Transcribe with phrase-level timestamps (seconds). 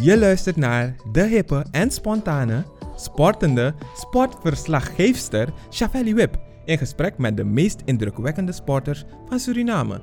[0.00, 2.64] Je luistert naar de hippe en spontane,
[2.96, 10.00] sportende sportverslaggeefster Shavelli Wip in gesprek met de meest indrukwekkende sporters van Suriname.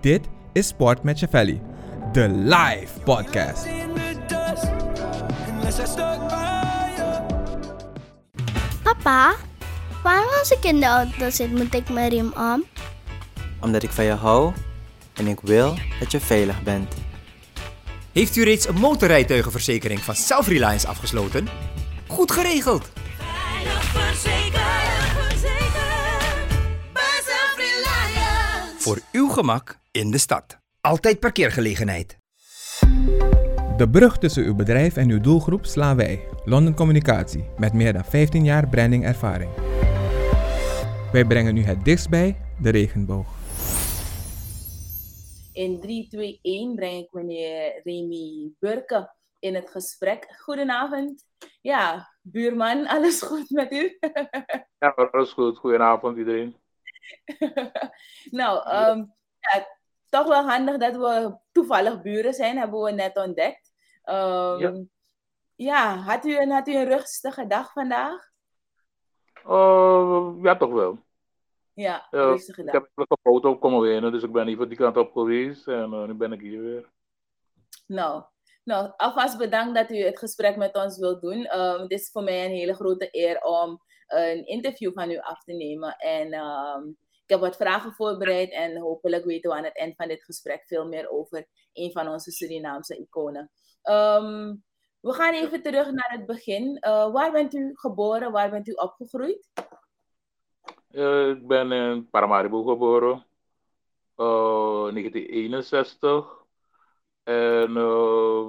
[0.00, 1.60] Dit is Sport met Shavelli,
[2.12, 3.66] de live podcast.
[8.82, 9.34] Papa,
[10.02, 12.64] waarom als ik in de auto zit moet ik mijn riem om?
[13.60, 14.52] Omdat ik van je hou
[15.14, 16.99] en ik wil dat je veilig bent.
[18.12, 21.48] Heeft u reeds een motorrijtuigenverzekering van Self-Reliance afgesloten?
[22.06, 22.90] Goed geregeld!
[23.18, 25.70] Veilig verzekerd, verzekerd.
[28.78, 30.58] Voor uw gemak in de stad.
[30.80, 32.18] Altijd parkeergelegenheid.
[33.76, 38.04] De brug tussen uw bedrijf en uw doelgroep slaan wij, London Communicatie, met meer dan
[38.04, 39.50] 15 jaar brandingervaring.
[41.12, 43.39] Wij brengen u het dichtst bij de regenboog.
[45.60, 50.36] In 3, 2, 1 breng ik meneer Remy Burke in het gesprek.
[50.38, 51.24] Goedenavond.
[51.60, 53.98] Ja, buurman, alles goed met u?
[54.78, 55.58] Ja, alles goed.
[55.58, 56.56] Goedenavond iedereen.
[58.40, 59.04] nou, ehm,
[59.38, 59.66] ja,
[60.08, 63.72] toch wel handig dat we toevallig buren zijn, hebben we net ontdekt.
[64.02, 64.84] Ehm, Ja.
[65.54, 68.30] ja, had, u een, had u een rustige dag vandaag?
[69.46, 70.98] Uh, ja, toch wel.
[71.80, 75.68] Ja, ik heb een foto komen winnen, dus ik ben even die kant op geweest
[75.68, 76.90] en eh, nu ben ik hier weer.
[77.86, 78.24] Nou,
[78.64, 81.44] nou, alvast bedankt dat u het gesprek met ons wilt doen.
[81.44, 85.44] Ehm, het is voor mij een hele grote eer om een interview van u af
[85.44, 85.96] te nemen.
[85.96, 86.88] En ehm,
[87.24, 90.62] ik heb wat vragen voorbereid en hopelijk weten we aan het eind van dit gesprek
[90.66, 93.50] veel meer over een van onze Surinaamse iconen.
[93.82, 94.54] Ehm,
[95.00, 96.78] we gaan even terug naar het begin.
[96.78, 98.32] Eh, waar bent u geboren?
[98.32, 99.48] Waar bent u opgegroeid?
[100.90, 103.26] Eh, ik ben in Paramaribo geboren,
[104.16, 106.38] eh 1961.
[107.22, 108.48] En eh,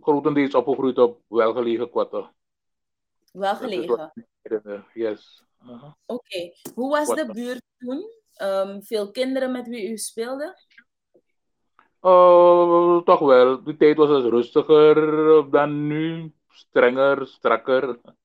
[0.00, 2.34] grotendeels opgegroeid op welgelegen kwatten.
[3.32, 4.12] Wel gelegen.
[4.94, 5.44] Yes.
[5.58, 5.96] Aha.
[6.06, 6.52] Oké.
[6.74, 8.04] Hoe was de buurt toen?
[8.34, 10.56] Ehm, veel kinderen met wie u speelde?
[12.00, 13.62] Eh, toch wel.
[13.62, 16.32] Die tijd was dus rustiger dan nu.
[16.48, 17.98] Strenger, strakker.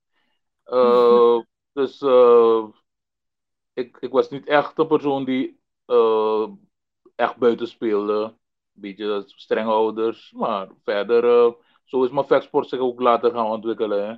[0.69, 1.39] Eh,
[1.73, 2.63] dus eh,
[3.79, 6.47] ik, ik was niet echt een persoon die eh,
[7.15, 8.23] echt buiten speelde.
[8.23, 10.31] Een beetje strenge ouders.
[10.31, 11.53] Maar verder, eh,
[11.83, 14.07] zo is mijn vechtsport zich ook later gaan ontwikkelen.
[14.07, 14.15] Hè.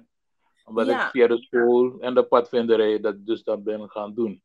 [0.64, 1.06] Omdat Ja.
[1.06, 4.44] ik via de school en de padvinderij dat dus dat ben gaan doen.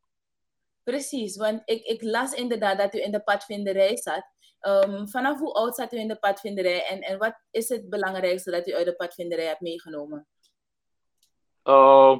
[0.82, 4.34] Precies, want ik, ik las inderdaad dat u in de padvinderij zat.
[4.60, 8.50] Ehm, vanaf hoe oud zat u in de padvinderij en, en wat is het belangrijkste
[8.50, 10.26] dat u uit de padvinderij hebt meegenomen?
[11.64, 12.18] Uh,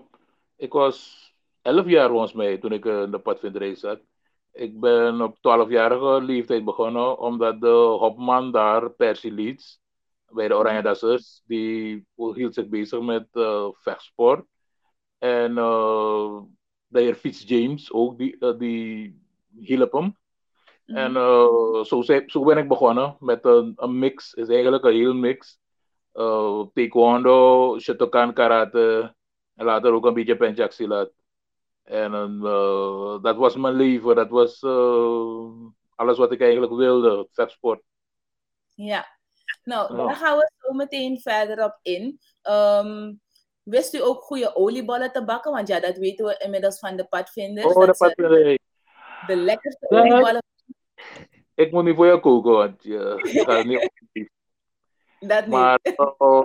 [0.57, 1.27] ik was
[1.67, 4.01] 11 jaar volgens mij toen ik eh, in de padvinderij zat.
[4.53, 9.81] Ik ben op 12-jarige leeftijd begonnen omdat de hopman daar, Percy Leeds,
[10.31, 14.45] bij de Oranje Dassers, die hield zich bezig met eh, vechtsport.
[15.19, 16.41] En eh,
[16.87, 19.21] de heer Fitzjames ook, die, die
[19.59, 20.17] hielp hem.
[20.85, 25.15] En eh, zo, zo ben ik begonnen met een, een mix, is eigenlijk een heel
[25.15, 25.59] mix.
[26.73, 29.15] Taekwondo, Shotokan karate
[29.55, 31.13] en later ook een beetje penchak silat.
[31.87, 35.51] En eh, dat was mijn leven, dat was eh,
[35.95, 37.83] alles wat ik eigenlijk wilde, het vechtsport.
[38.75, 39.07] Ja,
[39.65, 42.21] nou, daar gaan we zo meteen verder op in.
[42.43, 43.15] Ehm,
[43.63, 45.53] wist u ook goede oliebollen te bakken?
[45.53, 47.75] Want ja, dat weten we inmiddels van de padvinders.
[47.75, 48.59] Oh, de
[49.27, 50.01] de lekkerste Ja.
[50.01, 50.43] oliebollen,
[51.55, 54.29] Ik moet niet voor je koken, want je gaat niet op.
[55.29, 55.49] dat niet.
[55.55, 55.79] Maar
[56.19, 56.43] eh,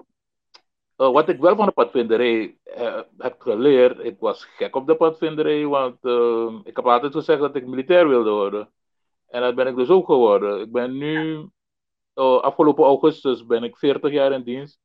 [1.01, 4.95] eh, wat ik wel van de padvinderij eh, heb geleerd, ik was gek op de
[4.95, 8.71] padvinderij, want eh, ik heb altijd gezegd dat ik militair wilde worden.
[9.27, 10.61] En dat ben ik dus ook geworden.
[10.61, 11.49] Ik ben nu,
[12.13, 14.79] afgelopen augustus ben ik 40 jaar in dienst.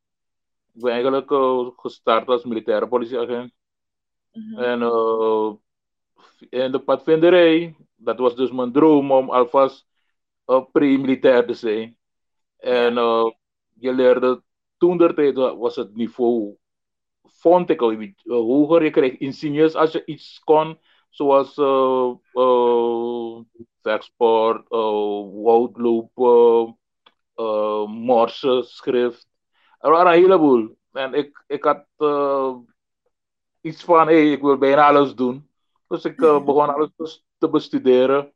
[0.74, 1.30] Ik ben eigenlijk
[1.76, 3.52] gestart als militaire politieagent.
[4.32, 4.58] Mhm.
[4.62, 4.80] En
[6.48, 9.86] in de padvinderij, dat was dus mijn droom om alvast
[10.46, 11.96] uh, pre-militair te zijn.
[12.56, 12.94] En
[13.72, 14.42] je leerde
[14.78, 16.56] toen der tijd wa- was het niveau,
[17.22, 18.84] vond ik al eh, hoger.
[18.84, 20.78] Je kreeg ingenieurs als je iets kon,
[21.10, 23.40] zoals eh eh,
[23.82, 24.78] vechtsport, eh,
[25.32, 26.78] woudlopen,
[27.34, 29.28] eh morse, schrift.
[29.78, 30.76] Er waren een heleboel.
[30.92, 31.86] En ik, ik had
[33.60, 35.50] iets van, hey, ik wil bijna alles doen.
[35.88, 36.90] Dus ik eh, begon alles
[37.38, 38.32] te- bestuderen.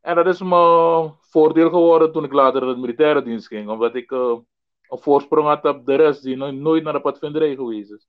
[0.00, 3.68] En dat is me voordeel geworden toen ik later in het militaire dienst ging.
[3.68, 4.10] Omdat ik
[4.92, 8.08] een voorsprong had op de rest die no- nooit naar de padvinderij geweest is.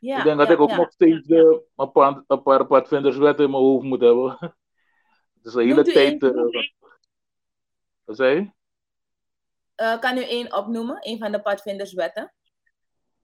[0.00, 0.76] Ja, ik denk dat ja, ik ook ja.
[0.76, 4.36] nog steeds een, paar, een paar padvinderswetten in mijn hoofd moet hebben.
[5.34, 6.22] Het is een hele tijd.
[6.22, 6.30] eh,
[8.04, 8.50] wat zei je?
[9.74, 12.32] Eh, kan u één opnoemen, één van de padvinderswetten?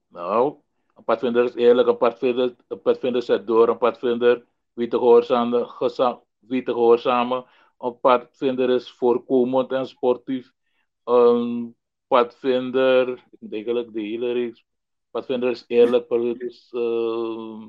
[0.07, 0.55] Nou,
[0.95, 5.67] een padvinder is eerlijk, een padvinder, een padvinder zet door, een padvinder wie te gehoorzamen,
[6.39, 7.45] wie te gehoorzamen.
[7.77, 10.53] Een padvinder is voorkomend en sportief.
[11.03, 11.77] Een
[12.09, 14.65] padvinder, ik moet eigenlijk de hele reeks.
[15.11, 16.09] Padvinder is eerlijk,
[16.39, 17.67] is, ehm,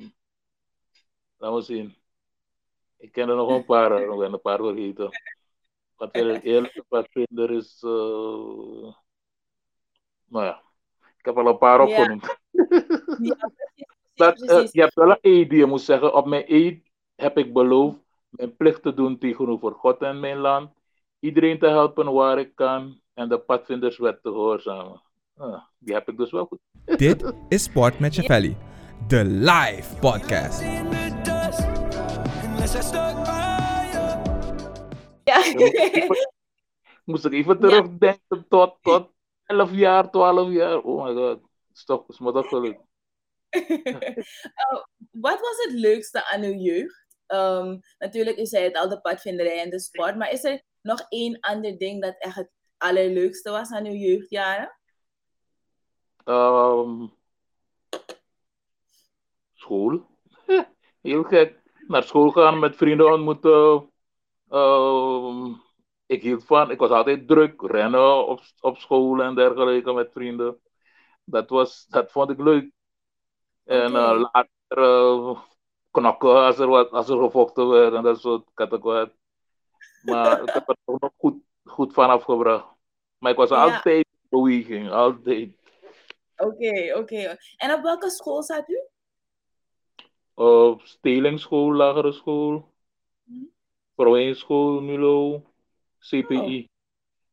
[1.36, 1.96] laten we zien.
[2.96, 5.08] Ik ken er nog een paar, ik ben een paar vergeten.
[5.96, 8.94] Padvinder is eerlijk, padvinder is, eh,
[10.24, 10.62] nou ja,
[11.18, 12.38] ik heb al een paar opgenoemd.
[13.18, 13.36] Ja.
[14.14, 16.14] Dat, eh, je hebt wel een eed die je moet zeggen.
[16.14, 17.98] Op mijn eed heb ik beloofd
[18.28, 20.72] mijn plicht te doen tegenover God en mijn land.
[21.18, 25.02] Iedereen te helpen waar ik kan en de padvinderswet te gehoorzamen.
[25.36, 26.58] Ah, die heb ik dus wel goed.
[26.84, 28.56] Dit is Sport met Chavelli,
[29.08, 30.60] de live podcast.
[35.24, 35.42] Ja.
[37.04, 39.10] Moest ik even terugdenken tot, tot
[39.44, 40.78] 11 jaar, 12 jaar.
[40.78, 41.40] Oh my god.
[41.68, 42.88] Het is me toch gelukt.
[44.70, 47.06] Oh, wat was het leukste aan uw jeugd?
[47.26, 50.16] Ehm, natuurlijk, u zei het al, de padvinderij en de sport.
[50.16, 54.78] Maar is er nog één ander ding dat echt het allerleukste was aan uw jeugdjaren?
[56.24, 57.06] Ehm,
[59.54, 60.06] school.
[61.06, 61.58] Heel gek.
[61.86, 63.90] Naar school gaan, met vrienden ontmoeten.
[64.48, 65.52] Ehm,
[66.06, 70.60] ik hield van, ik was altijd druk, rennen op, op school en dergelijke met vrienden.
[71.24, 72.70] Dat, was, dat vond ik leuk.
[73.64, 75.40] En eh, later eh,
[75.90, 79.12] knokken als er, wat, als er gevochten werd en dat soort kattenkwaad.
[80.02, 82.66] Maar ik heb toch nog goed, goed van afgebracht.
[83.18, 83.62] Maar ik was Ja.
[83.62, 85.50] altijd in beweging, altijd.
[86.36, 87.36] Oké, oké.
[87.56, 88.80] En op welke school zat u?
[90.34, 92.68] Op Stelingsschool, lagere school,
[93.24, 93.44] Mhm.
[93.94, 95.42] Provincieschool, Mulo,
[95.98, 96.68] CPI.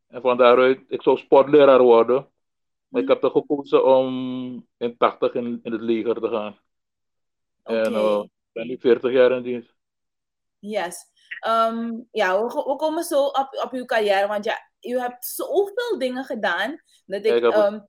[0.07, 2.29] En van daaruit, ik zou sportleraar worden.
[2.87, 6.59] Maar ik heb er gekozen om in 80 in, in het leger te gaan.
[7.63, 7.93] En
[8.23, 9.73] ik ben nu 40 jaar in dienst.
[10.59, 11.05] Yes.
[11.39, 15.97] Ehm, ja, we, we komen zo op, op uw carrière, want ja, u hebt zoveel
[15.97, 17.79] dingen gedaan dat ik ehm,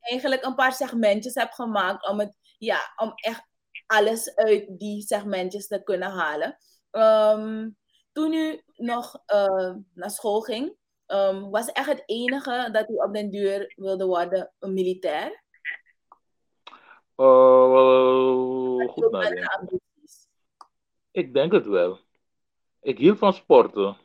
[0.00, 3.44] eigenlijk een paar segmentjes heb gemaakt om het, ja, om echt
[3.86, 6.56] alles uit die segmentjes te kunnen halen.
[6.90, 7.70] Ehm,
[8.12, 10.76] toen u nog eh, naar school ging,
[11.06, 15.42] ehm, was echt het enige dat u op den duur wilde worden een militair?
[17.14, 19.48] Eh, goed Ook nadenken.
[19.48, 20.26] andere ambities?
[21.10, 21.98] Ik denk het wel.
[22.82, 23.96] Ik hield van sporten.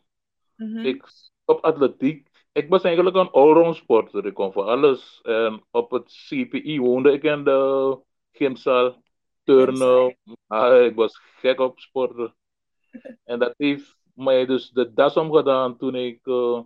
[0.56, 0.78] Mhm.
[0.86, 1.04] Ik
[1.44, 2.28] op atletiek.
[2.52, 4.26] Ik was eigenlijk een allround sporter.
[4.26, 5.20] Ik kon voor alles.
[5.22, 7.98] En op het CPI woonde ik in de
[8.32, 9.02] gymzaal.
[9.44, 10.16] Turnen.
[10.46, 12.34] Ah, ik was gek op sporten.
[13.24, 16.62] En dat heeft mij dus de das omgedaan toen ik eh,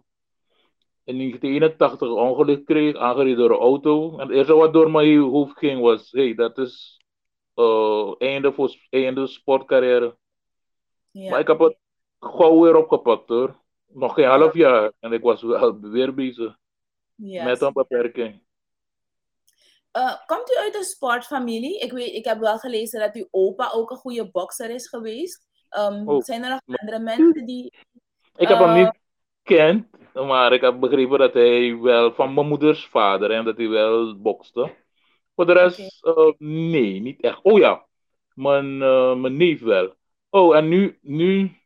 [1.04, 4.18] in 1981 een ongeluk kreeg, aangereden door een auto.
[4.18, 7.00] En het eerste wat door mijn hoofd ging was, hey, dat is
[7.54, 10.16] eh, einde voor einde sportcarrière.
[11.10, 11.30] Ja.
[11.30, 11.76] Maar ik heb het
[12.22, 13.60] gauw weer opgepakt hoor.
[13.86, 16.56] Nog geen half jaar en ik was wel weer bezig
[17.14, 17.44] Yes.
[17.44, 18.42] met een beperking.
[19.90, 21.78] Eh, komt u uit een sportfamilie?
[21.78, 25.46] Ik, weet, ik heb wel gelezen dat uw opa ook een goede bokser is geweest.
[25.68, 26.22] Ehm, Oh.
[26.22, 27.72] Zijn er nog andere mensen die...
[28.36, 28.74] Ik heb hem Eh.
[28.74, 28.98] niet
[29.42, 33.68] gekend, maar ik heb begrepen dat hij wel van mijn moeders vader en dat hij
[33.68, 34.74] wel bokste.
[35.34, 37.38] Voor de rest, eh, nee, niet echt.
[37.42, 37.86] Oh ja,
[38.34, 38.78] mijn,
[39.20, 39.94] mijn neef wel.
[40.30, 41.60] Oh, en nu, nu,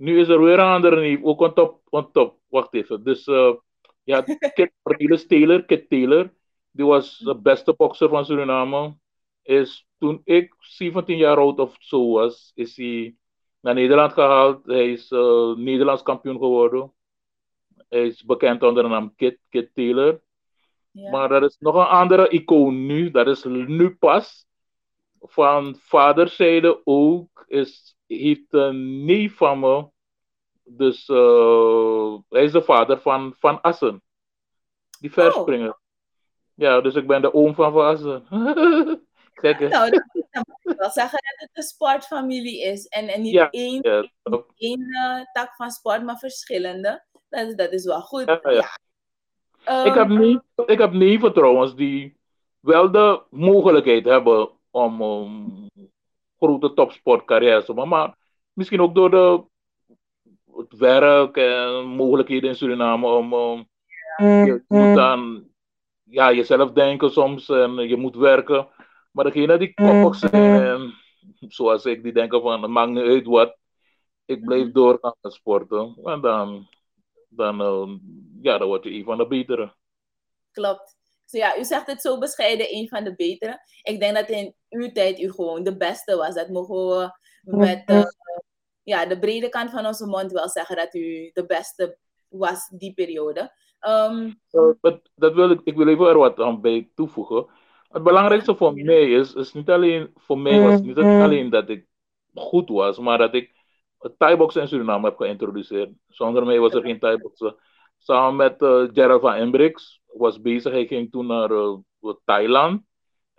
[0.00, 2.38] nu is er weer een andere neef, ook on top, on top.
[2.48, 3.04] Wacht even.
[3.04, 3.52] Dus eh
[4.04, 4.20] ja,
[4.54, 6.32] Kit Cornelis Taylor, Kit Taylor,
[6.70, 8.96] die was de beste bokser van Suriname.
[9.42, 13.16] Is toen ik 17 jaar oud of zo was, is hij
[13.60, 14.66] naar Nederland gehaald.
[14.66, 16.92] Hij is eh, Nederlands kampioen geworden.
[17.88, 20.20] Hij is bekend onder de naam Kit, Kit Taylor.
[20.90, 21.10] Ja.
[21.10, 24.46] Maar er is nog een andere icoon nu, dat is nu pas.
[25.20, 29.86] Van vaderszijde ook, is, heeft een neef van me.
[30.64, 34.02] Dus eh, hij is de vader van Van Assen.
[35.00, 35.78] Die verspringer.
[36.54, 38.26] Ja, dus ik ben de oom van Van Assen.
[39.42, 42.86] Nou, dat, moet ik wel zeggen dat het een sportfamilie is.
[42.86, 44.04] En, en niet Ja, één, Ja,
[44.56, 47.04] één eh, tak van sport, maar verschillende.
[47.28, 48.24] Dat, is- dat is wel goed.
[48.42, 48.78] Ja.
[49.64, 52.16] Ehm, Ik heb, niet, ik heb neven trouwens die
[52.60, 55.70] wel de mogelijkheid hebben om um,
[56.38, 57.90] grote topsportcarrières te maken.
[57.90, 58.16] Maar
[58.52, 59.44] misschien ook door de,
[60.56, 63.66] het werk en mogelijkheden in Suriname om um,
[64.18, 65.48] je moet aan
[66.02, 68.68] ja, jezelf denken soms en je moet werken.
[69.10, 70.94] Maar degene die koppig zijn en
[71.48, 73.56] zoals ik, die denken van het maakt niet uit wat,
[74.24, 75.98] ik blijf doorgaan met sporten.
[76.04, 76.68] En dan
[77.30, 77.98] dan, eh,
[78.42, 79.74] ja, dan word je een van de betere.
[80.52, 80.96] Klopt.
[81.24, 83.58] Dus ja, u zegt het zo bescheiden, een van de betere.
[83.82, 86.34] Ik denk dat in uw tijd u gewoon de beste was.
[86.34, 87.10] Dat mogen we
[87.40, 88.02] met eh,
[88.82, 91.98] ja, de brede kant van onze mond wel zeggen dat u de beste
[92.28, 93.52] was die periode.
[93.78, 97.46] Ehm, Eh, dat, dat wil ik, ik wil even er wat aan bij toevoegen.
[97.88, 101.86] Het belangrijkste voor mij is, is niet alleen, voor mij was niet alleen dat ik
[102.34, 103.54] goed was, maar dat ik
[103.98, 105.90] het Thai-boxen in Suriname heb geïntroduceerd.
[106.08, 107.56] Zonder mij was er geen Thai-boxen.
[107.98, 110.72] Samen met eh, Gerald van Embrechts was bezig.
[110.72, 111.50] Hij ging toen naar
[112.24, 112.82] Thailand.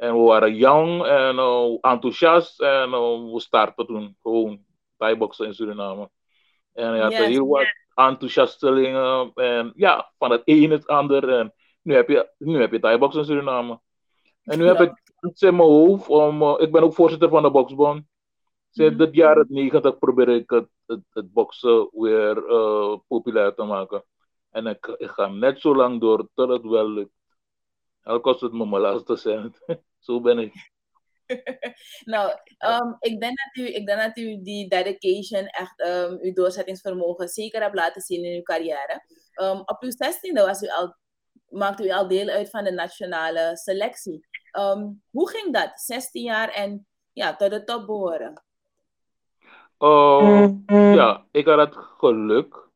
[0.01, 2.61] En we waren jong en eh, enthousiast.
[2.61, 4.65] En eh, we startten toen gewoon
[4.97, 6.09] Thai-boxen in Suriname.
[6.73, 9.31] En hij had Yes, heel wat enthousiastelingen.
[9.33, 11.29] En ja, van het een het ander.
[11.29, 13.79] En nu heb je, nu heb je Thai-boxen in Suriname.
[14.43, 16.07] En nu heb ik iets in mijn hoofd.
[16.07, 18.03] Om, eh, ik ben ook voorzitter van de Boxbond.
[18.69, 19.03] Sinds Mhm.
[19.03, 22.43] het jaren 90 probeer ik het, het, het boksen weer
[23.07, 24.03] populair te maken.
[24.49, 27.13] En ik, ik ga net zo lang door tot het wel lukt.
[28.03, 29.61] Al kost het me mijn laatste cent.
[30.01, 30.71] zo ben ik.
[32.13, 36.33] nou, ehm, ik, denk dat u, ik denk dat u die dedication, echt um, uw
[36.33, 39.03] doorzettingsvermogen zeker hebt laten zien in uw carrière.
[39.35, 40.95] Um, op uw 16e was u al,
[41.49, 44.27] maakte u al deel uit van de nationale selectie.
[44.59, 45.71] Um, hoe ging dat?
[45.79, 48.43] 16 jaar en ja, tot de top behoren?
[49.79, 50.49] Uh,
[50.95, 52.69] ja, ik had het geluk.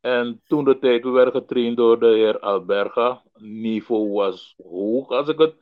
[0.00, 3.22] En toen de tijd, we werden getraind door de heer Alberga.
[3.34, 5.61] Niveau was hoog, als ik het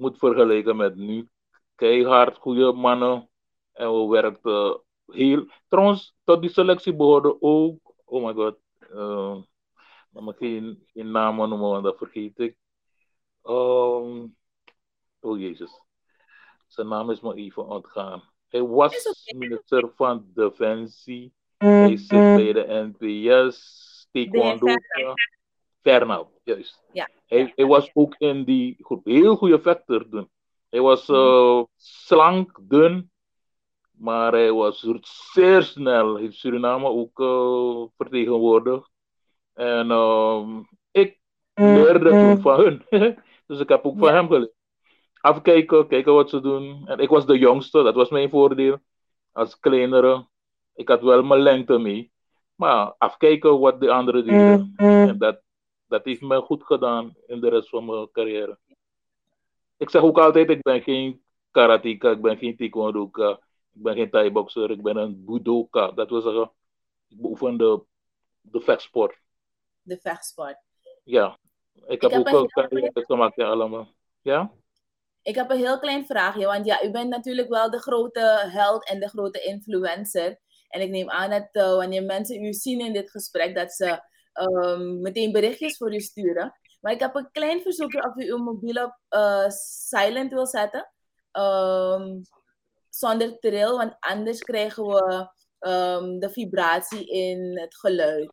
[0.00, 1.28] moet vergelijken met nu.
[1.74, 3.28] Keihard, goede mannen.
[3.72, 5.46] En we werkten heel...
[5.68, 7.94] Trouwens, tot die selectie behoorde ook...
[8.04, 8.58] Oh my god.
[8.94, 9.36] Uh,
[10.12, 12.56] ik mag geen, geen namen noemen, want dat vergeet ik.
[13.44, 14.36] Um,
[15.20, 15.82] oh jezus.
[16.66, 18.22] Zijn naam is me even ontgaan.
[18.48, 21.32] Hij was minister van Defensie.
[21.56, 24.74] Hij zit bij de NPS, Taekwondo.
[25.82, 26.82] Fernal, juist.
[26.92, 27.08] Ja.
[27.26, 29.04] Hij, hij was ook in die groep.
[29.04, 30.30] Heel goede vechter toen.
[30.68, 33.10] Hij was uh, slank, dun.
[33.90, 34.86] Maar hij was
[35.32, 36.12] zeer snel.
[36.12, 38.90] Hij heeft Suriname ook uh, vertegenwoordigd.
[39.54, 41.18] En um, ik
[41.54, 42.84] leerde toen van hun.
[43.46, 44.52] dus ik heb ook van hem geleerd.
[45.20, 46.82] Even kijken, kijken wat ze doen.
[46.86, 48.78] En ik was de jongste, dat was mijn voordeel.
[49.32, 50.26] Als kleinere.
[50.74, 52.12] Ik had wel mijn lengte mee.
[52.54, 54.72] Maar afkijken wat de anderen deden.
[54.76, 55.42] En dat,
[55.90, 58.58] dat heeft me goed gedaan in de rest van mijn carrière.
[59.76, 63.30] Ik zeg ook altijd, ik ben geen karateka, ik ben geen taekwondoka,
[63.72, 65.90] ik ben geen thai-boxer, ik ben een budoka.
[65.90, 66.52] Dat wil zeggen,
[67.08, 67.82] ik beoefen de,
[68.40, 69.18] de vechtsport.
[69.82, 70.56] De vechtsport.
[71.04, 71.38] Ja,
[71.86, 73.88] ik heb heb ook een carrière gemaakt in allemaal.
[74.22, 74.52] Ja?
[75.22, 78.88] Ik heb een heel klein vraagje, want ja, u bent natuurlijk wel de grote held
[78.88, 80.38] en de grote influencer.
[80.68, 84.08] En ik neem aan dat uh, wanneer mensen u zien in dit gesprek, dat ze
[84.32, 86.58] um, meteen berichtjes voor u sturen.
[86.80, 90.92] Maar ik heb een klein verzoekje of u uw mobiel op uh, silent wil zetten.
[91.32, 92.22] Um,
[92.88, 98.32] zonder trill, want anders krijgen we um, de vibratie in het geluid.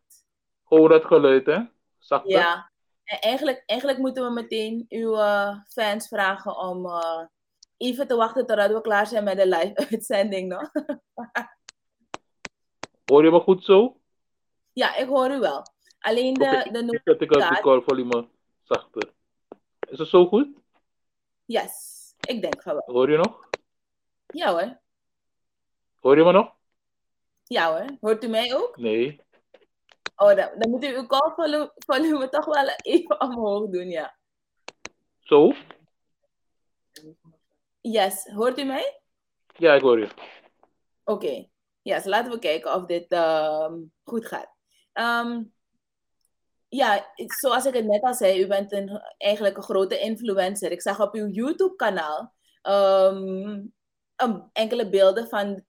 [0.68, 1.60] Oh, dat geluid, hè?
[1.98, 2.30] Zachter?
[2.30, 2.70] Ja.
[3.04, 7.24] En eigenlijk, eigenlijk moeten we meteen uw uh, fans vragen om uh,
[7.76, 10.48] even te wachten totdat we klaar zijn met de live-uitzending.
[10.52, 10.60] No?
[13.04, 14.00] Hoor je me goed zo?
[14.72, 15.62] Ja, ik hoor u wel.
[15.98, 16.62] Alleen de, okay.
[16.62, 18.28] de Ik zet ik de call volume
[18.62, 19.12] zachter.
[19.88, 20.48] Is het zo goed?
[21.44, 22.82] Yes, ik denk van wel.
[22.86, 23.48] Hoor je nog?
[24.26, 24.78] Ja hoor.
[26.00, 26.54] Hoor je me nog?
[27.44, 27.96] Ja hoor.
[28.00, 28.76] Hoort u mij ook?
[28.76, 29.20] Nee.
[30.16, 34.16] Oh, dan, dan moet u uw call volume, volume toch wel even omhoog doen, ja.
[35.20, 35.52] Zo?
[37.80, 39.00] Yes, hoort u mij?
[39.56, 40.08] Ja, ik hoor je.
[41.04, 41.24] Oké.
[41.24, 41.50] Okay.
[41.82, 43.72] Yes, laten we kijken of dit uh,
[44.04, 44.54] goed gaat.
[44.92, 45.52] Um,
[46.68, 50.70] ja, zoals ik het net al zei, u bent een, eigenlijk een grote influencer.
[50.70, 53.72] Ik zag op uw YouTube-kanaal um,
[54.22, 55.64] um, enkele beelden van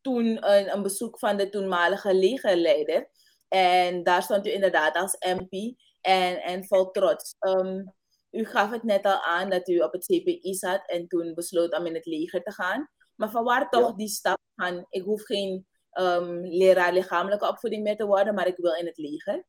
[0.00, 3.10] toen een, een, bezoek van de toenmalige legerleider.
[3.48, 7.34] En daar stond u inderdaad als MP en, en vol trots.
[7.40, 7.94] Um,
[8.30, 11.78] u gaf het net al aan dat u op het CPI zat en toen besloot
[11.78, 12.88] om in het leger te gaan.
[13.14, 13.96] Maar van waar toch ja.
[13.96, 18.56] die stap van, ik hoef geen um, leraar lichamelijke opvoeding meer te worden, maar ik
[18.56, 19.44] wil in het leger?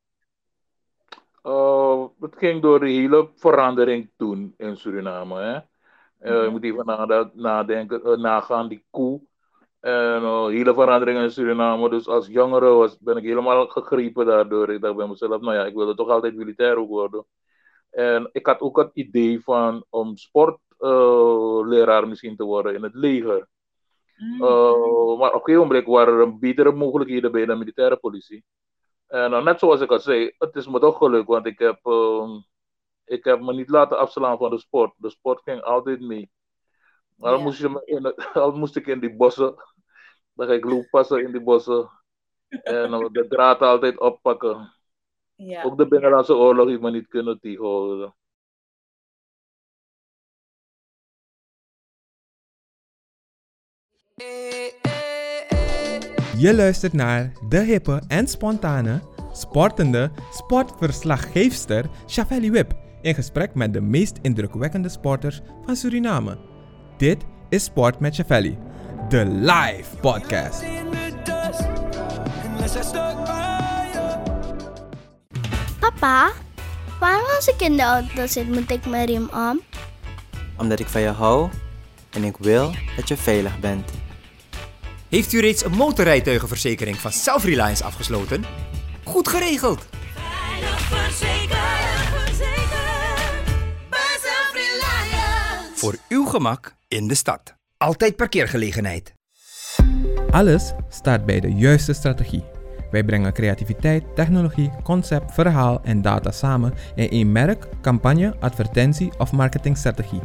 [1.45, 5.39] Uh, het ging door de hele verandering toen in Suriname.
[5.39, 5.53] Hè?
[5.55, 5.61] Uh,
[6.19, 6.43] mm-hmm.
[6.43, 9.21] Je moet even nadenken, uh, nagaan, die koe.
[9.79, 11.89] En hele verandering in Suriname.
[11.89, 14.69] Dus als jongere was, ben ik helemaal gegrepen daardoor.
[14.69, 17.25] Ik dacht bij mezelf, nou ja, ik wilde toch altijd militair ook worden.
[17.91, 23.47] En ik had ook het idee van om sportleraar misschien te worden in het leger.
[24.17, 24.43] Mm.
[24.43, 28.43] Uh, maar op een gegeven moment waren er betere mogelijkheden bij de militaire politie.
[29.07, 31.85] En uh, net zoals ik al zei, het is me toch gelukt, want ik heb,
[31.85, 32.29] uh,
[33.05, 34.93] ik heb me niet laten afslaan van de sport.
[34.97, 36.31] De sport ging altijd mee.
[37.15, 39.55] Maar dan, moest je me in, dan moest ik in die bossen,
[40.33, 41.89] dan ga ik loop passen in die bossen.
[42.47, 44.73] En uh, de draad altijd oppakken.
[45.35, 45.63] Ja.
[45.63, 48.15] Ook de Binnenlandse oorlog heeft me niet kunnen tegenhouden.
[56.37, 59.01] Je luistert naar de hippe en spontane,
[59.33, 66.37] sportende sportverslaggeefster Chavelli Wip in gesprek met de meest indrukwekkende sporters van Suriname.
[66.97, 67.17] Dit
[67.49, 68.57] is Sport met Chavelli,
[69.09, 70.63] de live podcast.
[75.79, 76.31] Papa,
[76.99, 79.61] waarom als ik in de auto zit moet ik mijn riem om?
[80.57, 81.49] Omdat ik van je hou
[82.11, 83.91] en ik wil dat je veilig bent.
[85.09, 88.43] Heeft u reeds een motorrijtuigenverzekering van Self-Reliance afgesloten?
[89.03, 89.87] Goed geregeld!
[90.13, 90.79] Veilig
[94.21, 95.71] Self-Reliance.
[95.75, 97.55] Voor uw gemak in de stad.
[97.77, 99.13] Altijd parkeergelegenheid.
[100.31, 102.43] Alles start bij de juiste strategie.
[102.91, 109.31] Wij brengen creativiteit, technologie, concept, verhaal en data samen in één merk, campagne, advertentie of
[109.31, 110.21] marketingstrategie.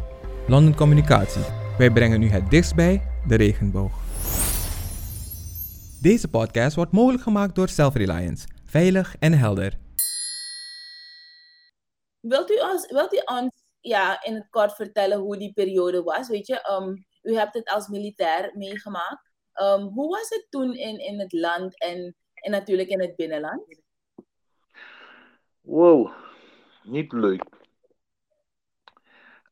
[0.47, 1.43] London Communicatie.
[1.77, 4.00] Wij brengen u het dichtst bij de regenboog.
[6.01, 8.47] Deze podcast wordt mogelijk gemaakt door Self-Reliance.
[8.65, 9.77] Veilig en helder.
[12.19, 16.29] Wilt u ons, wilt u ons ja, in het kort vertellen hoe die periode was?
[16.29, 19.31] Weet je, um, u hebt het als militair meegemaakt.
[19.61, 23.81] Um, hoe was het toen in, in het land en, en natuurlijk in het binnenland?
[25.61, 26.11] Wow,
[26.83, 27.43] niet leuk.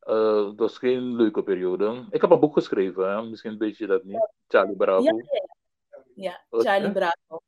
[0.06, 2.06] Uh, het was geen leuke periode.
[2.10, 3.22] Ik heb een boek geschreven, hè?
[3.22, 4.30] misschien weet je dat niet.
[4.48, 5.02] Charlie Bravo.
[5.02, 5.58] Ja, ja.
[6.20, 7.42] Ja Charlie Bravo.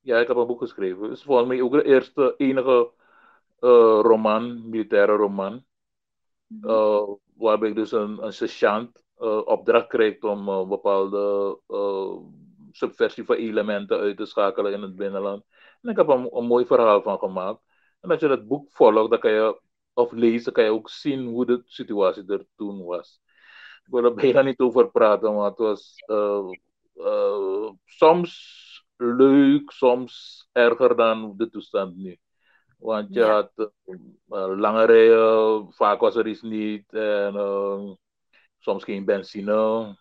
[0.00, 1.02] Ja, ik heb een boek geschreven.
[1.02, 2.90] Het is volgens mij ook de eerste, enige
[3.60, 5.64] uh, roman, militaire roman.
[6.60, 11.58] Uh, waarbij ik dus een, een sergeant uh, opdracht krijg om uh, bepaalde
[12.72, 15.44] subversie van elementen uit te schakelen in het binnenland.
[15.82, 17.60] En ik heb er een, een mooi verhaal van gemaakt.
[18.00, 19.60] En als je dat boek volgt, dan kan je,
[19.92, 23.20] of lezen, kan je ook zien hoe de situatie er toen was.
[23.84, 25.94] Ik wil er bijna niet over praten, maar het was
[27.84, 28.30] soms
[28.96, 32.18] leuk, soms erger dan de toestand nu.
[32.78, 33.32] Want je Ja.
[33.32, 33.52] had
[33.86, 36.92] uh, lange rijen, vaak was er iets niet.
[36.92, 37.92] En, uh,
[38.58, 39.96] soms geen benzine.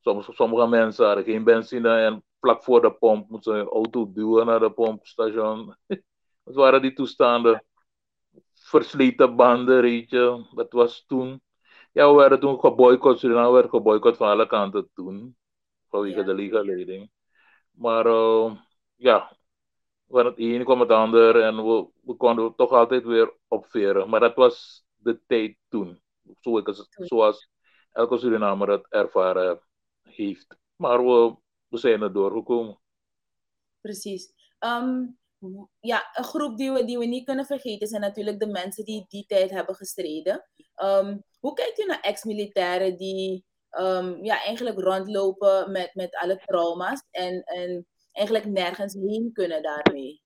[0.00, 4.12] Soms, sommige mensen hadden geen benzine en vlak voor de pomp moesten ze hun auto
[4.12, 5.76] duwen naar de pompstation.
[6.44, 7.64] Dat waren die toestanden.
[8.54, 10.46] Versleten banden, weet je.
[10.54, 11.40] Dat was toen.
[11.92, 13.18] Ja, we werden toen geboycott.
[13.18, 15.36] Suriname werd geboycott van alle kanten toen.
[15.88, 17.10] Vanwege de liga-leiding.
[17.70, 18.56] Maar uh,
[18.94, 19.36] ja,
[20.08, 24.08] van het een kwam het ander en we, we konden toch altijd weer opveren.
[24.08, 26.00] Maar dat was de tijd toen.
[26.40, 27.48] Zo ik het, zoals
[27.92, 29.60] elke Surinamer het ervaren
[30.02, 30.56] heeft.
[30.76, 31.36] Maar we,
[31.68, 32.78] we zijn er doorgekomen.
[33.80, 34.32] Precies.
[34.60, 35.18] Um,
[35.80, 39.04] ja, een groep die we, die we niet kunnen vergeten zijn natuurlijk de mensen die
[39.08, 40.48] die tijd hebben gestreden.
[40.82, 43.44] Um, hoe kijkt u naar ex-militairen die
[43.80, 50.22] um, ja, eigenlijk rondlopen met, met alle trauma's en, en eigenlijk nergens heen kunnen daarmee?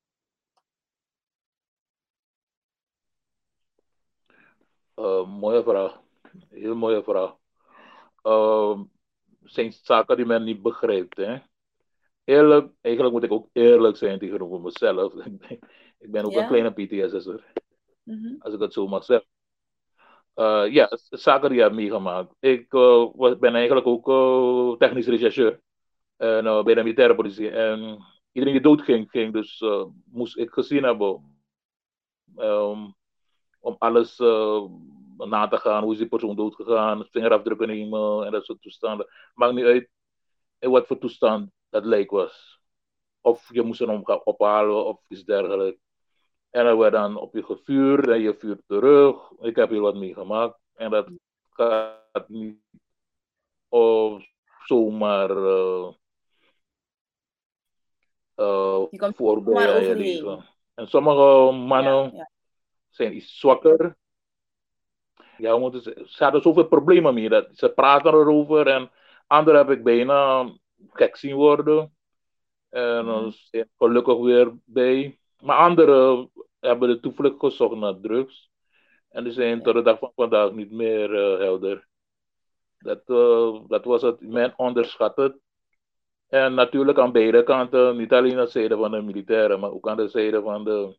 [4.97, 6.01] Uh, mooie vraag.
[6.49, 7.37] Heel mooie vraag.
[8.23, 8.81] Uh,
[9.43, 11.17] zijn zaken die men niet begrijpt.
[11.17, 11.39] Hè?
[12.25, 15.15] Eerlijk, eigenlijk moet ik ook eerlijk zijn tegenover mezelf.
[16.05, 17.53] ik ben ook een kleine PTSS'er,
[18.03, 18.35] Mhm.
[18.39, 19.29] als ik het zo mag zeggen.
[20.41, 22.35] Uh, ja, zaken die ik heb meegemaakt.
[22.39, 25.61] Ik was- ben eigenlijk ook uh, technisch rechercheur
[26.19, 27.51] uh, bij de militaire politie.
[27.51, 31.39] En iedereen die doodging, ging, dus uh, moest ik gezien hebben
[33.61, 34.19] om alles
[35.17, 35.83] na te gaan.
[35.83, 39.07] Hoe is die persoon doodgegaan, vingerafdrukken nemen en dat soort toestanden.
[39.35, 39.89] Maakt niet uit
[40.59, 42.61] in wat voor toestand dat lijk was.
[43.21, 45.81] Of je moest hem gaan ophalen of iets dergelijks.
[46.51, 49.31] En er werd dan op je gevuurd en je vuurt terug.
[49.41, 50.59] Ik heb hier wat meegemaakt.
[50.75, 51.09] En dat
[51.51, 52.59] gaat niet
[53.69, 54.21] oh,
[54.65, 55.89] zomaar uh,
[58.37, 60.45] uh, Je voorbij leven.
[60.75, 62.31] En sommige mannen Ja, ja.
[62.89, 63.97] zijn iets zwakker.
[65.37, 67.29] Ja, moeten zeggen, ze hadden zoveel problemen mee.
[67.29, 68.91] Dat, ze praten erover en
[69.27, 70.51] anderen heb ik bijna
[70.89, 71.95] gek zien worden.
[72.69, 73.07] En Mhm.
[73.07, 75.20] dan zijn gelukkig weer bij.
[75.41, 78.51] Maar anderen hebben de toevlucht gezocht naar drugs.
[79.09, 81.89] En die zijn tot de dag van vandaag niet meer eh, helder.
[82.79, 84.21] Dat, eh, dat was het.
[84.21, 85.37] Men onderschat het.
[86.29, 89.89] En natuurlijk aan beide kanten, niet alleen aan de zijde van de militairen, maar ook
[89.89, 90.99] aan de zijde van de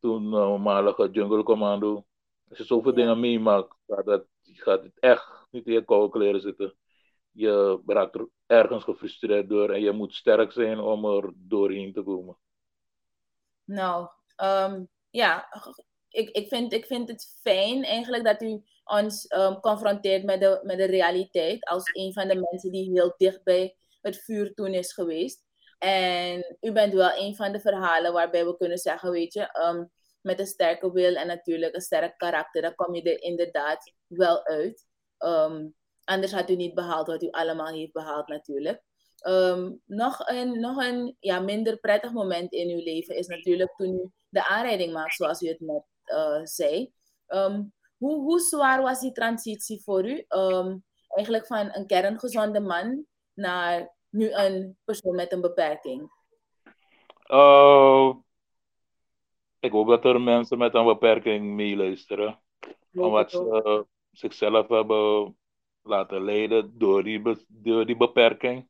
[0.00, 2.04] toenmalige jungle commando.
[2.48, 2.96] Als je zoveel Ja.
[2.96, 6.74] dingen meemaakt, gaat het, gaat het echt niet in je koude kleren zitten.
[7.32, 12.02] Je raakt er ergens gefrustreerd door en je moet sterk zijn om er doorheen te
[12.02, 12.36] komen.
[13.66, 15.48] Nou, ehm, ja,
[16.08, 20.60] ik, ik, vind, ik vind het fijn eigenlijk dat u ons ehm, confronteert met de,
[20.62, 24.74] met de realiteit als een van de mensen die heel dicht bij het vuur toen
[24.74, 25.44] is geweest.
[25.78, 29.84] En u bent wel een van de verhalen waarbij we kunnen zeggen, weet je, ehm,
[30.20, 34.44] met een sterke wil en natuurlijk een sterk karakter, dan kom je er inderdaad wel
[34.44, 34.86] uit.
[36.06, 38.82] Anders had u niet behaald wat u allemaal heeft behaald natuurlijk.
[39.26, 43.94] Ehm, nog een, nog een ja, minder prettig moment in uw leven is natuurlijk toen
[43.94, 46.92] u de aanrijding maakt, zoals u het net eh, zei.
[47.26, 47.62] Ehm,
[47.98, 50.24] hoe, hoe zwaar was die transitie voor u?
[50.28, 50.76] Ehm,
[51.08, 56.10] eigenlijk van een kerngezonde man naar nu een persoon met een beperking.
[57.28, 58.14] Uh,
[59.60, 62.40] ik hoop dat er mensen met een beperking meeluisteren.
[62.94, 65.36] Omdat ze uh, zichzelf hebben
[65.82, 68.68] laten leiden door die, door die beperking.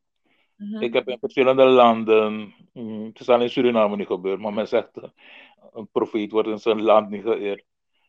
[0.57, 0.81] Mhm.
[0.81, 4.67] Ik heb in verschillende landen, mm, het is al in Suriname niet gebeurd, maar men
[4.67, 4.91] zegt
[5.73, 7.65] een profeet wordt in zijn land niet geëerd.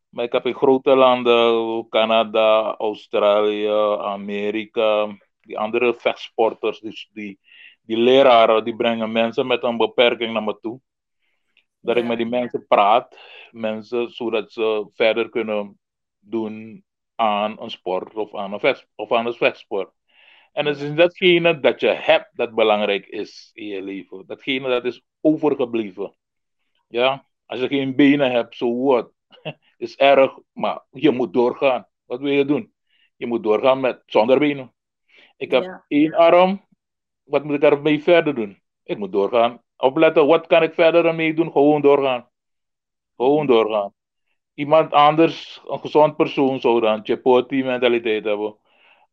[0.09, 3.69] Maar ik heb in grote landen, Canada, Australië,
[4.01, 7.39] Amerika, die andere vechtsporters, dus die,
[7.83, 10.81] die leraren, die brengen mensen met een beperking naar me toe.
[11.81, 13.19] Dat ik met die mensen praat,
[13.51, 15.79] mensen, zodat ze verder kunnen
[16.19, 16.85] doen
[17.15, 19.93] aan een sport of aan een, vecht, of aan een vechtsport.
[20.59, 24.25] En het is datgene dat je hebt dat belangrijk is in je leven.
[24.27, 26.15] Datgene dat is overgebleven.
[26.89, 29.13] Ja, als je geen benen hebt, zo so wat.
[29.77, 31.87] Is erg, maar je moet doorgaan.
[32.05, 32.73] Wat wil je doen?
[33.17, 34.75] Je moet doorgaan met zonder benen.
[35.37, 35.85] Ik heb Ja.
[35.89, 36.67] één arm.
[37.23, 38.63] Wat moet ik ermee verder doen?
[38.83, 39.63] Ik moet doorgaan.
[39.77, 41.53] Opletten, wat kan ik verder ermee doen?
[41.53, 42.29] Gewoon doorgaan.
[43.17, 43.95] Gewoon doorgaan.
[44.55, 48.57] Iemand anders, een gezond persoon, zou dan Chepoti mentaliteit hebben.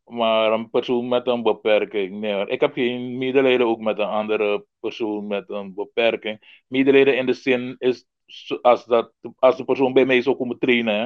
[0.06, 2.48] Maar een persoon met een beperking, nee hoor.
[2.48, 6.62] Ik heb geen medelijden ook met een andere persoon met een beperking.
[6.66, 8.06] Medelijden in de zin is
[8.62, 10.94] als, dat, als de persoon bij mij zou komen trainen.
[10.94, 11.02] Hè?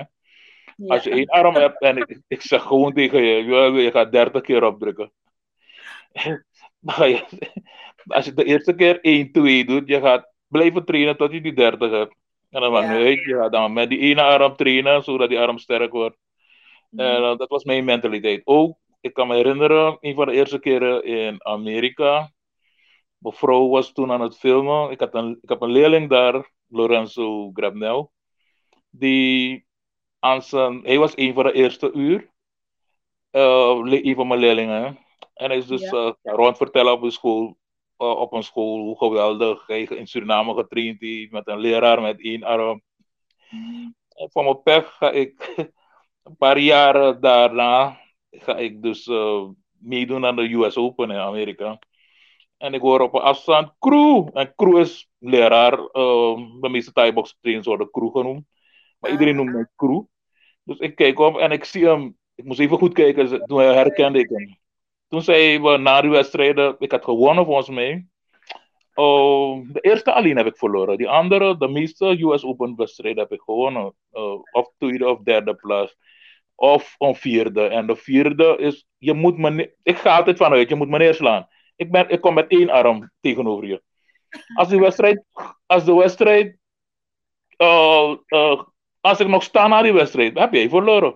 [0.77, 0.95] Ja.
[0.95, 3.45] Als je één arm hebt en ik, ik zeg gewoon tegen je,
[3.83, 5.13] je, gaat 30 keer opdrukken.
[8.07, 11.53] Als je de eerste keer 1, 2 doet, je gaat blijven trainen tot je die
[11.53, 12.15] 30 hebt.
[12.51, 12.89] En dan Ja.
[12.89, 16.17] uit, je gaat dan met die ene arm trainen, zodat die arm sterk wordt.
[16.97, 18.41] En uh, dat was mijn mentaliteit.
[18.45, 22.33] Ook, ik kan me herinneren, een van de eerste keren in Amerika.
[23.19, 24.91] Mijn vrouw was toen aan het filmen.
[24.91, 28.13] Ik, had een, ik heb een leerling daar, Lorenzo Grabnel.
[28.91, 29.67] Die
[30.19, 32.31] aan zijn, hij was een van de eerste uur.
[33.33, 34.99] Uh, le- een van mijn leerlingen.
[35.35, 36.07] En hij is dus Ja.
[36.07, 37.59] uh, rond vertellen op een school.
[37.99, 41.31] uh, op een school, hoe geweldig hij in Suriname getraind heeft.
[41.31, 42.83] Met een leraar met één arm.
[44.09, 45.55] En voor mijn pech ga ik
[46.25, 51.79] een paar jaren daarna ga ik dus uh, meedoen aan de US Open in Amerika.
[52.57, 54.29] En ik hoor op een afstand crew.
[54.33, 55.73] En crew is leraar.
[55.73, 58.45] Uh, de meeste Thai-box trainers worden crew genoemd.
[58.99, 60.03] Maar iedereen noemt mij crew.
[60.62, 62.19] Dus ik kijk op en ik zie hem.
[62.35, 63.47] Ik moest even goed kijken.
[63.47, 64.59] Toen herkende ik hem.
[65.09, 66.77] Toen zei we na de wedstrijden.
[66.79, 68.07] Ik had gewonnen volgens mij.
[68.95, 70.97] Oh, de eerste alleen heb ik verloren.
[70.97, 73.95] Die andere, de meeste US Open wedstrijden heb ik gewonnen.
[74.12, 75.97] Uh, of tweede of derde plaats.
[76.61, 77.66] Of een vierde.
[77.66, 81.49] En de vierde is, je moet me, ik ga altijd vanuit, je moet me neerslaan.
[81.77, 83.83] Ik, ben, ik kom met één arm tegenover je.
[84.55, 85.25] Als de wedstrijd,
[85.66, 86.57] als de wedstrijd,
[87.59, 88.62] uh, uh,
[89.01, 91.14] als ik nog sta na die wedstrijd, heb jij verloren.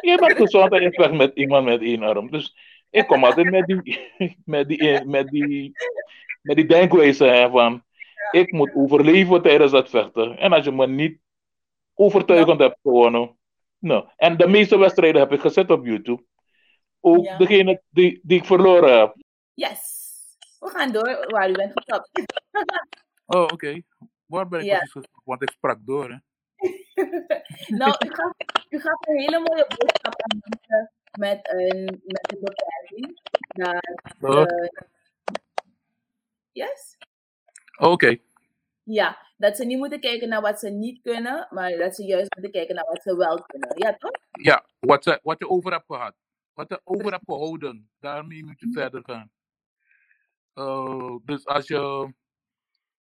[0.00, 2.30] Je bent gezond en je vecht met iemand met één arm.
[2.30, 2.56] Dus
[2.90, 3.98] ik kom altijd met die,
[4.44, 5.72] met die, met die,
[6.42, 7.84] met die denkwijze hè, van,
[8.30, 10.38] ik moet overleven tijdens dat vechten.
[10.38, 11.18] En als je me niet
[11.94, 13.36] overtuigend hebt gewonnen,
[13.84, 14.08] nou.
[14.16, 16.24] En de meeste wedstrijden heb ik gezet op YouTube.
[17.00, 17.36] Ook Ja.
[17.36, 19.16] degene die, die ik verloren heb.
[19.54, 20.02] Yes.
[20.58, 22.10] We gaan door waar u bent gestopt.
[23.26, 23.82] Oh, oké.
[24.26, 25.20] Waar ben ik precies gestopt?
[25.24, 26.16] Want ik sprak door, hè?
[27.80, 28.32] nou, u gaf,
[28.68, 33.20] u gaf een hele mooie boodschap aan mensen met een, met een beperking.
[33.48, 33.82] Dat,
[34.20, 34.68] Oh, eh,
[36.52, 36.96] yes?
[37.78, 38.16] Oké.
[38.84, 42.34] Ja, dat ze niet moeten kijken naar wat ze niet kunnen, maar dat ze juist
[42.34, 43.78] moeten kijken naar wat ze wel kunnen.
[43.78, 44.10] Ja, toch?
[44.42, 46.14] Ja, wat, ze, wat je over hebt gehad.
[46.52, 47.90] Wat je over hebt gehouden.
[48.00, 49.30] Daarmee moet je verder gaan.
[50.54, 52.12] Eh, dus als je,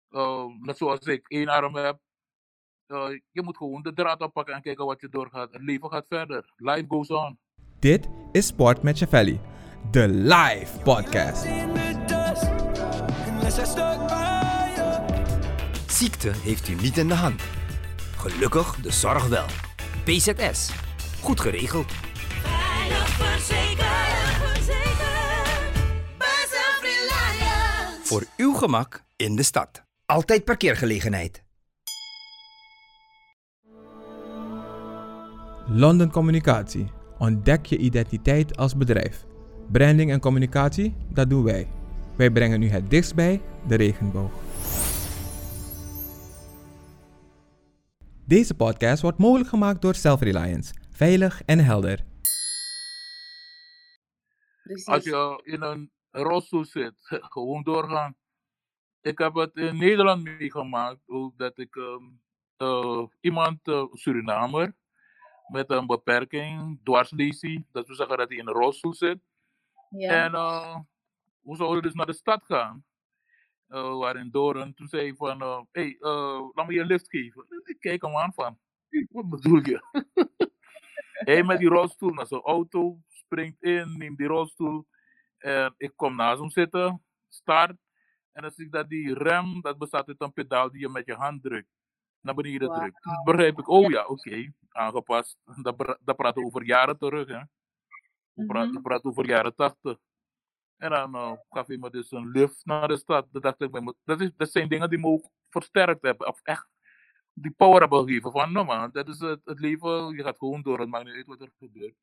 [0.10, 2.00] eh, net zoals ik, één arm heb.
[2.88, 5.52] eh, je moet gewoon de draad oppakken en kijken wat je doorgaat.
[5.54, 6.54] Het leven gaat verder.
[6.56, 7.40] Life goes on.
[7.80, 9.40] Dit is Sport met Chavelli,
[9.92, 11.46] de live podcast.
[16.04, 17.42] Ziekte heeft u niet in de hand.
[18.18, 19.46] Gelukkig de zorg wel.
[20.04, 20.72] PZS.
[21.22, 21.92] Goed geregeld.
[22.42, 23.82] Veilig verzekerd.
[28.04, 29.84] Voor uw gemak in de stad.
[30.06, 31.44] Altijd parkeergelegenheid.
[35.68, 36.92] London Communicatie.
[37.18, 39.26] Ontdek je identiteit als bedrijf.
[39.72, 41.68] Branding en communicatie, dat doen wij.
[42.16, 44.43] Wij brengen u het dichtst bij de regenboog.
[48.28, 50.74] Deze podcast wordt mogelijk gemaakt door Self-Reliance.
[50.90, 52.04] Veilig en helder.
[54.64, 54.88] Precies.
[54.88, 56.94] Als je in een rolstoel zit,
[57.34, 58.16] gewoon doorgaan.
[59.02, 62.04] Ik heb het in Nederland meegemaakt, ook dat ik ehm,
[62.58, 64.76] eh, iemand, eh, Surinamer,
[65.48, 69.20] met een beperking, dwarslesie, dat wil zeggen dat hij in een rolstoel zit.
[69.90, 70.24] Ja.
[70.24, 70.80] En eh,
[71.42, 72.86] we zouden dus naar de stad gaan.
[73.74, 74.74] Eh, we waren in Doorn.
[74.74, 77.46] Toen zei van, hé, hey, eh, laat me je een lift geven.
[77.64, 78.60] Ik kijk hem aan van,
[79.10, 79.82] wat bedoel je?
[81.30, 84.88] hij met die rolstoel naar zijn auto, springt in, neemt die rolstoel.
[85.38, 87.78] En ik kom naast hem zitten, start.
[88.32, 91.06] En dan zie ik dat die rem, dat bestaat uit een pedaal die je met
[91.06, 91.70] je hand drukt.
[92.22, 93.02] Naar beneden drukt.
[93.02, 95.38] Toen begrijp ik, oh ja, oké, aangepast.
[95.62, 97.42] Dat, dat praten we over jaren terug, hè.
[98.34, 98.72] Mhm.
[98.72, 99.98] we praten over jaren tachtig.
[100.78, 103.28] En dan uh, gaf me dus een lift naar de stad.
[103.32, 106.28] Dat, dacht ik dat, is, dat zijn dingen die me ook versterkt hebben.
[106.28, 106.68] Of echt
[107.34, 108.32] die power hebben gegeven.
[108.32, 110.16] Van, no man, dat is het, het leven.
[110.16, 110.80] Je gaat gewoon door.
[110.80, 111.96] Het maakt niet uit wat er gebeurt.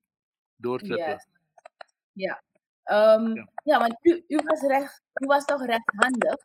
[0.56, 1.08] Doorzetten.
[1.10, 1.26] Yes.
[2.12, 2.42] Ja.
[2.82, 3.48] Ehm, Ja.
[3.64, 6.36] ja, want u, u, was recht, u was toch rechthandig?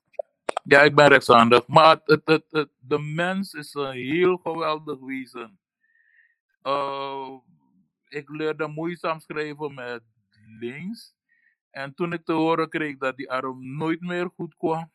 [0.63, 1.67] Ja, ik ben rechtshandig.
[1.67, 5.59] Maar het, het, het, het- de mens is een heel geweldig wezen.
[6.63, 7.37] Uh,
[8.07, 10.03] ik leerde moeizaam schrijven met
[10.59, 11.15] links.
[11.75, 14.91] En toen ik te horen kreeg dat die arm nooit meer goed kwam,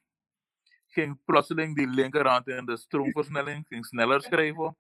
[0.87, 4.77] ging plotseling die linkerhand in de stroomversnelling, ging sneller schrijven.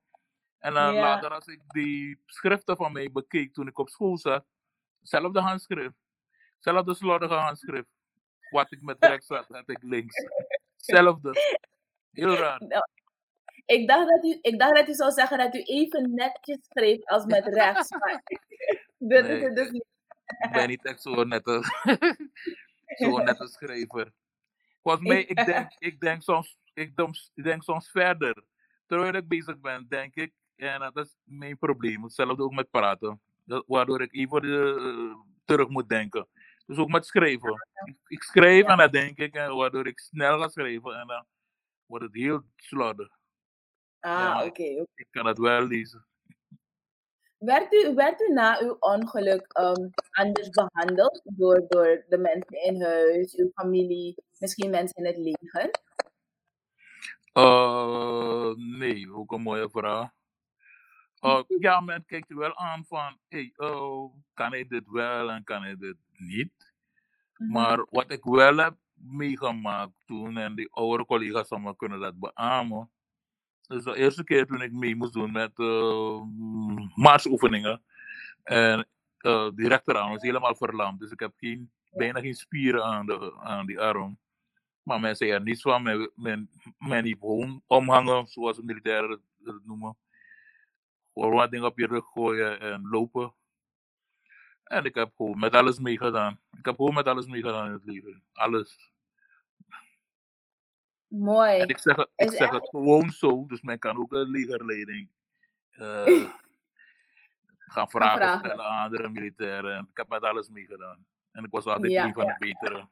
[0.58, 1.00] En dan Ja.
[1.00, 4.44] later als ik die schriften van mij bekeek toen ik op school zat,
[5.00, 5.94] zelfde handschrift.
[6.58, 7.88] Zelfde slordige handschrift.
[8.50, 10.14] Wat ik met rechts had, had ik links.
[10.76, 11.32] Zelfde.
[12.10, 12.62] Heel raar.
[12.66, 12.82] Nou,
[13.64, 17.04] ik, dacht dat u, ik dacht dat u zou zeggen dat u even netjes schreef
[17.04, 17.90] als met rechts.
[17.90, 18.22] Maar
[19.12, 19.88] dat is het dus niet.
[20.38, 21.62] Ik ben niet echt zo'n nette,
[23.00, 24.12] zo'n nette schrijver.
[24.82, 28.44] Volgens mij, ik denk, ik denk, soms, ik, denk, ik denk soms verder.
[28.86, 32.02] Terwijl ik bezig ben, denk ik, en dat is mijn probleem.
[32.02, 33.20] Hetzelfde ook met praten.
[33.44, 35.14] Dat, waardoor ik even eh,
[35.44, 36.26] terug moet denken.
[36.66, 37.66] Dus ook met schrijven.
[37.84, 41.24] Ik, ik schrijf en dan denk ik, en waardoor ik snel ga schrijven en dan
[41.86, 43.08] wordt het heel slordig.
[44.00, 44.44] Ah, Ja.
[44.44, 44.62] oké.
[44.94, 46.06] Ik kan het wel lezen.
[47.40, 52.82] Werd, u, werd u na uw ongeluk ehm, anders behandeld door, door de mensen in
[52.82, 55.70] huis, uw familie, misschien mensen in het leger?
[57.34, 60.10] Uh, nee, ook een mooie vraag.
[61.20, 65.44] Uh, ja, men kijkt er wel aan van, hey, uh, kan hij dit wel en
[65.44, 66.72] kan hij dit niet?
[67.36, 67.52] Mhm.
[67.52, 72.18] Maar wat ik wel heb meegemaakt toen, en die oude collega's van me kunnen dat
[72.18, 72.90] beamen,
[73.70, 76.22] is de eerste keer toen ik mee moest doen met uh,
[76.94, 77.82] marsoefeningen.
[78.42, 78.88] En
[79.20, 83.36] uh, die rechterarm was helemaal verlamd, dus ik heb geen, bijna geen spieren aan, de,
[83.40, 84.18] aan die arm.
[84.82, 85.82] Maar men zei er niets van.
[85.82, 86.10] Men,
[86.78, 87.18] men,
[87.66, 89.96] omhangen, zoals de militairen het noemen.
[91.12, 93.34] Gewoon wat dingen op je rug gooien en lopen.
[94.64, 96.40] En ik heb gewoon met alles meegedaan.
[96.58, 98.22] Ik heb gewoon met alles meegedaan in het leven.
[98.32, 98.92] Alles.
[101.10, 101.58] Mooi.
[101.60, 104.30] En ik zeg, het, ik zeg echt- het gewoon zo, dus men kan ook een
[104.30, 105.08] legerleiding
[105.70, 106.04] eh,
[107.74, 108.38] gaan vragen vragen.
[108.38, 109.76] stellen aan andere militairen.
[109.76, 111.06] En ik heb met alles meegedaan.
[111.32, 112.32] En ik was altijd Ja, een van ja.
[112.32, 112.88] de betere.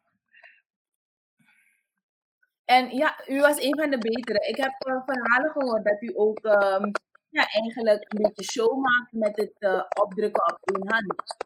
[2.65, 4.49] En ja, u was een van de betere.
[4.49, 6.91] Ik heb eh, verhalen gehoord dat u ook ehm,
[7.29, 11.37] ja, eigenlijk een beetje show maakt met het eh, opdrukken op één hand.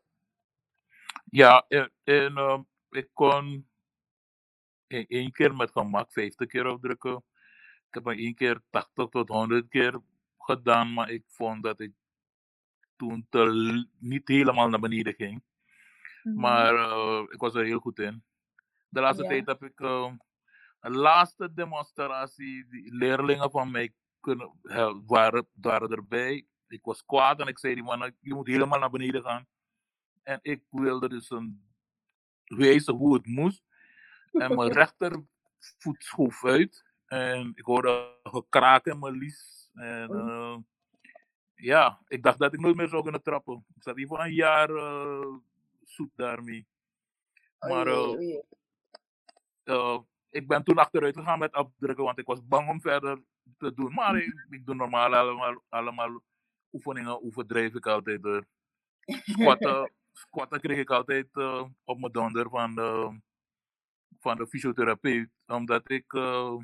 [1.25, 3.69] Ja, en, en ehm, ik kon
[4.93, 7.17] één keer met gemak 50 keer opdrukken.
[7.89, 10.01] Ik heb maar één keer 80 tot 100 keer
[10.39, 11.93] gedaan, maar ik vond dat ik
[12.97, 15.43] toen te, niet helemaal naar beneden ging.
[16.23, 16.41] Mhm.
[16.41, 18.25] Maar eh, ik was er heel goed in.
[18.89, 19.29] De laatste Ja.
[19.29, 20.17] tijd heb ik ehm,
[20.81, 24.53] een laatste demonstratie, die leerlingen van mij kunnen,
[25.07, 26.47] waren, waren erbij.
[26.67, 29.47] Ik was kwaad en ik zei die man, je moet helemaal naar beneden gaan.
[30.23, 31.71] En ik wilde dus een
[32.45, 33.63] wijzen hoe het moest.
[34.33, 36.85] En mijn rechtervoet schoof uit.
[37.07, 39.71] En ik hoorde gekraak in mijn lies.
[39.75, 40.57] En eh,
[41.55, 43.65] ja, ik dacht dat ik nooit meer zou kunnen trappen.
[43.75, 45.35] Ik zat hier voor een jaar eh,
[45.85, 46.67] zoet daarmee.
[47.69, 48.39] Maar eh,
[49.65, 49.99] eh,
[50.31, 53.23] ik ben toen achteruit gegaan met afdrukken, want ik was bang om verder
[53.59, 53.93] te doen.
[53.93, 56.21] Maar ik, ik doe normaal allemaal, allemaal
[56.73, 58.23] oefeningen, overdrijf ik altijd.
[58.23, 58.47] door.
[59.33, 63.21] Squatten, squatten kreeg ik altijd eh, op mijn donder van de,
[64.23, 65.29] van de fysiotherapeut.
[65.47, 66.55] Omdat ik eh,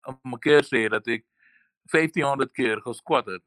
[0.00, 1.24] een keer zei dat ik
[1.82, 3.42] 1500 keer gesquat heb.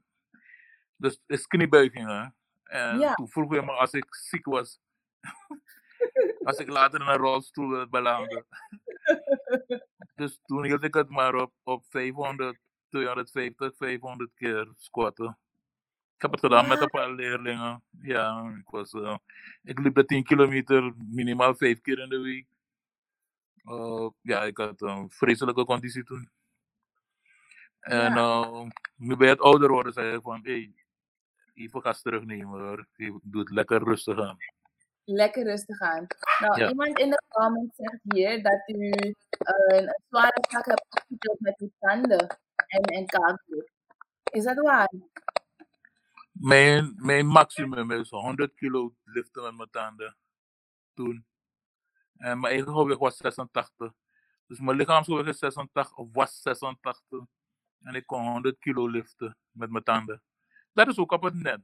[0.95, 2.35] Dus het is kniebuigingen.
[2.63, 3.13] En Ja.
[3.13, 4.79] toen vroeg hij me als ik ziek was.
[6.43, 8.45] als ik later in een rolstoel eh, belandde.
[10.15, 12.57] Dus toen hield ik het maar op, op 500,
[12.89, 15.37] 250, 500 keer squatten.
[16.15, 17.83] Ik heb het gedaan met een paar leerlingen.
[18.01, 19.17] Ja, ik, was, eh,
[19.63, 22.47] ik liep de 10 kilometer minimaal vijf keer in de week.
[23.65, 26.29] Eh, ja, ik had een vreselijke conditie toen.
[27.79, 28.61] En eh,
[28.95, 30.73] nu bij het ouder worden zei ik van, hé, hey,
[31.53, 32.87] even gas terugnemen hoor.
[32.95, 34.37] Even- Doe het lekker rustig aan.
[35.03, 36.07] Lekker rustig aan.
[36.39, 36.69] Nou, Ja.
[36.69, 41.59] iemand in de comments zegt hier dat u eh, een zware zak hebt opgetild met
[41.59, 43.71] uw tanden en, en kaakbloed.
[44.31, 44.91] Is dat waar?
[46.31, 50.17] Mijn, mijn maximum is 100 kilo liften met mijn tanden.
[50.93, 51.25] Toen.
[52.17, 53.93] En mijn eigen gewicht was 86.
[54.47, 57.19] Dus mijn lichaamsgewicht is 86 of was 86.
[57.79, 60.21] En ik kon 100 kilo liften met mijn tanden.
[60.73, 61.59] Dat is ook op het net.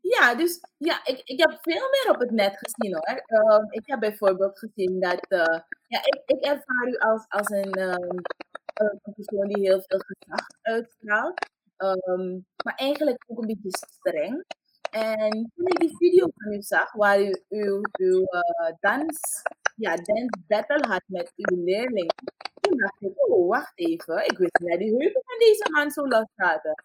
[0.00, 3.22] Ja, dus ja, ik, ik heb veel meer op het net gezien hoor.
[3.70, 8.22] Ik heb bijvoorbeeld gezien dat, eh, ja, ik, ik ervaar u als, als een, een
[8.74, 11.48] een persoon die heel veel gezag uitstraalt.
[11.76, 12.32] Ehm,
[12.64, 14.44] maar eigenlijk ook een beetje streng.
[14.94, 19.42] En toen ik die video van u zag, waar u uw, uw eh, dans,
[19.76, 22.12] ja, dance battle had met uw leerling,
[22.60, 25.90] toen dacht ik, oh, wacht even, ik wist niet dat die heupen van deze man
[25.90, 26.84] zo los zaten.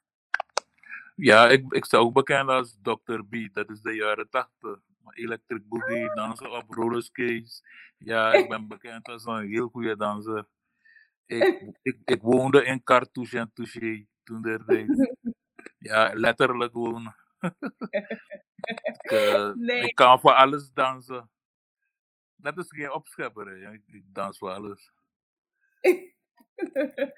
[1.15, 3.19] Ja, ik, ik sta ook bekend als Dr.
[3.30, 3.54] B.
[3.54, 4.80] Dat is de jaren 80.
[5.10, 7.63] Electric Boogie, dansen op rollerskates.
[7.98, 10.48] Ja, ik ben bekend als een heel goede danser.
[11.26, 14.88] Ik, ik, ik woonde in Cartouche en Touché toen der tijd.
[15.78, 17.15] Ja, letterlijk wonen.
[17.39, 19.82] Ik, eh, Nee.
[19.84, 21.30] ik kan voor alles dansen.
[22.36, 23.71] Dat is geen opschepper, hè.
[23.71, 24.91] Ik, ik dans voor alles.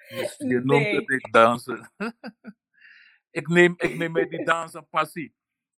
[0.10, 0.96] Dus je noemt Nee.
[0.96, 1.92] het ik dansen.
[3.40, 5.36] ik, neem, ik neem met die dans een passie.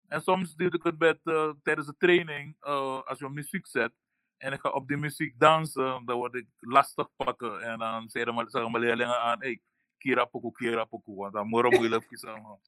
[0.08, 3.94] En soms doe ik het met, eh, tijdens de training, eh, als je muziek zet
[4.38, 7.62] en ik ga op die muziek dansen, dan word ik lastig pakken.
[7.62, 9.62] En dan zeggen mijn, zeggen mijn leerlingen aan, hey,
[9.98, 12.60] kira pokoe, kira pokoe, want dan moet je even aan.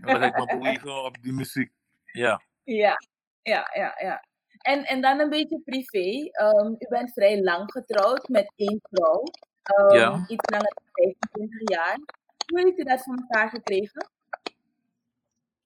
[0.00, 1.72] Dan ik me bewegen op die muziek.
[2.04, 2.42] Ja.
[2.64, 2.96] Ja,
[3.42, 4.24] ja, ja, ja.
[4.58, 6.28] En, en dan een beetje privé.
[6.30, 9.22] Ehm, u bent vrij lang getrouwd met één vrouw.
[9.62, 10.24] Ehm, Ja.
[10.28, 11.98] Iets langer dan 25 jaar.
[12.46, 14.10] Hoe heeft u dat voor elkaar gekregen?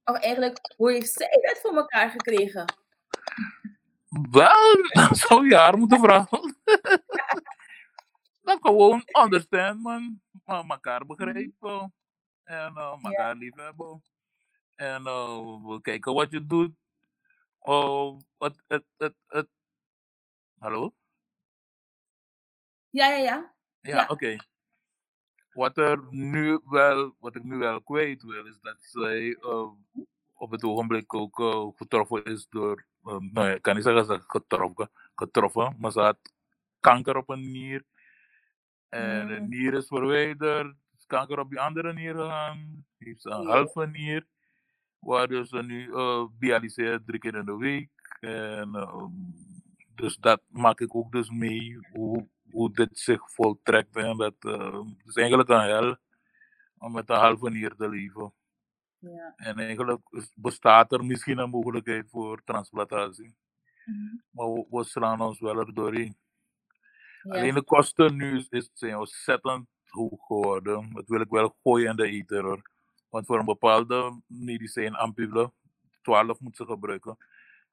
[0.05, 2.65] Of eigenlijk, hoe heeft zij dat voor elkaar gekregen?
[4.31, 4.75] Wel,
[5.09, 6.57] dat zou je haar moeten vragen.
[8.43, 10.21] dan gewoon understand, man.
[10.45, 11.95] Maar elkaar begrijpen.
[12.45, 14.03] En eh, elkaar liefhebben.
[14.83, 16.75] En eh, we kijken wat je doet.
[17.59, 19.49] Oh, het, het, het, het.
[20.59, 20.95] Hallo?
[22.91, 23.55] Ja, ja, ja.
[23.81, 24.07] Ja, Ja.
[24.09, 24.37] oké.
[25.53, 29.37] Wat, er nu wel, wat ik nu wel kwijt wil, is dat zij
[30.33, 31.37] op het ogenblik ook
[31.77, 35.93] getroffen is door, eh, nou ja, ik kan niet zeggen dat ze getroffen, getroffen, maar
[35.93, 36.19] ze had
[36.81, 37.85] kanker op een nier.
[38.89, 39.49] En de Mm.
[39.49, 43.87] nier is verwijderd, er is kanker op die andere nier gegaan, heeft ze een halve
[43.87, 44.27] nier,
[45.03, 45.91] waardoor ze nu
[46.39, 47.91] dialyseert drie keer in de week.
[48.21, 49.05] En, eh,
[49.95, 53.97] dus dat maak ik ook dus mee, hoe, hoe dit zich voltrekt.
[53.97, 55.97] En dat het is eigenlijk een hel
[56.79, 58.33] om met een halve nier te leven.
[58.99, 59.33] Ja.
[59.37, 60.01] En eigenlijk
[60.35, 63.37] bestaat er misschien een mogelijkheid voor transplantatie.
[63.85, 64.17] Mhm.
[64.31, 66.17] Maar we, we slaan ons wel er doorheen.
[67.23, 67.35] Ja.
[67.35, 70.93] Alleen de kosten nu is, is, zijn ontzettend hoog geworden.
[70.93, 72.71] Dat wil ik wel gooien in de ether.
[73.13, 75.53] Want voor een bepaalde medicijn, ampule,
[76.03, 77.17] 12 moet ze gebruiken.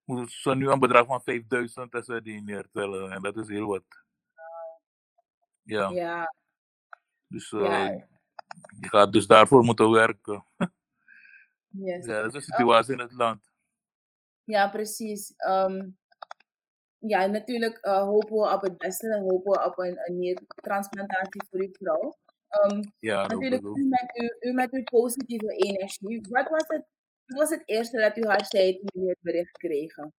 [0.04, 3.12] Moeten ze nu een bedrag van 5000 SRD neertellen.
[3.12, 3.84] En dat is heel wat.
[5.62, 6.34] Ja, Ja,
[7.28, 8.08] dus eh, ja.
[8.80, 10.46] je gaat dus daarvoor moeten werken.
[11.72, 12.06] Yes.
[12.06, 13.52] Ja, dat is de situatie in het land.
[14.44, 15.34] Ja, precies.
[15.36, 15.90] Ehm,
[16.98, 19.20] ja, natuurlijk eh, hopen we op het beste.
[19.20, 22.18] Hopen we op een, een niertransplantatie voor uw vrouw.
[22.50, 26.28] Ehm, Ja, natuurlijk, u met, uw, u met uw positieve energie.
[26.30, 26.86] Wat was, het,
[27.26, 30.14] wat was het eerste dat u haar zei toen u het bericht kregen?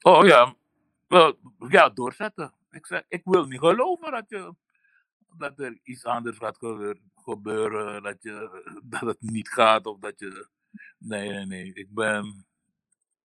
[0.00, 0.54] Oh ja,
[1.08, 1.36] wel,
[1.68, 2.54] ja, doorzetten.
[2.70, 4.54] Ik, zeg, ik wil niet geloven dat, je,
[5.36, 6.58] dat er iets anders gaat
[7.14, 10.48] gebeuren, dat, je, dat het niet gaat of dat je.
[10.98, 11.74] Nee, nee, nee.
[11.74, 12.46] Ik ben.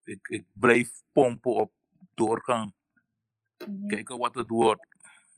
[0.03, 1.71] Ik, ik blijf pompen op
[2.13, 2.73] doorgaan.
[3.67, 3.87] Mhm.
[3.87, 4.94] Kijken wat het wordt.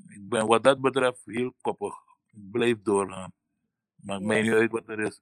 [0.08, 1.94] Ik ben wat dat betreft heel koppig.
[2.32, 3.32] Ik blijf doorgaan.
[3.96, 4.44] Maakt mij Ja.
[4.44, 5.22] niet uit wat er is.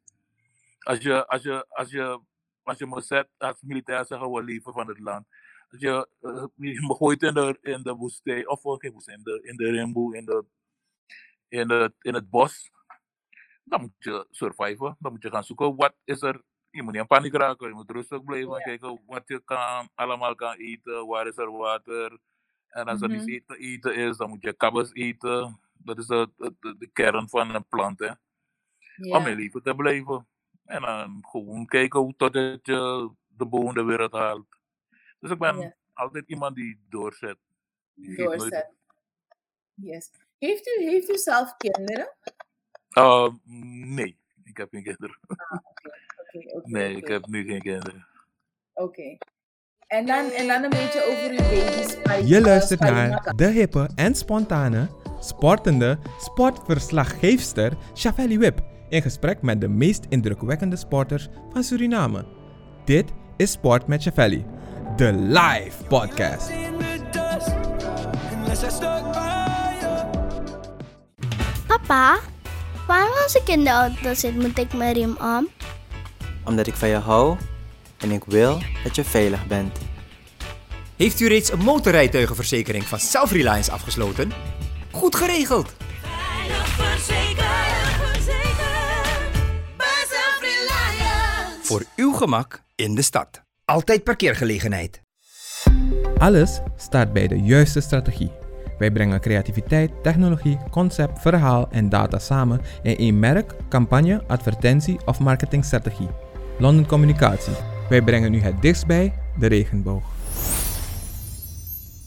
[0.80, 2.19] Als je, als je, als je,
[2.63, 5.28] als je me zet als militair zeggen we leven van het land.
[5.69, 9.23] Als je, eh, je me gooit in de, in de woestijn, of geen woestijn, in
[9.23, 10.45] de, in de rimboe, in, de,
[11.47, 12.71] in, de, in het bos.
[13.63, 14.95] Dan moet je surviven.
[14.99, 16.41] Dan moet je gaan zoeken wat is er.
[16.69, 17.67] Je moet niet in paniek raken.
[17.67, 18.51] Je moet rustig blijven.
[18.57, 18.59] Ja.
[18.63, 21.07] Kijken wat je kan, allemaal kan eten.
[21.07, 22.19] Waar is er water.
[22.76, 23.17] En als er Mhm.
[23.17, 25.59] iets eten, eten is, dan moet je kabbes eten.
[25.73, 27.99] Dat is de, de, de- kern van een plant.
[27.99, 28.11] Hè?
[29.15, 30.28] Om in leven te blijven.
[30.65, 34.47] En dan gewoon kijken hoe totdat je de boven de wereld haalt.
[35.19, 37.38] Dus ik ben altijd iemand die doorzet.
[37.93, 38.71] Die geeft nooit Doorzet.
[39.73, 40.11] Yes.
[40.38, 42.15] Heeft u, heeft u zelf kinderen?
[42.97, 43.34] Uh,
[43.95, 45.17] nee, ik heb geen kinderen.
[45.28, 48.07] Oké, Nee, ik heb nu geen kinderen.
[48.73, 49.17] Oké.
[49.88, 53.89] En, dan, en dan een beetje over uw baby Spy- Je luistert naar de hippe
[53.95, 54.88] en spontane,
[55.19, 58.59] sportende sportverslaggeefster Shavelli Wip
[58.89, 62.25] in gesprek met de meest indrukwekkende sporters van Suriname.
[62.86, 63.05] Dit
[63.38, 64.45] is Sport met Shavelli,
[64.95, 66.51] de live podcast.
[71.67, 72.17] Papa,
[72.88, 75.47] waarom als ik in de auto zit moet ik mijn riem om?
[76.45, 77.38] Omdat ik van je hou
[77.97, 79.77] en ik wil dat je veilig bent.
[80.95, 84.31] Heeft u reeds een motorrijtuigenverzekering van Self-Reliance afgesloten?
[84.91, 85.73] Goed geregeld!
[86.01, 89.31] Veilig verzekerd, verzekerd.
[89.77, 91.59] Bij Self-Reliance.
[91.61, 93.43] Voor uw gemak in de stad.
[93.65, 95.01] Altijd parkeergelegenheid.
[96.17, 98.31] Alles staat bij de juiste strategie.
[98.77, 105.19] Wij brengen creativiteit, technologie, concept, verhaal en data samen in één merk, campagne, advertentie of
[105.19, 106.09] marketingstrategie.
[106.59, 107.74] London Communicatie.
[107.89, 110.03] Wij brengen u het dichtst bij de regenboog.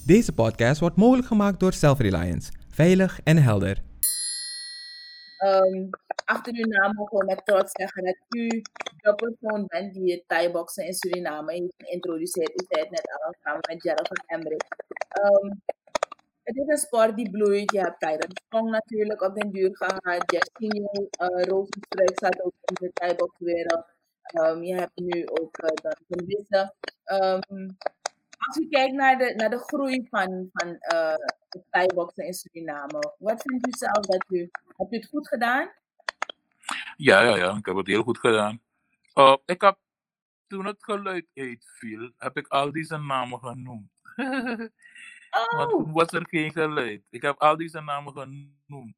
[0.07, 2.53] Deze podcast wordt mogelijk gemaakt door Self-Reliance.
[2.71, 3.83] Veilig en helder.
[5.39, 5.89] Ehm,
[6.25, 8.49] achter uw naam we met trots zeggen dat u
[8.97, 12.51] de persoon bent die het Thai-boksen in Suriname heeft geïntroduceerd.
[12.51, 14.69] U zei het net al samen met Gerald van Emmerich.
[15.09, 15.51] Ehm,
[16.43, 17.73] het is een sport die bloeit.
[17.73, 20.33] Je hebt Tyron Sprong natuurlijk op den duur gehad.
[20.33, 23.85] Jacinho uh, Rozenstruik zat ook in de Thai-bokswereld.
[24.33, 26.75] Ehm, je hebt nu ook uh, Jonathan Wisse.
[27.05, 27.69] Ehm,
[28.39, 31.15] als u kijkt naar de, naar de groei van, van uh,
[31.49, 35.71] het Thai-boksen in Suriname, wat vindt u zelf dat u, hebt u het goed gedaan?
[36.97, 38.61] Ja, ja, ja, ik heb het heel goed gedaan.
[39.15, 39.79] Uh, ik heb,
[40.47, 43.91] toen het geluid uitviel, heb ik al deze namen genoemd.
[45.31, 47.03] Want Oh, toen was er geen geluid.
[47.11, 48.95] Ik heb al deze namen genoemd.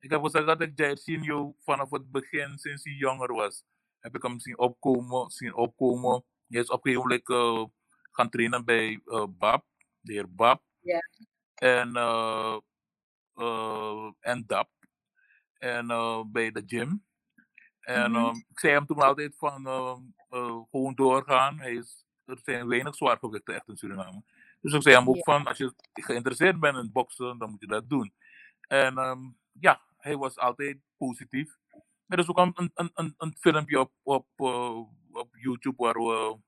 [0.00, 3.64] Ik heb gezegd dat ik Jairzinho vanaf het begin, sinds hij jonger was,
[4.02, 6.24] heb ik hem zien opkomen, zien opkomen.
[6.48, 7.64] Hij is op een gegeven moment uh,
[8.10, 9.64] gaan trainen bij uh, Bab,
[10.00, 10.62] de heer Bab.
[10.80, 10.98] Ja.
[11.54, 12.56] En, uh,
[14.20, 14.70] en Dap.
[15.58, 15.86] En
[16.32, 17.04] bij de gym.
[17.80, 18.24] En Mhm.
[18.24, 19.96] um, ik zei hem toen altijd van uh,
[20.70, 21.58] gewoon doorgaan.
[21.58, 24.22] Hij is, er zijn weinig zwaargewichten echt in Suriname.
[24.60, 25.22] Dus ik zei hem ook Ja.
[25.22, 28.14] van als je geïnteresseerd bent in boksen, dan moet je dat doen.
[28.60, 31.56] En um, ja, hij was altijd positief.
[32.12, 34.78] Er is ook een, een, een, een filmpje op, op, uh,
[35.12, 36.38] op YouTube waar we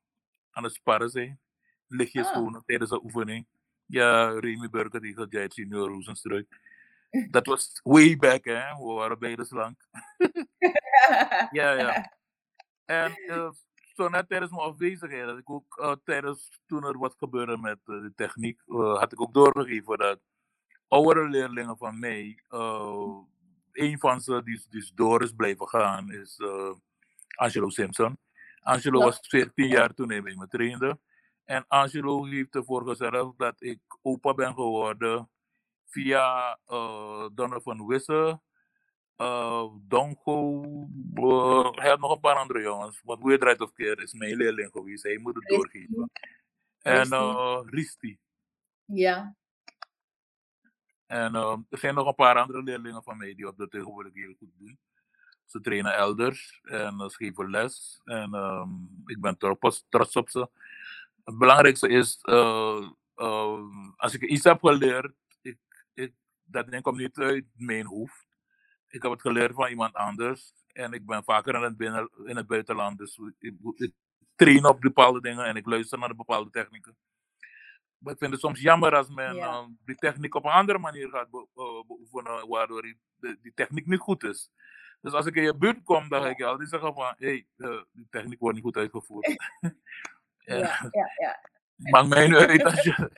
[0.50, 1.40] aan het sparren zijn.
[1.86, 2.32] Lichtjes Ah.
[2.32, 3.46] gewoon tijdens de oefening.
[3.86, 6.60] Ja, Remy Burger tegen Jait Senior Rozenstruik.
[7.30, 8.74] Dat was way back, hè.
[8.74, 9.80] We waren beide slank.
[11.50, 12.12] Ja, ja.
[12.84, 13.50] En uh,
[13.94, 17.78] zo net tijdens mijn afwezigheid, dat ik ook uh, tijdens toen er wat gebeurde met
[17.86, 20.20] uh, de techniek, had ik ook doorgegeven dat
[20.88, 22.38] oudere leerlingen van mij,
[23.74, 26.72] een van ze die, die door is blijven gaan, is uh,
[27.34, 28.18] Angelo Simpson.
[28.60, 29.04] Angelo Ja.
[29.04, 30.98] was 14 jaar toen hij bij me trainde.
[31.44, 35.30] En Angelo heeft ervoor gezorgd dat ik opa ben geworden
[35.86, 38.40] via uh, Donovan Wisse,
[39.16, 40.62] uh, Dongo,
[41.14, 43.00] uh, hij had nog een paar andere jongens.
[43.04, 45.02] Wat Weird Right of Care is mijn leerling geweest.
[45.02, 46.10] Hij moet het doorgeven.
[46.82, 48.18] En uh, Risti.
[48.84, 49.36] ja.
[51.06, 54.14] En uh, er zijn nog een paar andere leerlingen van mij die op dat tegenwoordig
[54.14, 54.78] heel goed doen.
[55.44, 58.00] Ze trainen elders en uh, ze geven les.
[58.04, 60.48] En um, ik ben trots, trots op ze.
[61.24, 63.60] Het belangrijkste is, uh, uh,
[63.96, 65.12] als ik iets heb geleerd,
[65.94, 66.12] ik,
[66.44, 68.26] dat ding komt niet uit mijn hoofd.
[68.88, 70.52] Ik heb het geleerd van iemand anders.
[70.72, 72.98] En ik ben vaker in het, binnen, in het buitenland.
[72.98, 73.92] Dus ik, ik
[74.34, 76.96] train op bepaalde dingen en ik luister naar de bepaalde technieken.
[78.04, 79.46] Ik vind het soms jammer als men Ja.
[79.52, 83.52] uh, die techniek op een andere manier gaat be uh, beoefenen, waardoor die, de, die
[83.54, 84.50] techniek niet goed is.
[85.00, 87.26] Dus als ik in je buurt kom, dan ga ik je altijd zeggen van, hé,
[87.26, 89.26] hey, uh, die techniek wordt niet goed uitgevoerd.
[90.44, 91.38] Ja, ja, ja.
[91.92, 93.10] Maakt mij uit als je,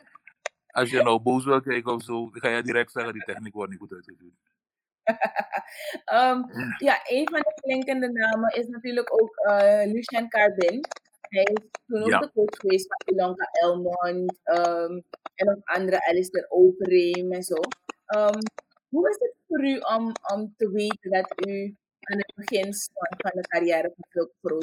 [0.66, 3.54] Als je nou boos wil kijken of zo, dan ga je direct zeggen, die techniek
[3.54, 4.34] wordt niet goed uitgevoerd.
[6.04, 6.42] Ehm,
[6.78, 10.80] ja, een van de klinkende namen is natuurlijk ook eh, Lucien Carbin.
[11.28, 12.18] Hij is toen ook Ja.
[12.18, 15.00] de coach geweest van Ilonka Elmond ehm,
[15.34, 17.54] en ook andere Alistair Overeem en zo.
[18.06, 18.38] Ehm,
[18.88, 23.08] hoe is het voor u om, om te weten dat u aan het begin van,
[23.18, 24.58] van de carrière van Phil Pro?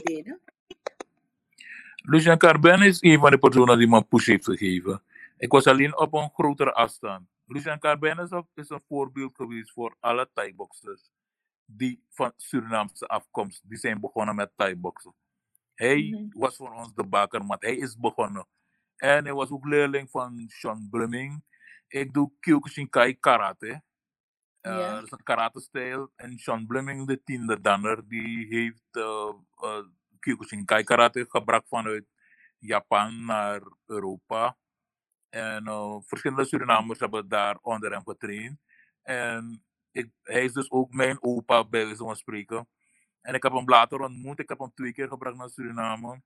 [2.06, 5.02] Lucien Carben is een van de personen die me een push heeft gegeven.
[5.38, 7.28] Ik was alleen op een grotere afstand.
[7.46, 11.12] Lucien Carben is, ook- is een voorbeeld geweest voor alle Thai-boxers
[11.66, 15.14] die van Surinaamse afkomst, die zijn begonnen met Thai-boksen.
[15.74, 17.62] Hij was voor ons de bakermat.
[17.62, 18.48] Hij is begonnen.
[18.96, 21.44] En hij was ook leerling van Sean Blooming.
[21.88, 23.84] Ik doe Kyokushinkai karate.
[24.62, 24.94] Eh.
[24.94, 26.12] Dat is een karate-stijl.
[26.16, 29.86] En Sean Blooming, de tiende danner, die heeft uh, uh,
[30.20, 32.06] Kyokushinkai karate gebracht vanuit
[32.58, 34.58] Japan naar Europa.
[35.30, 38.60] En eh, verschillende Surinamers hebben daar onder hem getraind.
[39.02, 42.68] En ik, hij is dus ook mijn opa, bij wijze van spreken.
[43.24, 44.40] En ik heb hem later ontmoet.
[44.40, 46.22] Ik heb hem twee keer gebracht naar Suriname.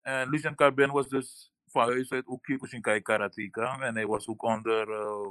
[0.00, 3.80] En Lucien Carbin was dus van huis uit ook Kyokushinkai karateka.
[3.80, 5.30] En hij was ook onder, eh,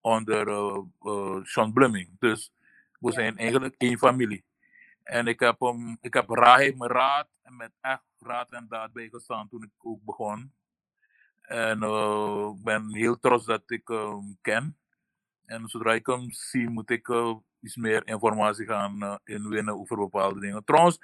[0.00, 2.18] onder eh, eh, Sean Blooming.
[2.18, 2.52] Dus
[2.98, 4.44] we zijn eigenlijk één familie.
[5.02, 8.66] En ik heb hem, ik heb raad, heeft me raad en met echt raad en
[8.68, 10.52] daad bijgestaan toen ik ook begon.
[11.40, 11.82] En
[12.56, 14.78] ik ben heel trots dat ik hem ken.
[15.44, 17.08] En zodra ik hem zie, moet ik
[17.60, 20.64] iets meer informatie gaan eh, inwinnen over bepaalde dingen.
[20.64, 20.98] Trouwens,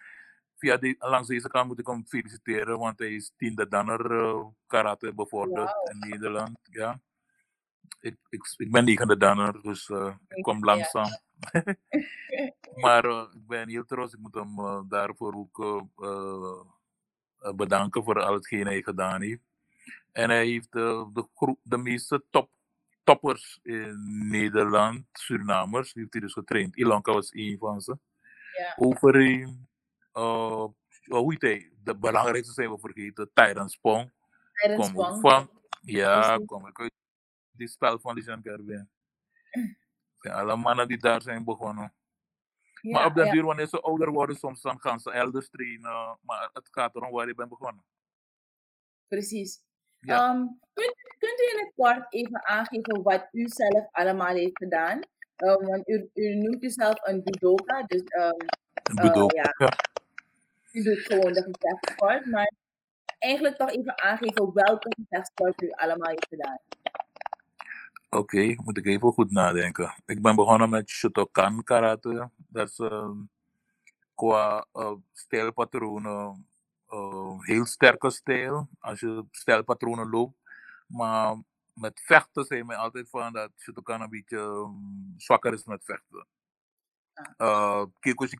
[0.56, 4.46] via die, langs deze kant moet ik hem feliciteren, want hij is tiende danner eh,
[4.66, 6.58] karate bevorderd in Nederland.
[6.62, 7.00] Ja.
[8.00, 11.08] Ik, ik, ik ben negende danner, dus eh, ik kwam langzaam.
[12.84, 14.14] maar ik ben heel trots.
[14.14, 14.54] Ik moet hem
[14.88, 15.84] daarvoor ook
[17.56, 19.42] bedanken voor al hetgeen hij gedaan heeft.
[20.12, 22.50] En hij heeft de, de meeste top,
[23.06, 26.76] toppers in Nederland, Surinamers, heeft hij dus getraind.
[26.76, 27.98] Ilanka was één van ze.
[28.56, 28.74] Ja.
[28.76, 29.68] Overeem,
[30.14, 30.66] uh,
[31.04, 31.72] hoe heet hij?
[31.84, 34.12] De belangrijkste zijn we vergeten, Tyrant Spong.
[34.52, 35.20] Tyrant Spong.
[35.20, 35.50] van,
[35.80, 36.92] ja, kom ik uit
[37.50, 38.90] die spel van Lucien Carvin.
[40.16, 41.94] zijn alle mannen die daar zijn begonnen.
[42.82, 43.32] maar op den ja.
[43.32, 46.18] duur, wanneer ze ouder worden, soms dan gaan ze elders trainen.
[46.22, 47.84] Maar het gaat erom waar je bent begonnen.
[49.08, 49.65] Precies.
[50.06, 50.28] Ja.
[50.28, 50.38] Ehm,
[50.72, 55.00] kunt, kunt u in het kort even aangeven wat u zelf allemaal heeft gedaan?
[55.36, 58.40] Ehm, want u, u noemt uzelf een judoka, dus ehm,
[58.92, 59.72] Ik eh, ja, ja.
[60.72, 62.52] u doet gewoon de gevechtsport, maar
[63.18, 66.58] eigenlijk toch even aangeven welke gevechtsport u allemaal heeft gedaan.
[68.10, 69.94] Oké, moet ik even goed nadenken.
[70.06, 72.30] Ik ben begonnen met Shotokan karate.
[72.48, 72.78] Dat is
[74.14, 76.46] qua eh, stijlpatronen
[76.86, 78.68] eh, heel sterke stijl.
[78.78, 80.36] Als je stijlpatronen loopt.
[80.86, 81.36] Maar
[81.72, 84.72] met vechten zei mij altijd van dat Shotokan een beetje ehm,
[85.16, 86.26] zwakker is met vechten.
[87.38, 87.84] Uh,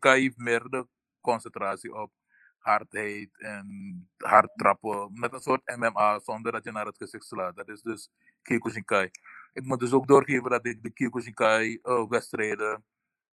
[0.01, 0.87] heeft meer de
[1.21, 2.13] concentratie op
[2.59, 5.11] hardheid en hard trappen.
[5.13, 7.57] Net een soort MMA zonder dat je naar het gezicht slaat.
[7.57, 8.11] Dat is dus
[8.43, 9.11] Kyokushinkai.
[9.53, 12.85] Ik moet dus ook doorgeven dat ik de Kyokushinkai eh, wedstrijden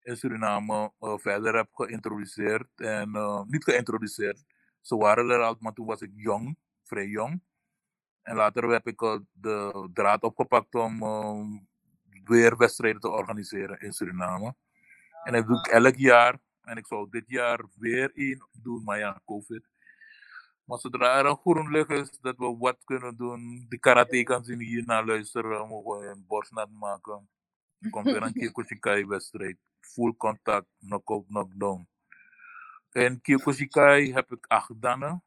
[0.03, 2.69] in Suriname verder heb geïntroduceerd.
[2.81, 3.11] En
[3.49, 4.45] niet geïntroduceerd.
[4.81, 7.43] Ze waren er al, maar toen was ik jong, vrij jong.
[8.23, 8.99] En later heb ik
[9.33, 11.45] de draad opgepakt om eh,
[12.25, 14.55] weer wedstrijden te organiseren in Suriname.
[15.25, 16.39] En dat doe ik elk jaar.
[16.63, 19.69] En ik zou dit jaar weer één doen, maar ja, COVID.
[20.65, 24.57] Maar zodra er een groen licht is dat we wat kunnen doen, die karatekans die
[24.57, 27.29] hier naar luisteren, mogen een borstnat maken.
[27.79, 29.57] Er komt weer een Kyokushinkai wedstrijd.
[29.81, 31.89] Full contact, knock-out, knockdown.
[32.93, 35.25] In Kyokushinkai heb ik acht dannen.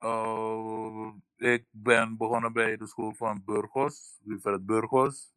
[0.00, 5.34] Uh, ik ben begonnen bij de school van Burgos, Wilfred Burgos.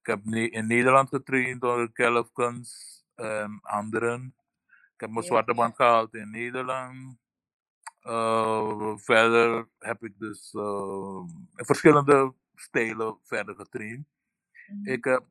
[0.00, 4.34] Ik heb ne- in Nederland getraind door Kelfkens en anderen.
[4.94, 5.28] Ik heb mijn Ja.
[5.30, 7.18] zwarte band gehaald in Nederland.
[8.02, 11.24] Uh, verder heb ik dus uh,
[11.56, 14.06] in verschillende stijlen verder getraind.
[14.66, 14.88] Mhm.
[14.90, 15.24] Ik, heb,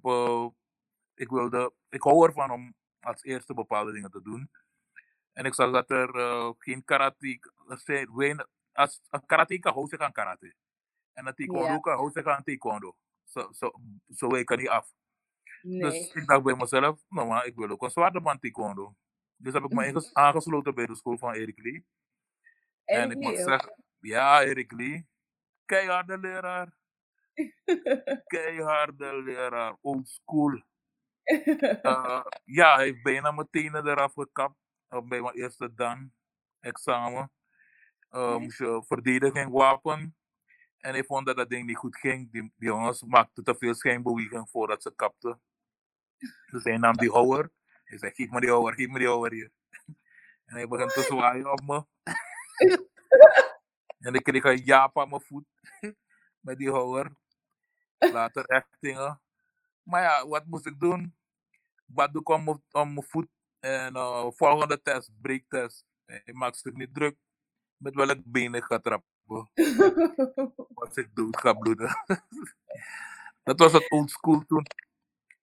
[1.16, 4.50] ik, wilde, ik hou ervan om als eerste bepaalde dingen te doen.
[5.36, 9.90] En ik zag dat er uh, geen karate, er zijn weinig, als een karateka houdt
[9.90, 10.56] zich aan karate.
[11.14, 11.96] En een taekwondo Ja.
[11.96, 12.96] houdt zich aan taekwondo.
[13.26, 13.72] Zo, zo,
[14.08, 14.94] zo niet af.
[15.62, 15.80] Nee.
[15.80, 18.96] Dus ik dacht bij mezelf, nou maar ik wil ook een zwarte band taekwondo.
[19.36, 21.86] Dus heb ik me aangesloten bij de school van Erik Lee.
[22.84, 25.08] En ik moet zeggen, ja Erik Lee,
[25.66, 26.74] keiharde leraar.
[28.34, 30.64] Keiharde leraar, old school.
[31.24, 32.26] Uh,
[32.60, 34.65] ja, hij heeft bijna mijn tenen eraf gekapt.
[34.90, 36.14] Bij mijn eerste dan
[36.60, 37.32] examen.
[38.12, 40.16] Uh, moest je verdediging wapen.
[40.78, 42.32] En hij vond dat dat ding niet goed ging.
[42.32, 45.42] Die, die jongens maakten te veel schijnbeweging voordat ze kapten.
[46.52, 47.52] Dus hij nam die houwer.
[47.84, 49.52] Hij zei, geef me die houwer, geef me die houwer hier.
[50.46, 51.86] En hij begon te zwaaien op me.
[54.08, 55.46] en ik kreeg een jaap aan mijn voet.
[56.40, 57.16] Met die houwer.
[57.98, 59.22] Later echt dingen.
[59.84, 61.16] Maar ja, wat moest ik doen?
[61.86, 63.28] Wat doe ik om mijn- om mijn voet?
[63.66, 65.86] En eh, volgende test, breektest.
[66.06, 67.18] Ik maak zich niet druk.
[67.78, 69.52] Met welk been ik ga trappen.
[70.74, 71.90] Als ik dood ga bloeden.
[73.44, 74.66] dat was het old school toen.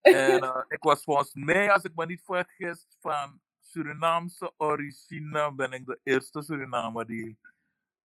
[0.01, 5.71] En eh, ik was volgens mij, als ik me niet vergis, van Surinaamse origine ben
[5.71, 7.37] ik de eerste Surinamer die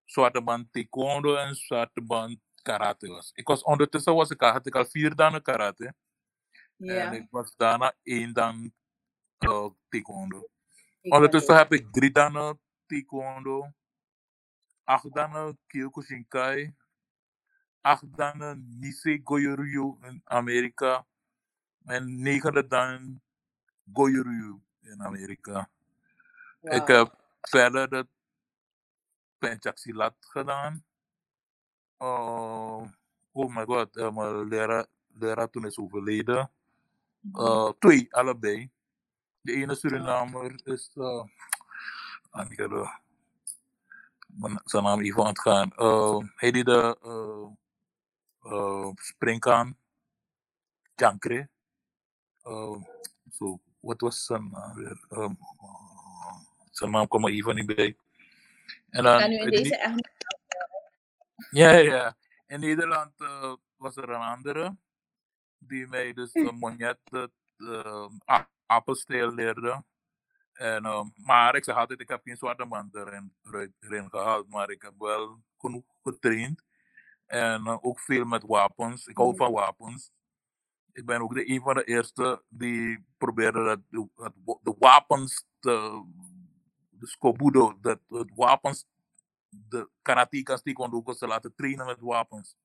[0.04, 3.30] zwarte band taekwondo en zwarte band karate was.
[3.34, 5.94] Ik was ondertussen was ik, had ik al vier dagen karate.
[6.78, 8.72] En ik was daarna één dan
[9.38, 10.48] eh, taekwondo.
[11.02, 13.72] Ondertussen heb ik drie dagen taekwondo,
[14.84, 16.74] acht dagen Kyokushinkai,
[17.80, 21.06] acht dagen Nisei Goju-Ryu in Amerika
[21.84, 23.20] en negende dan
[23.92, 25.68] Goju-Ryu in Amerika.
[26.60, 28.06] Ik heb verder de
[29.38, 30.84] Pencak Silat gedaan.
[31.96, 32.86] Oh,
[33.32, 36.50] oh my god, eh, mijn leraar, leraar toen is overleden.
[37.32, 38.70] Eh, twee, allebei.
[39.40, 40.90] De ene Surinamer is.
[40.94, 41.24] Uh,
[42.50, 42.98] ik heb de-
[44.26, 45.72] mijn- zijn naam even aan het gaan.
[45.72, 49.76] Eh, hij deed de uh, uh, springkaan.
[50.94, 51.48] Jankre.
[52.44, 52.82] Uh,
[53.30, 55.04] so, wat was zijn naam weer?
[55.10, 55.38] Um,
[56.70, 57.96] zijn naam kwam er even niet bij.
[58.90, 60.26] En dan, Kan u in deze echt
[61.50, 62.16] ja, ja, ja.
[62.46, 64.76] In Nederland eh, was er een andere
[65.58, 68.08] die mij dus uh, monjet het uh,
[68.68, 69.84] appelsteel leerde.
[70.52, 73.34] En, eh, maar ik zeg altijd, ik heb geen zwarte man erin,
[73.80, 76.62] erin gehaald, maar ik heb wel genoeg getraind.
[77.26, 79.06] En eh, ook veel met wapens.
[79.06, 80.12] Ik hou van wapens.
[80.92, 84.08] Ik ben ook de een van de eerste die probeerde dat,
[84.44, 86.04] wa- de wapens, te,
[86.90, 88.86] de skobudo, dat het wapens,
[89.48, 92.56] de karatekas, taekwondo te laten trainen met wapens.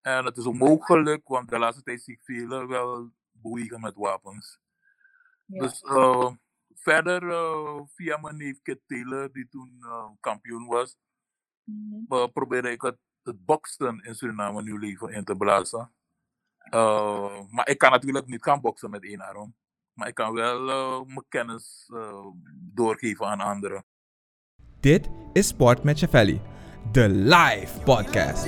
[0.00, 0.46] En het is
[0.80, 4.60] gelukt, want de laatste tijd zie ik velen wel bewegen met wapens.
[5.46, 6.30] Dus eh,
[6.74, 10.96] verder eh, via mijn neef Kit Taylor, die toen eh, kampioen was,
[12.08, 15.90] eh, probeerde ik het, het boksen in Suriname nieuw leven in te blazen.
[16.58, 19.54] Eh, maar ik kan natuurlijk niet gaan boksen met één arm.
[19.92, 23.84] Maar ik kan wel eh, mijn kennis eh, doorgeven aan anderen.
[24.80, 26.40] Dit is Sport met Chavelli,
[26.92, 28.44] de live podcast.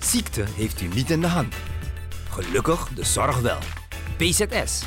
[0.00, 1.54] Ziekte heeft u niet in de hand.
[2.40, 3.58] Gelukkig de zorg wel.
[4.16, 4.84] PZS.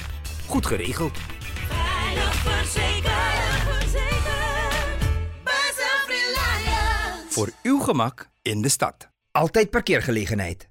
[0.48, 1.18] Goed geregeld.
[1.18, 5.00] Veilig verzekerd, verzekerd.
[5.44, 7.26] Bij Self-Reliance.
[7.30, 9.10] Voor uw gemak in de stad.
[9.32, 10.70] Altijd parkeergelegenheid.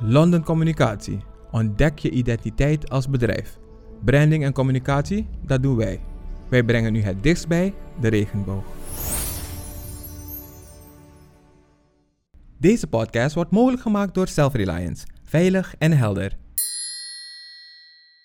[0.00, 1.18] London Communicatie.
[1.50, 3.58] Ontdek je identiteit als bedrijf.
[4.04, 6.00] Branding en communicatie, dat doen wij.
[6.48, 8.77] Wij brengen u het dichtst bij de regenboog.
[12.60, 15.06] Deze podcast wordt mogelijk gemaakt door Self-Reliance.
[15.22, 16.36] Veilig en helder.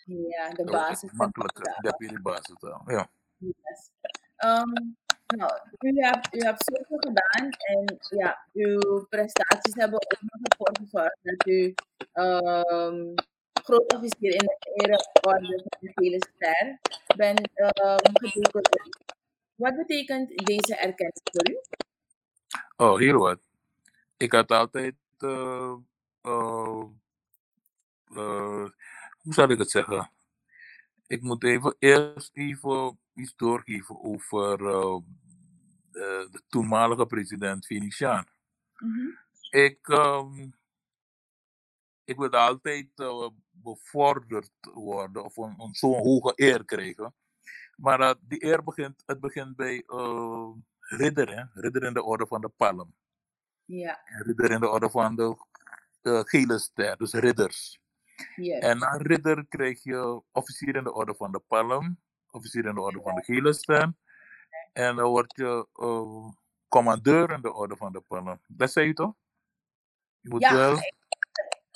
[0.05, 1.09] Ja, de basis.
[1.13, 1.31] van
[1.81, 2.81] deputy basistaal.
[2.85, 3.09] Ja.
[3.37, 3.91] Yes.
[4.35, 4.73] Ehm,
[5.25, 10.71] nou, u hebt, u hebt zoveel gedaan en ja, uw prestaties hebben ook nog ervoor
[10.81, 11.73] gezorgd dat u
[12.13, 13.13] ehm
[13.63, 16.79] groot officier in de ereorde van de Gele Ster
[17.17, 17.49] bent
[18.13, 19.15] gedecoreerd.
[19.55, 21.57] Wat betekent deze erkenning voor u?
[22.75, 23.39] Oh, heel wat.
[24.23, 24.95] Ik had altijd.
[25.17, 25.75] eh,
[26.21, 26.83] eh,
[28.05, 28.67] eh,
[29.21, 30.11] hoe zal ik het zeggen?
[31.07, 34.97] Ik moet even eerst even iets doorgeven over eh,
[35.91, 38.25] de, de toenmalige president Venetiaan.
[39.49, 40.49] Ik, ehm,
[42.03, 42.87] ik wilde altijd
[43.51, 47.13] bevorderd worden of een, een zo'n hoge eer krijgen.
[47.75, 50.49] Maar die eer begint, het begint bij eh,
[50.79, 51.61] ridder, hè?
[51.61, 52.93] ridder in de orde van de palm.
[53.65, 55.37] Ja, Ridder in de orde van de
[56.01, 57.79] eh, gele ster, dus ridders.
[58.35, 58.59] yes.
[58.59, 61.99] En na ridder krijg je officier in de orde van de palm,
[62.31, 63.93] officier in de orde van de gele ster.
[64.73, 66.29] En dan word je eh,
[66.67, 68.41] commandeur in de orde van de palm.
[68.47, 69.13] Dat zei je toch?
[70.19, 70.77] Je moet Ja, wel.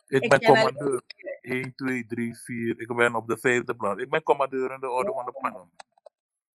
[0.07, 1.01] Ik ik ben commandeur.
[1.41, 2.79] 1, 2, 3, 4.
[2.79, 4.01] Ik ben op de vijfde plaats.
[4.01, 5.71] Ik ben commandeur in de orde van de palm.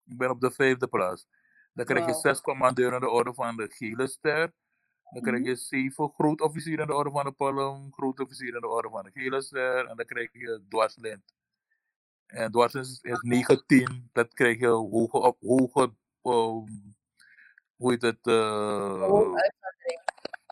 [0.05, 1.27] Ik ben op de vijfde plaats.
[1.73, 4.53] Dan krijg je zes commandeur in de orde van de gele ster.
[5.14, 5.49] Dan krijg Mhm.
[5.49, 9.12] je zeven grootofficier in de orde van de palm, grootofficier in de orde van de
[9.14, 9.86] gele.
[9.89, 11.34] En dan krijg je dwarslint.
[12.26, 16.68] En dwars is, is 19, dat krijg je hoge, op, hoge ehm,
[17.76, 19.38] hoe heet het, uitzondering.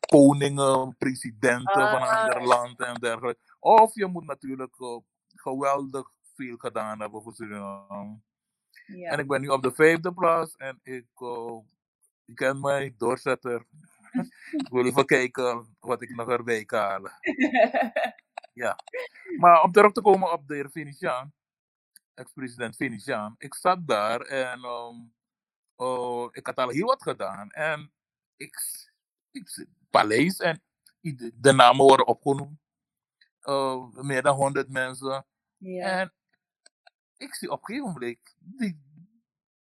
[0.08, 2.22] koningen, presidenten van een Ah.
[2.24, 3.42] ander land en dergelijke.
[3.60, 4.98] Of je moet natuurlijk eh,
[5.36, 8.20] geweldig veel gedaan hebben voor Suriname.
[8.86, 9.10] Ja.
[9.12, 11.58] En ik ben nu op de vijfde plaats en ik, eh,
[12.26, 13.66] je kent mij, doorzetter.
[14.52, 17.12] Ik wil even kijken wat ik nog erbij kan halen.
[18.54, 18.80] Ja.
[19.38, 21.34] Maar om terug te komen op de heer Venetiaan,
[22.14, 23.36] ex-president Venetiaan.
[23.38, 24.96] Ik zat daar en ehm,
[25.76, 27.52] oh, ik had al heel wat gedaan.
[27.52, 27.92] En
[28.38, 28.86] ik,
[29.32, 30.62] ik paleis en
[31.34, 32.60] de namen worden opgenoemd.
[33.40, 35.26] Eh, meer dan 100 mensen.
[35.58, 36.00] ja.
[36.00, 36.14] En
[37.18, 38.82] ik zie op een gegeven moment, die,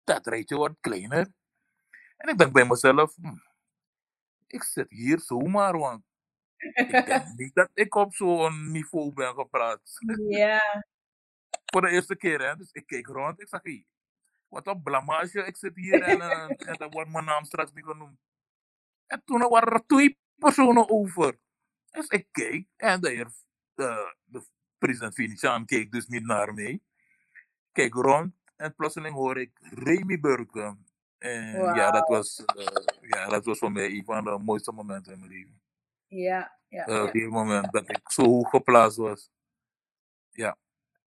[0.05, 1.33] dat rijtje wordt kleiner.
[2.17, 3.37] En ik denk bij mezelf, hm,
[4.53, 6.05] ik zit hier zomaar, want
[6.57, 9.99] ik denk niet dat ik op zo'n niveau ben geplaatst.
[10.29, 10.87] ja.
[11.65, 12.57] Voor de eerste keer, hè.
[12.57, 13.87] Dus ik keek rond, ik zag, hey,
[14.49, 17.85] wat een blamage, ik zit hier en, eh, en dan wordt mijn naam straks niet
[17.85, 18.19] genoemd.
[19.07, 21.39] En toen waren er twee personen over.
[21.91, 23.31] Dus ik keek en de heer,
[23.75, 24.47] de, de
[24.79, 26.81] president Venetiaan keek dus niet naar mij.
[27.73, 30.90] Kijk rond en plotseling hoor ik Remy Burken.
[31.21, 32.67] En ja, dat was, eh,
[33.01, 35.61] ja, dat was voor mij een van de mooiste momenten in mijn leven.
[36.07, 37.11] Ja, ja, ja.
[37.11, 39.31] die moment dat ik zo hoog geplaatst was.
[40.31, 40.57] Ja,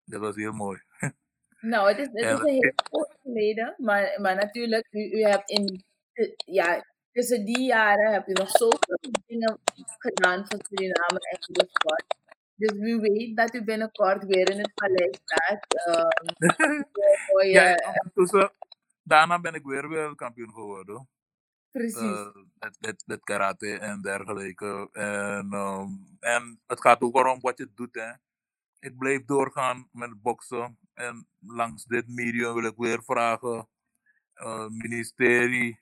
[0.05, 0.83] dat was heel mooi.
[1.61, 5.23] Nou, het is, het is En een heel kort geleden, maar, maar natuurlijk, u, u
[5.23, 5.85] hebt in,
[6.37, 9.61] ja, tussen die jaren heb je nog zoveel dingen
[9.99, 12.17] gedaan voor Suriname en voor de sport.
[12.55, 15.67] Dus wie weet dat u binnenkort weer in het paleis staat.
[15.69, 18.53] ehm, ja, ondertussen,
[19.09, 21.09] daarna ben ik weer wereldkampioen geworden.
[21.73, 22.01] precies.
[22.01, 24.89] eh, met, met, met karate en dergelijke.
[24.93, 25.89] En, ehm,
[26.21, 27.95] en het gaat ook erom wat je doet.
[27.95, 28.13] Hè.
[28.79, 30.79] Ik bleef doorgaan met boksen.
[30.95, 33.69] En langs dit medium wil ik weer vragen:
[34.35, 35.81] eh, ministerie.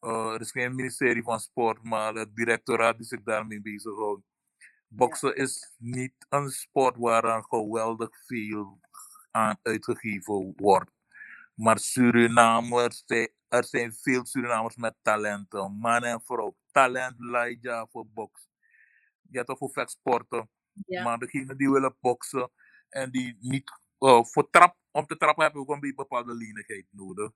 [0.00, 4.22] eh, er is geen ministerie van sport, maar het directoraat die zich daarmee bezighoudt.
[4.88, 8.80] Boksen is niet een sport waar er geweldig veel
[9.30, 10.90] aan uitgegeven wordt.
[11.54, 15.78] Maar Surinamers, zijn- er zijn veel Surinamers met talenten.
[15.78, 16.56] Man en vrouw.
[16.70, 18.50] Talent leidt ja voor boksen.
[19.30, 20.50] Je hebt ook voor vechtsporten.
[20.86, 21.02] Ja.
[21.02, 22.50] Maar degenen die willen boksen
[22.88, 26.86] en die niet eh, voor trap, om te trappen heb je ook een bepaalde lenigheid
[26.90, 27.30] nodig.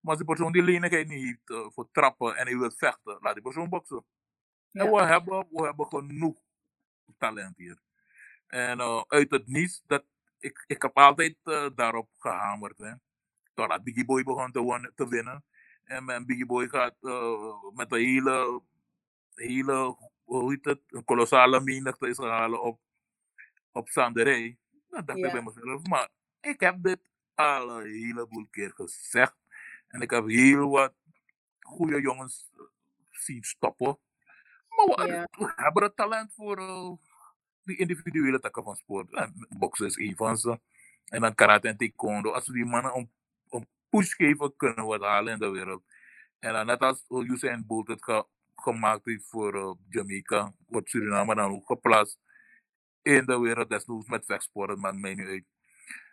[0.00, 3.18] Maar als die persoon die lenigheid niet heeft eh, voor trappen en hij wil vechten,
[3.20, 4.04] laat die persoon boksen.
[4.72, 4.90] En Ja.
[4.90, 6.38] we hebben, we hebben genoeg
[7.18, 7.78] talent hier.
[8.46, 10.04] En eh, uit het niets, dat,
[10.38, 12.78] ik, ik heb altijd eh, daarop gehamerd.
[12.78, 12.92] Hè.
[13.60, 14.52] Totdat Biggie Boy begon
[14.94, 15.44] te, winnen.
[15.84, 18.62] En mijn Biggie Boy gaat eh, met een hele,
[19.34, 22.80] hele, hoe heet het, een kolossale menigte is halen op,
[23.72, 24.58] op Sanderij.
[24.88, 25.32] Dan dacht ik Ja.
[25.32, 26.08] bij mezelf, maar
[26.40, 27.00] ik heb dit
[27.34, 29.36] al een heleboel keer gezegd.
[29.88, 30.94] En ik heb heel wat
[31.60, 32.60] goede jongens eh,
[33.10, 33.98] zien stoppen.
[34.68, 36.92] Maar we, hebben het talent voor eh,
[37.62, 39.14] die individuele takken van sport.
[39.14, 40.60] En boksen is één van ze.
[41.04, 42.30] En dan karate en taekwondo.
[42.30, 43.10] Als we die mannen een, een
[43.90, 45.82] push geven, kunnen we het halen in de wereld.
[46.38, 48.26] En dan net als Usain Bolt het ge-
[48.56, 52.18] gemaakt heeft voor eh, Jamaica, wordt Suriname dan ook geplaatst
[53.02, 53.70] in de wereld.
[53.70, 55.44] Desnoods met vechtsport, dat maakt mij niet uit.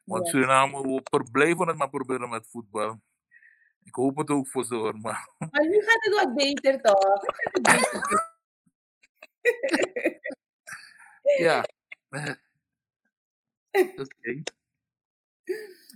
[0.03, 0.31] Want Ja.
[0.31, 3.01] Suriname, we blijven het maar proberen met voetbal.
[3.83, 7.21] Ik hoop het ook voor ze hoor, maar Maar nu gaat het wat beter toch?
[11.23, 11.65] Nu ja.
[14.01, 14.43] Oké.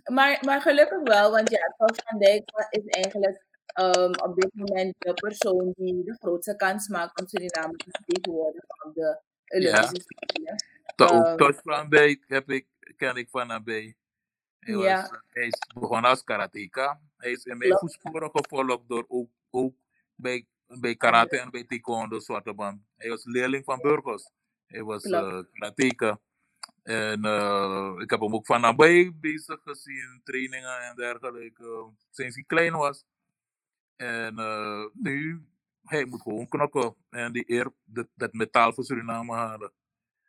[0.04, 4.96] Maar, maar gelukkig wel, want ja, Paul van Dijk is eigenlijk ehm, op dit moment
[4.98, 10.64] de persoon die de grootste kans maakt om Suriname te vertegenwoordigen op de Olympische Spelen.
[10.96, 13.96] Ook Ehm, Tosh van Beek heb ik, ken ik van nabij.
[14.60, 15.22] Hij, was, Ja.
[15.30, 17.02] hij is begonnen als karateka.
[17.18, 19.76] Hij is in mijn voetsporen gevolgd door ook, ook
[20.16, 22.82] bij, bij karate en bij taekwondo zwarte band.
[22.98, 24.32] Hij was leerling van Burgos.
[24.66, 26.20] Hij was eh karateka.
[26.84, 32.44] En eh, ik heb hem ook van nabij bezig gezien, trainingen en dergelijke, sinds hij
[32.48, 33.06] klein was.
[33.96, 35.46] En eh, nu,
[35.84, 39.72] hij moet gewoon knokken en die eer, dat, dat metaal voor Suriname halen.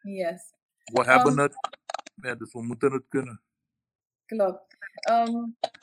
[0.02, 0.54] Yes,
[0.84, 1.54] We hebben Ehm, het,
[2.14, 3.42] ja, dus we moeten het kunnen.
[4.26, 4.76] klopt.
[5.00, 5.32] Ehm,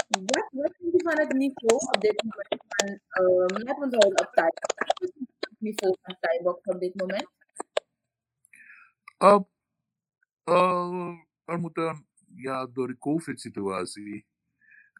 [0.07, 4.03] wat, wat vind je van het niveau op dit moment van, ehm, laten we het
[4.03, 4.49] houden op Thai.
[4.75, 7.29] Wat is het niveau van Thai box op dit moment?
[9.19, 9.39] Uh,
[10.49, 11.13] uh,
[11.45, 14.25] er moet een, ja, door de COVID-situatie.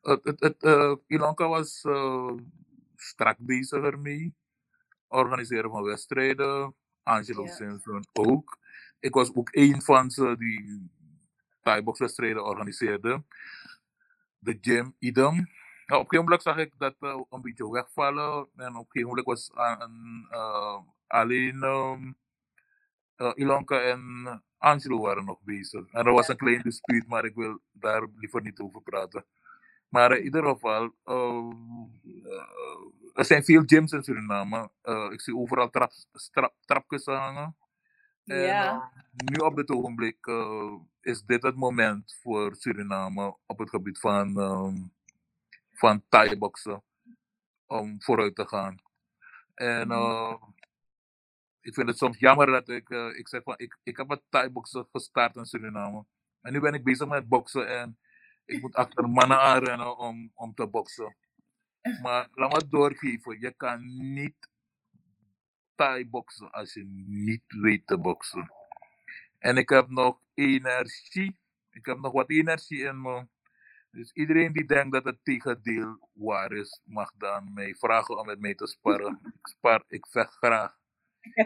[0.01, 2.31] Het, het, het, eh, Ilanka was eh,
[2.95, 4.35] strak bezig ermee.
[5.07, 6.75] Organiseren van wedstrijden.
[7.03, 7.51] Angelo Ja.
[7.51, 8.57] Simpson ook.
[8.99, 10.91] Ik was ook een van ze die
[11.61, 13.23] Thai-boxwedstrijden organiseerde.
[14.39, 15.33] De gym, idem.
[15.85, 16.95] Nou, op een gegeven moment zag ik dat
[17.29, 18.47] een beetje wegvallen.
[18.55, 20.27] En op een gegeven moment was aan,
[21.07, 21.63] alleen
[23.19, 25.87] eh, Ilonka en Angelo waren nog bezig.
[25.91, 29.25] En er was een klein dispuut, maar ik wil daar liever niet over praten.
[29.89, 31.49] Maar in ieder geval, ehm,
[32.25, 32.49] eh,
[33.13, 34.71] er zijn veel gyms in Suriname.
[34.81, 37.55] Eh, ik zie overal trap, strap, trapkussen hangen.
[38.25, 38.91] En Ja.
[38.93, 43.99] eh, nu op dit ogenblik eh, is dit het moment voor Suriname op het gebied
[43.99, 44.75] van, ehm
[45.73, 46.83] van Thai-boksen
[47.67, 48.75] om vooruit te gaan.
[49.55, 50.33] En eh,
[51.69, 54.21] ik vind het soms jammer dat ik, eh, ik zeg van, ik, ik heb met
[54.29, 56.05] Thai-boksen gestart in Suriname.
[56.41, 57.99] En nu ben ik bezig met boksen en
[58.45, 61.15] ik moet achter mannen aanrennen om, om te boksen.
[62.01, 64.49] Maar laat me doorgeven, je kan niet
[65.75, 68.53] Thai-boksen als je niet weet te boksen.
[69.37, 71.39] En ik heb nog energie,
[71.69, 73.27] ik heb nog wat energie in me.
[73.91, 78.39] Dus iedereen die denkt dat het tegendeel waar is, mag dan mij vragen om met
[78.39, 79.19] mij te sparren.
[79.23, 80.78] Ik spar, ik vecht graag.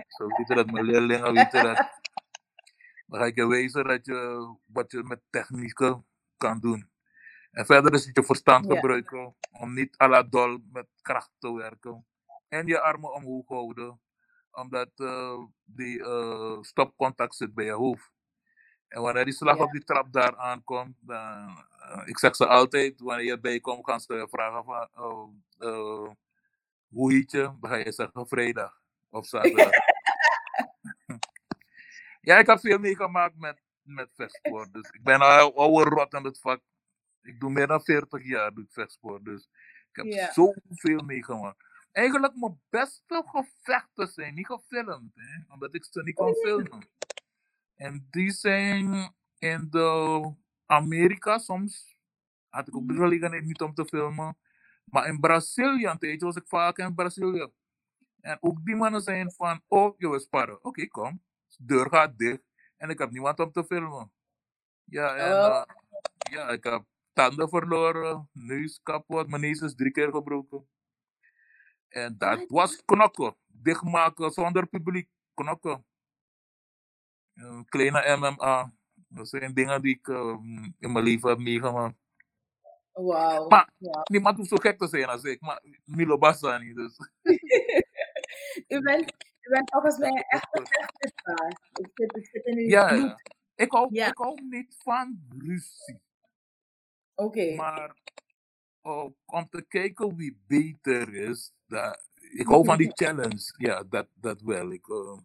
[0.07, 2.01] Zo weten dat mijn leerlingen weten dat.
[3.07, 6.05] Dan ga ik je wijzen dat je, wat je met technieken
[6.37, 6.89] kan doen.
[7.51, 11.53] En verder is het je verstand gebruiken om niet à la dol met kracht te
[11.53, 12.05] werken.
[12.47, 14.01] En je armen omhoog houden,
[14.51, 18.11] omdat eh, die eh, stopcontact zit bij je hoofd.
[18.87, 22.99] En wanneer die slag op die trap daar aankomt, dan, eh, ik zeg ze altijd,
[22.99, 26.11] wanneer je erbij komt, gaan ze je vragen van, oh,
[26.87, 27.41] hoe heet je?
[27.41, 28.82] Dan ga je zeggen vrijdag
[29.21, 29.71] zaterdag.
[32.21, 34.73] ja, ik heb veel meegemaakt met, met vechtsport.
[34.73, 36.61] Dus ik ben al oude rot in het vak.
[37.21, 39.25] Ik doe meer dan 40 jaar doe ik vechtsport.
[39.25, 39.49] Dus
[39.91, 41.71] ik heb zoveel meegemaakt.
[41.91, 46.89] Eigenlijk mijn beste gevechten zijn niet gefilmd, hè, omdat ik ze niet kon filmen.
[47.75, 50.33] En die zijn in de
[50.65, 51.95] Amerika soms.
[52.49, 54.37] Had ik ook de gelegenheid niet om te filmen.
[54.83, 57.51] Maar in Brazilië, een tijdje was ik vaak in Brazilië.
[58.23, 60.63] En ook die mannen zijn van, oh, je wil sparren.
[60.63, 61.23] Oké, kom.
[61.57, 62.41] De deur gaat dicht.
[62.77, 64.11] En ik heb niemand om te filmen.
[64.83, 65.57] Ja, en Oh.
[65.57, 65.63] eh,
[66.31, 70.67] ja, ik heb tanden verloren, neus kapot, mijn neus is drie keer gebroken.
[71.87, 73.35] En dat was knokken.
[73.47, 75.09] Dichtmaken zonder publiek.
[75.33, 75.85] Knokken.
[77.65, 78.73] Kleine MMA.
[79.07, 80.37] Dat zijn dingen die ik eh,
[80.79, 81.95] in mijn leven heb meegemaakt.
[82.91, 83.47] Wauw.
[83.47, 84.01] Maar Ja.
[84.03, 85.41] niemand hoeft zo gek te zijn als ik.
[85.41, 86.75] Maar Milo Bassa niet.
[86.75, 86.97] Dus.
[88.67, 90.67] u, bent, u bent volgens mij echt een.
[91.73, 93.01] Ik zit, ik zit in uw Ja, bloed.
[93.03, 93.17] ja.
[93.55, 94.07] Ik hou, Ja.
[94.07, 96.01] ik hou niet van ruzie.
[97.15, 97.55] Oké.
[97.55, 97.95] Maar
[98.81, 101.51] oh, om te kijken wie beter is.
[101.67, 103.53] Dat, ik hou van die challenge.
[103.57, 104.71] Ja, dat, dat wel.
[104.71, 105.17] Ik, eh,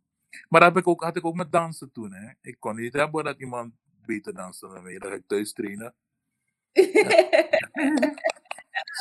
[0.48, 2.12] maar dat heb ik ook, had ik ook met dansen toen.
[2.12, 2.30] Hè.
[2.40, 3.74] Ik kon niet hebben dat iemand
[4.06, 4.98] beter danste dan mij.
[4.98, 5.94] Dat ga ik thuis trainen.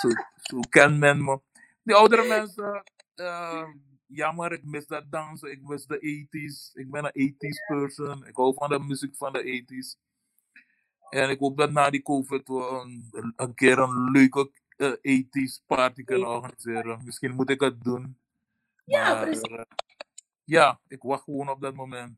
[0.02, 1.40] Zo, zo kent men me.
[1.84, 2.84] Die oudere mensen,
[4.10, 5.52] eh, jammer, ik mis dat dansen.
[5.52, 6.74] Ik mis de 80s.
[6.80, 8.26] Ik ben een 80s person.
[8.26, 10.00] Ik hou van de muziek van de 80s.
[11.10, 12.54] En ik hoop dat na die COVID we
[13.12, 17.02] een, een keer een leuke eh, 80s party kunnen organiseren.
[17.06, 18.20] Misschien moet ik het doen.
[18.86, 19.42] Ja, Maar, precies.
[19.42, 19.62] eh,
[20.44, 22.18] ja, ik wacht gewoon op dat moment.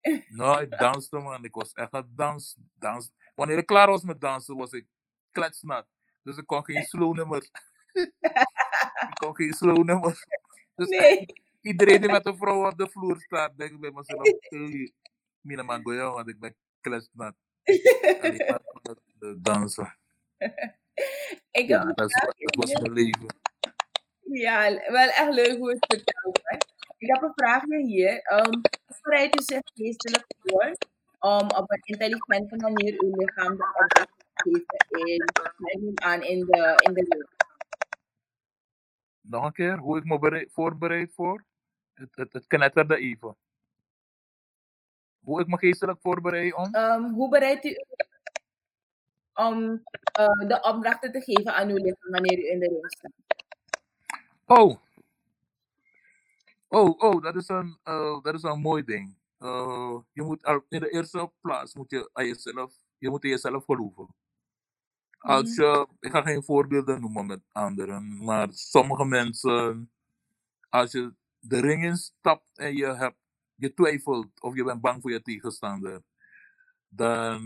[0.28, 1.44] Nou, ik danste man.
[1.44, 3.12] Ik was echt een dans, dans.
[3.34, 4.86] Wanneer ik klaar was met dansen, was ik
[5.30, 5.86] kletsnat.
[6.22, 7.50] Dus ik kon geen slow nummers.
[7.92, 10.24] ik kon geen slow nummers.
[10.76, 11.26] Dus Nee.
[11.60, 14.28] iedereen die met een vrouw op de vloer staat, denk ik bij mezelf,
[15.40, 17.08] mina man goeie, want ik ben het,
[19.18, 19.96] eh, dansen.
[21.50, 23.26] Ik heb Ja, dat, is, dat was mijn leven.
[24.20, 26.40] Ja, wel echt leuk hoe het vertelt.
[26.42, 26.56] Hè?
[26.98, 28.32] Ik heb een vraagje hier.
[28.32, 28.60] Um,
[29.02, 30.76] bereidt u zich geestelijk voor
[31.18, 34.66] om op een intelligente manier uw lichaam te geven
[35.66, 37.35] in, aan, in de, in de lucht?
[39.28, 41.44] Nog een keer, hoe ik me bereid, voorbereid voor?
[41.94, 43.36] Het, het, het knetterde even.
[45.20, 46.74] Hoe ik me geestelijk voorbereid om?
[46.74, 47.76] Um, hoe bereidt u
[49.34, 49.62] om
[50.18, 53.12] uh, de opdrachten te geven aan uw lichaam wanneer u in de ring staat?
[54.44, 54.80] Oh.
[56.68, 59.16] Oh, oh, dat is een, uh, dat is een mooi ding.
[59.38, 63.64] Uh, je moet in de eerste plaats moet je aan jezelf, je moet in jezelf
[63.64, 64.08] geloven.
[65.26, 69.92] Als je, ik ga geen voorbeelden noemen met anderen, maar sommige mensen,
[70.68, 73.16] als je de ring instapt en je, hebt,
[73.54, 76.02] je twijfelt of je bent bang voor je tegenstander,
[76.88, 77.42] dan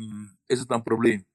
[0.46, 1.26] is het een probleem.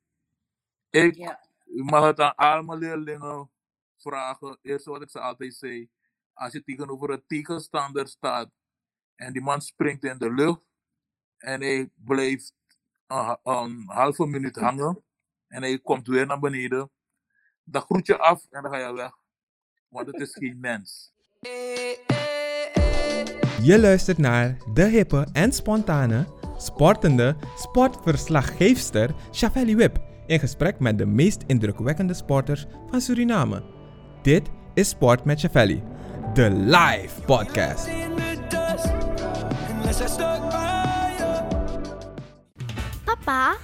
[0.90, 1.40] Ik Ja.
[1.64, 3.52] mag het aan al mijn leerlingen
[3.98, 4.60] vragen.
[4.62, 5.90] Eerst wat ik ze altijd zei.
[6.34, 8.52] Als je tegenover een tegenstander staat
[9.16, 10.62] en die man springt in de lucht
[11.38, 12.54] en hij blijft
[13.08, 15.04] een halve minuut hangen
[15.48, 16.90] en hij komt weer naar beneden.
[17.64, 19.12] Dan groet je af en dan ga je weg.
[19.88, 21.14] Want het is geen mens.
[23.62, 26.26] Je luistert naar de hippe en spontane,
[26.58, 33.64] sportende sportverslaggeefster Shavelli Wip in gesprek met de meest indrukwekkende sporters van Suriname.
[34.22, 35.84] Dit is Sport met Shavelli,
[36.34, 37.90] de live podcast.
[43.06, 43.56] Papa,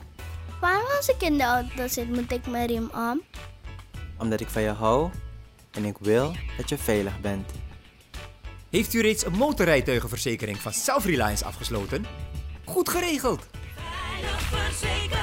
[0.62, 3.22] waarom als ik in de auto zit moet ik mijn riem om?
[4.18, 5.10] Omdat ik van je hou
[5.72, 7.52] en ik wil dat je veilig bent.
[8.70, 12.06] Heeft u reeds een motorrijtuigenverzekering van Self-Reliance afgesloten?
[12.66, 13.48] Goed geregeld!
[13.76, 15.20] Veilig verzekerd.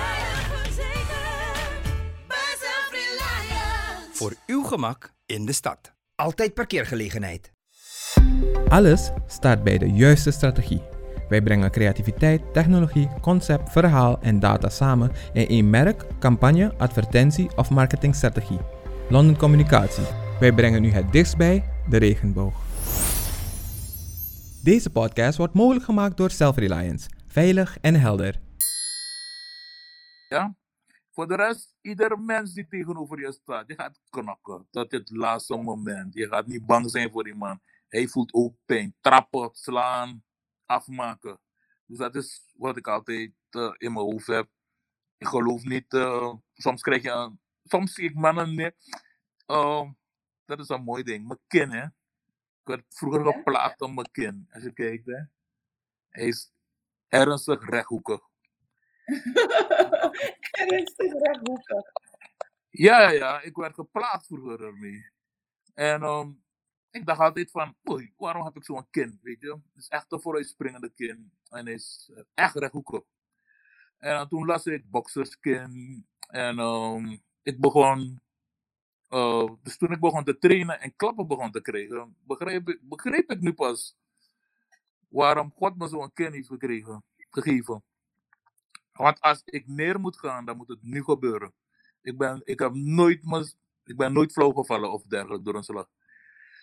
[0.53, 1.83] Verzekerd.
[2.27, 4.09] Bij Self-Reliance.
[4.13, 5.93] Voor uw gemak in de stad.
[6.15, 7.53] Altijd parkeergelegenheid.
[8.69, 10.83] Alles staat bij de juiste strategie.
[11.29, 17.71] Wij brengen creativiteit, technologie, concept, verhaal en data samen in één merk, campagne, advertentie of
[17.71, 18.61] marketingstrategie.
[19.09, 20.05] London Communicatie.
[20.41, 22.55] Wij brengen u het dichtst bij de regenboog.
[24.63, 27.09] Deze podcast wordt mogelijk gemaakt door Self-Reliance.
[27.27, 28.41] Veilig en helder.
[30.29, 30.57] Ja?
[31.11, 35.57] Voor de rest, ieder mens die tegenover je staat, je gaat knokken tot het laatste
[35.57, 36.15] moment.
[36.15, 37.61] Je gaat niet bang zijn voor die man.
[37.89, 38.95] Hij voelt ook pijn.
[39.01, 40.23] Trappen, slaan,
[40.69, 41.41] afmaken.
[41.87, 44.49] Dus dat is wat ik altijd eh, in mijn hoofd heb.
[45.19, 48.75] Ik geloof niet, eh, soms krijg je een, soms zie ik mannen niet.
[49.47, 49.91] eh,
[50.45, 51.27] dat is een mooi ding.
[51.27, 51.85] Mijn kin, hè.
[51.85, 54.47] Ik werd vroeger geplaagd om mijn kin.
[54.51, 55.23] Als je kijkt, hè.
[56.09, 56.53] Hij is
[57.09, 58.21] ernstig rechthoekig.
[60.51, 61.93] Ernstig rechthoekig.
[62.71, 65.11] Ja, ja, ja, ik werd geplaagd vroeger ermee.
[65.75, 66.31] En ehm,
[66.91, 69.51] ik dacht altijd van, oei, waarom heb ik zo'n kin, weet je?
[69.51, 71.33] Het is echt een vooruitspringende kin.
[71.49, 73.03] En is eh, echt rechthoekig.
[73.99, 76.07] En toen las ik boxerskin.
[76.29, 78.21] En ehm, ik begon,
[79.09, 83.31] eh, dus toen ik begon te trainen en klappen begon te krijgen, begreep ik, begreep
[83.31, 83.97] ik nu pas
[85.09, 87.83] waarom God me zo'n kin heeft gekregen, gegeven.
[88.93, 91.53] Want als ik neer moet gaan, dan moet het nu gebeuren.
[92.03, 95.89] Ik ben, ik heb nooit, ik ben nooit flauw gevallen of dergelijke door een slag.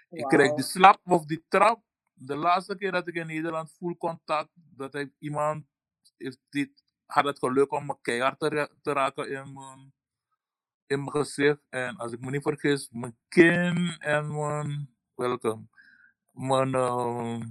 [0.10, 1.84] Ik kreeg die slap of die trap.
[2.14, 5.66] De laatste keer dat ik in Nederland full contact, dat heeft iemand
[6.18, 9.94] heeft dit, had het geluk om me keihard te, te raken in mijn,
[10.88, 11.62] in mijn gezicht.
[11.70, 15.60] En als ik me niet vergis, mijn kin en mijn, welke,
[16.32, 17.42] mijn, eh,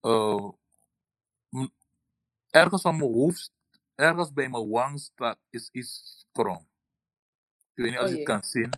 [0.00, 0.50] eh,
[2.50, 3.52] ergens aan mijn hoofd,
[3.94, 6.68] ergens bij mijn wang staat, is iets krom.
[7.74, 8.70] Ik weet niet als Oh je het kan zien.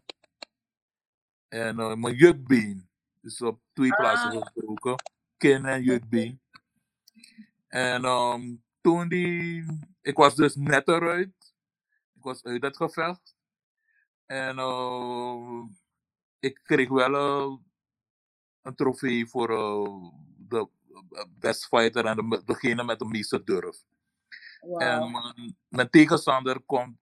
[1.57, 2.89] En mijn jukbeen
[3.23, 4.47] is op twee plaatsen Ah.
[4.47, 4.95] gebroken.
[5.37, 6.41] Kin en jukbeen.
[7.69, 9.65] En ehm, toen die...
[10.01, 11.55] Ik was dus net eruit.
[12.15, 13.37] Ik was uit het gevecht.
[14.27, 15.65] En ehm,
[16.39, 17.63] ik kreeg wel
[18.63, 19.49] een trofee voor
[20.49, 20.69] de
[21.39, 23.85] best fighter en de, degene met de meeste durf.
[24.61, 26.99] En mijn, mijn tegenstander komt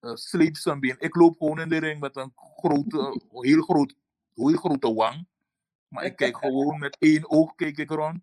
[0.00, 0.96] uh, been.
[0.98, 3.94] Ik loop gewoon in de ring met een grote, heel, groot,
[4.34, 5.26] heel grote wang.
[5.88, 8.20] Maar ik kijk gewoon met één oog keek ik rond.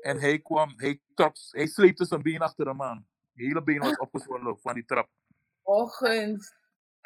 [0.00, 3.06] En hij kwam, hij, trok, hij sleepte zijn been achter hem aan.
[3.34, 5.08] Het hele been was opgezwollen van die trap.
[5.62, 6.56] Ochtend.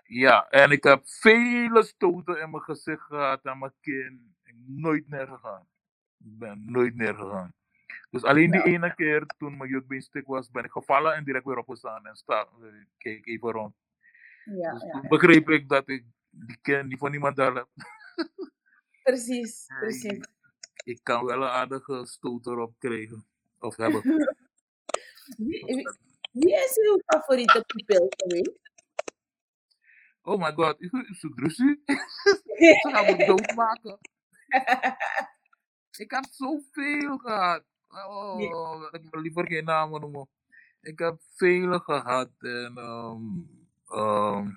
[0.04, 4.34] Ja, en ik heb vele stoten in mijn gezicht gehad en mijn kin.
[4.44, 5.66] Ik ben nooit neergegaan.
[6.18, 7.52] Ik ben nooit neergegaan.
[8.10, 11.44] Dus alleen die ene keer toen mijn jukbeen stuk was, ben ik gevallen en direct
[11.44, 12.68] weer opgestaan en sta, eh,
[12.98, 13.74] keek even rond.
[14.56, 17.68] Ja, Dus ja, begreep ik dat ik die ken die van niemand daar heb.
[19.02, 20.26] Precies, precies.
[20.84, 23.26] Ik kan wel een aardige stoot erop krijgen.
[23.58, 24.02] Of hebben.
[25.36, 25.88] Wie, wie-
[26.32, 28.58] wie is uw favoriete pupil geweest?
[30.22, 31.82] Oh my god, is is het ruzie?
[32.80, 33.98] Ze gaan me doodmaken.
[35.96, 37.64] Ik heb zoveel gehad.
[37.88, 40.28] Oh, ik wil liever geen namen noemen.
[40.80, 42.30] Ik heb vele gehad.
[42.38, 43.22] En, ehm,
[43.88, 44.50] ehm,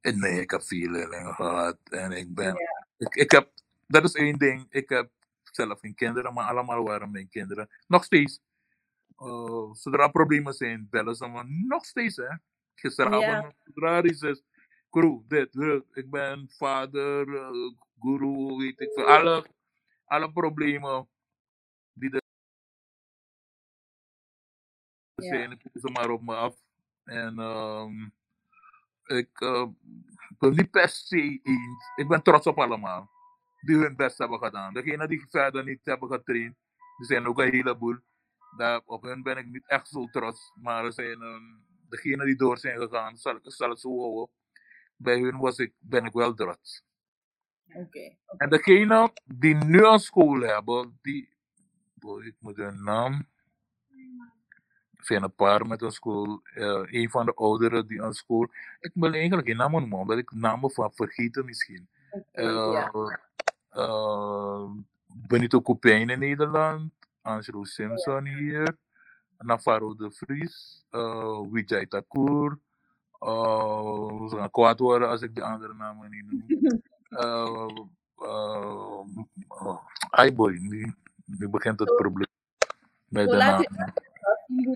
[0.00, 1.78] en nee, ik heb veel leerlingen gehad.
[1.84, 2.56] En ik ben.
[2.96, 3.50] Ik, ik heb,
[3.86, 4.66] dat is één ding.
[4.70, 5.10] Ik heb
[5.42, 7.68] zelf geen kinderen, maar allemaal waren mijn kinderen.
[7.86, 8.40] Nog steeds.
[9.18, 11.44] Uh, zodra problemen zijn, bellen ze me.
[11.44, 12.36] Nog steeds, hè.
[12.74, 13.52] Gisteravond, Ja.
[13.64, 14.42] zodra er iets is.
[14.90, 15.84] Crew, dit, dit.
[15.92, 19.06] Ik ben vader, eh, guru, weet ik veel.
[19.06, 19.46] Alle,
[20.04, 21.08] alle problemen
[21.92, 22.22] die er
[25.16, 26.63] zijn, ik ze maar op me af.
[27.04, 28.02] En ehm,
[29.04, 29.40] ik,
[30.28, 31.92] ik ben niet per se eens.
[31.96, 33.10] Ik ben trots op allemaal.
[33.60, 34.74] Die hun best hebben gedaan.
[34.74, 36.56] Degenen die verder niet hebben getraind,
[36.98, 37.98] er zijn ook een heleboel.
[38.56, 40.52] Daar, op hun ben ik niet echt zo trots.
[40.54, 41.42] Maar er zijn ehm,
[41.88, 44.34] degenen die door zijn gegaan, zal, ik zal het zo houden.
[44.96, 46.84] Bij hun was ik, ben ik wel trots.
[47.72, 48.16] Oké.
[48.36, 51.28] En degene die nu een school hebben, die.
[51.94, 53.26] boy, ik moet hun naam.
[55.04, 56.40] Zijn een paar met een school.
[56.54, 58.48] eh een van de ouderen die een school.
[58.80, 61.88] Ik wil eigenlijk geen namen noemen, omdat ik namen van vergeten misschien.
[62.32, 62.88] Eh
[63.70, 64.70] eh,
[65.06, 66.92] Benito Copijn in Nederland.
[67.22, 68.76] Angelo Simpson hier.
[69.38, 70.84] Navarro de Vries.
[71.52, 72.58] Vijay Thakur.
[73.24, 76.82] Uh, ze gaan kwaad worden als ik de andere namen niet noem.
[77.08, 77.68] Uh,
[78.16, 79.06] uh,
[79.62, 79.78] uh,
[80.10, 80.94] ai boy, nu,
[81.24, 82.26] nu begint het probleem
[83.08, 83.92] met de namen.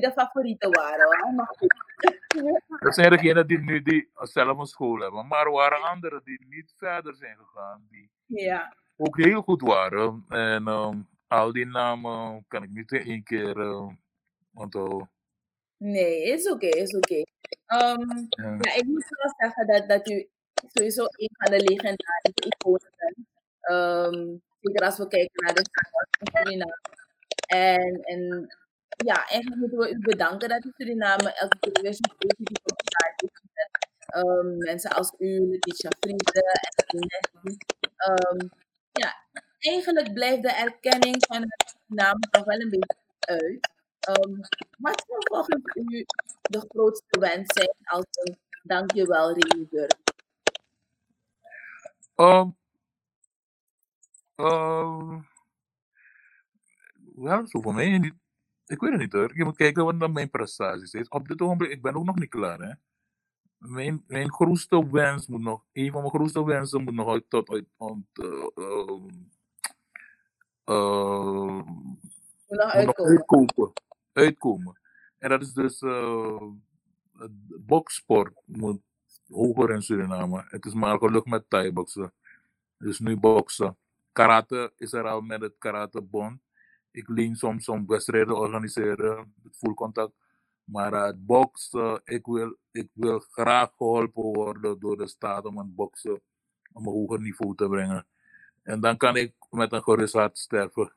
[0.00, 1.06] De favorieten waren.
[1.06, 2.62] Hoor.
[2.80, 5.26] Dat zijn degenen die nu die zelf een school hebben.
[5.26, 7.86] Maar er waren anderen die niet verder zijn gegaan.
[7.90, 8.74] Die Ja.
[8.96, 10.24] ook heel goed waren.
[10.28, 13.88] En ehm, al die namen kan ik niet in één keer uh,
[14.54, 15.10] onthouden.
[15.76, 17.22] Nee, is oké, is oké.
[17.66, 18.56] Ehm, Ja.
[18.60, 20.28] ja, ik moet wel zeggen dat, dat u
[20.72, 23.26] sowieso een van de legendarische iconen bent.
[23.60, 25.62] Ehm, zeker als we kijken naar de
[26.32, 26.78] Suriname.
[27.48, 28.46] En, en
[29.04, 32.78] ja, eigenlijk moeten we u bedanken dat u Suriname elke keer weer zo positief op
[32.78, 33.88] de heeft gezet.
[33.98, 36.42] Ehm, mensen als u, Letitia Friede
[36.86, 37.56] en.
[37.96, 38.48] Ehm
[38.92, 39.14] ja,
[39.58, 43.72] eigenlijk blijft de erkenning van het Suriname toch wel een beetje uit.
[44.00, 44.36] Ehm,
[44.78, 46.04] wat zou volgens u
[46.42, 49.96] de grootste wens zijn als een dankjewel realiseert?
[52.16, 52.56] Um,
[54.36, 55.28] um,
[57.14, 58.14] wel, zo voor mij niet.
[58.68, 59.36] Ik weet het niet hoor.
[59.36, 61.08] Je moet kijken wat dan mijn prestaties is.
[61.08, 62.58] Op dit ogenblik, ik ben ook nog niet klaar.
[62.60, 62.72] Hè.
[63.58, 67.50] Mijn, mijn grootste wens moet nog, een van mijn grootste wensen moet nog uit, tot
[67.50, 69.30] uit, ont, uh, um,
[70.64, 71.64] uh, Moet nog
[72.46, 73.12] moet nog uitkomen.
[73.12, 73.72] uitkomen.
[74.12, 74.78] uitkomen.
[75.18, 75.80] En dat is dus,
[77.12, 77.30] het
[77.66, 78.80] boksport moet
[79.28, 80.44] hoger in Suriname.
[80.48, 82.12] Het is maar gelukt met Thai-boksen.
[82.78, 83.76] Dus nu boksen.
[84.12, 86.40] Karate is er al met het karatebond.
[86.90, 90.12] Ik leen soms om wedstrijden organiseren, met full contact.
[90.64, 95.58] Maar uh, het boksen, ik wil, ik wil graag geholpen worden door de staat om
[95.58, 96.14] het boksen
[96.72, 98.06] op een hoger niveau te brengen.
[98.62, 100.92] En dan kan ik met een gerust hart sterven.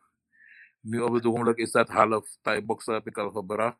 [0.80, 3.78] Nu op het ogenblik is dat half Thai-boksen heb ik al gebracht.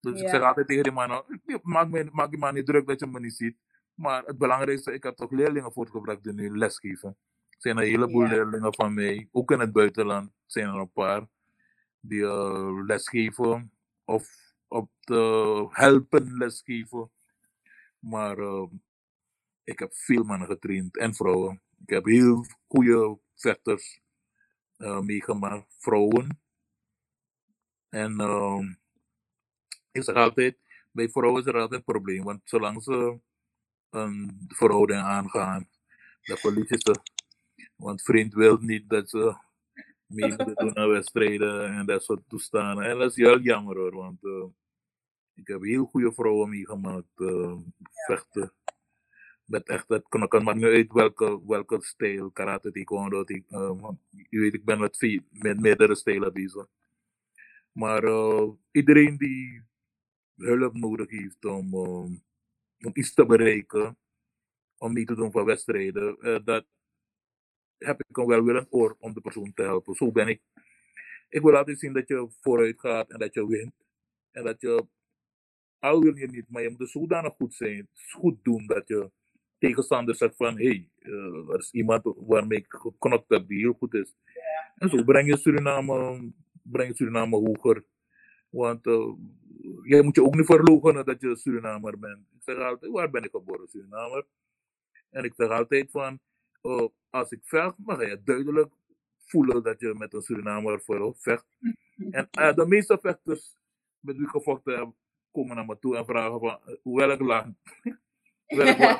[0.00, 2.86] Dus ik zeg altijd tegen die man, "Ik- maak, me, maak je maar niet druk
[2.86, 3.56] dat je me niet ziet.
[3.94, 7.16] Maar het belangrijkste, ik heb toch leerlingen voortgebracht die nu lesgeven.
[7.58, 8.28] Er zijn een heleboel Ja.
[8.28, 11.28] leerlingen van mij, ook in het buitenland zijn er een paar,
[12.00, 13.72] die eh, lesgeven
[14.04, 14.28] of
[14.68, 17.10] op de helpen lesgeven.
[17.98, 18.66] Maar eh,
[19.64, 21.62] ik heb veel mannen getraind en vrouwen.
[21.82, 24.00] Ik heb heel goede vechters
[24.76, 26.40] eh, meegemaakt, vrouwen.
[27.88, 28.74] En ehm,
[29.92, 30.58] ik zeg altijd,
[30.92, 32.24] bij vrouwen is er altijd een probleem.
[32.24, 33.20] Want zolang ze
[33.90, 35.68] een verhouding aangaan,
[36.22, 37.00] dan verliezen ze.
[37.78, 39.36] Want vriend wil niet dat ze
[40.06, 42.84] mee moeten doen aan wedstrijden en dat soort toestanden.
[42.84, 44.46] En dat is heel jammer hoor, want eh,
[45.34, 47.56] ik heb heel goede vrouwen meegemaakt, eh,
[48.06, 48.52] vechten.
[49.44, 54.38] Met echt het knokken, maakt niet uit welke, welke stijl, karate, taekwondo, taek- want je
[54.38, 56.66] weet, ik ben met, vier, met meerdere stijlen bezig.
[57.72, 58.02] Maar
[58.70, 59.62] iedereen die
[60.36, 63.98] hulp nodig heeft om, om iets te bereiken,
[64.78, 66.66] om mee te doen van wedstrijden, dat
[67.78, 69.94] heb ik een welwillend oor om de persoon te helpen.
[69.94, 70.40] Zo ben ik.
[71.28, 73.74] Ik wil altijd zien dat je vooruit gaat en dat je wint.
[74.30, 74.86] En dat je,
[75.78, 79.10] al wil je niet, maar je moet dus zodanig goed zijn, goed doen dat je
[79.58, 83.72] tegenstander zegt van, hé, hey, eh, er is iemand waarmee ik geknokt heb die heel
[83.72, 84.16] goed is.
[84.76, 86.30] En zo breng je Suriname,
[86.62, 87.84] breng je Suriname hoger.
[88.50, 89.12] Want uh,
[89.82, 92.18] jij moet je ook niet verloochenen dat je Surinamer bent.
[92.18, 93.68] Ik zeg altijd, waar ben ik geboren?
[93.68, 94.26] Surinamer.
[95.10, 96.20] En ik zeg altijd van,
[96.62, 98.72] uh, als ik vecht, dan ga je duidelijk
[99.18, 101.46] voelen dat je met een Surinamer voor vecht.
[102.10, 103.56] En uh, de meeste vechters
[104.00, 104.88] met wie ik gevochten heb,
[105.32, 107.56] komen naar me toe en vragen van, uh, welk land?
[108.46, 108.98] welk land?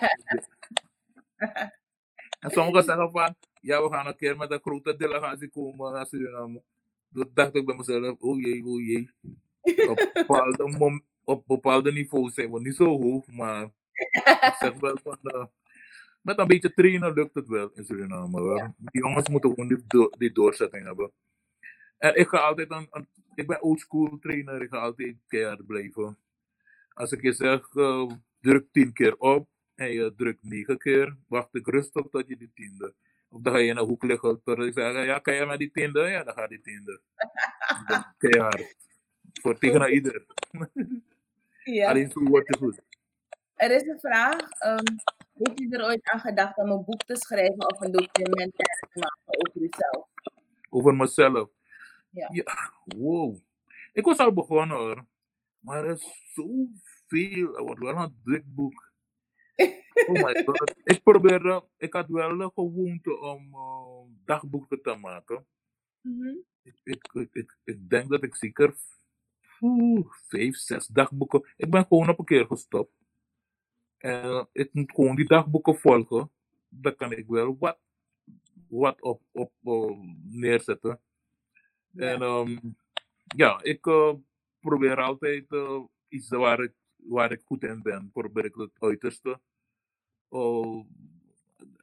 [2.40, 6.06] en sommigen zeggen van, ja, we gaan een keer met een grote delegatie komen naar
[6.06, 6.62] Suriname.
[7.12, 9.10] Toen dacht ik bij mezelf, oh jee, oh jee.
[9.88, 13.64] Op bepaalde, op bepaalde niveaus zijn we niet zo hoog, maar
[14.00, 15.44] ik zeg wel van, uh,
[16.20, 18.40] met een beetje trainen lukt het wel in Suriname.
[18.40, 18.72] Hoor.
[18.76, 21.12] Die jongens moeten gewoon die, do- die doorzetting hebben.
[21.98, 26.18] En ik ga altijd een, een ik ben oldschool trainer, ik ga altijd keihard blijven.
[26.92, 31.54] Als ik je zeg, uh, druk tien keer op en je drukt negen keer, wacht
[31.54, 32.94] ik rustig tot je die tiende.
[33.28, 35.58] Of dan ga je in een hoek liggen tot ik zeg, ja, kan je met
[35.58, 36.00] die tiende?
[36.00, 37.00] Ja, dan gaat die tiende.
[38.18, 38.76] Keihard.
[39.40, 40.26] Voor tegen ieder.
[41.64, 41.88] Ja.
[41.88, 42.80] Alleen zo wordt het goed.
[43.54, 44.50] Er is een vraag.
[44.50, 44.84] ehm,
[45.38, 48.98] heeft u er ooit aan gedacht om een boek te schrijven of een documentaire te
[48.98, 50.06] maken over uzelf?
[50.70, 51.48] Over mezelf.
[52.10, 52.28] Ja.
[52.32, 53.36] Ja, wow.
[53.92, 55.06] Ik was al begonnen hoor.
[55.58, 57.52] Maar er is zoveel.
[57.54, 58.92] Het wordt wel een dik boek.
[60.06, 60.74] Oh my god.
[60.84, 65.46] Ik probeerde, ik had wel de gewoonte om eh, dagboeken te maken.
[66.00, 66.36] Mhm.
[66.62, 68.74] Ik, ik, ik, ik, ik denk dat ik zeker
[69.60, 71.48] oeh, vijf, zes dagboeken.
[71.56, 72.92] Ik ben gewoon op een keer gestopt.
[73.98, 76.30] En ik moet gewoon die dagboeken volgen.
[76.68, 77.78] Dan kan ik wel wat,
[78.68, 81.00] wat op, op eh, neerzetten.
[81.96, 82.58] En ehm,
[83.36, 84.14] ja, ik eh,
[84.60, 89.40] probeer altijd eh, iets waar ik, waar ik goed in ben, probeer ik het uiterste.
[90.30, 90.84] Uh,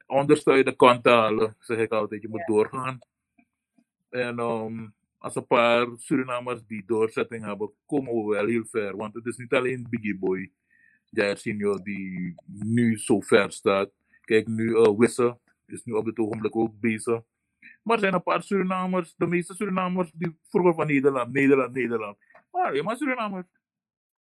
[0.06, 2.22] onderste uit de kant te halen, zeg ik altijd.
[2.22, 2.98] Je moet doorgaan.
[4.08, 4.88] En ehm,
[5.18, 8.96] als een paar Surinamers die doorzetting hebben, komen we wel heel ver.
[8.96, 10.52] Want het is niet alleen Biggie Boy,
[11.16, 13.90] Senior, die nu zo ver staat.
[14.20, 17.22] Kijk, nu uh, Wisse is nu op dit ogenblik ook bezig.
[17.82, 22.18] Maar er zijn een paar Surinamers, de meeste Surinamers, die vroeger van Nederland, Nederland, Nederland.
[22.50, 23.46] Maar je maar Surinamers.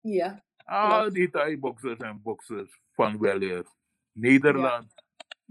[0.01, 0.43] Ja.
[0.65, 3.65] Al die Thai-boxers en boxers van weleer.
[4.11, 4.93] Nederland.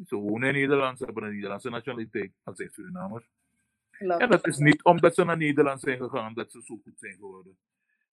[0.07, 2.33] Ze wonen in Nederland, ze hebben een Nederlandse nationaliteit.
[2.45, 3.29] Dat zijn Surinamers.
[3.91, 4.21] Klopt.
[4.21, 7.15] En dat is niet omdat ze naar Nederland zijn gegaan dat ze zo goed zijn
[7.15, 7.59] geworden.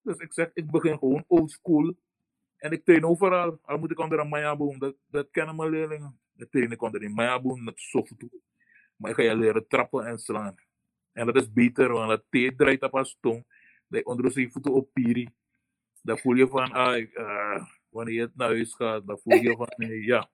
[0.01, 1.95] Dus ik zeg, ik begin gewoon old school.
[2.63, 3.59] En ik train overal.
[3.61, 6.19] Al moet ik onder een Mayaboom, dat, dat kennen mijn leerlingen.
[6.35, 8.25] Ik train ik onder een Mayaboom, dat is zo goed.
[8.95, 10.55] Maar ik ga je leren trappen en slaan.
[11.11, 13.45] En dat is beter, want dat thee draait op als tong.
[13.87, 15.29] Dat je onder voeten op piri.
[16.01, 19.55] Dan voel je van, ah, ik, ah, wanneer je naar huis gaat, dan voel je
[19.55, 20.29] van, nee, ja,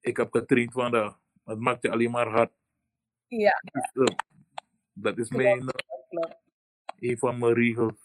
[0.00, 1.18] ik heb getraind van dat.
[1.44, 2.52] Dat maakt je alleen maar hard.
[3.26, 3.62] Ja.
[3.72, 4.16] Dus, eh,
[4.92, 6.30] dat is mijn, eh,
[6.98, 8.03] een van mijn regels.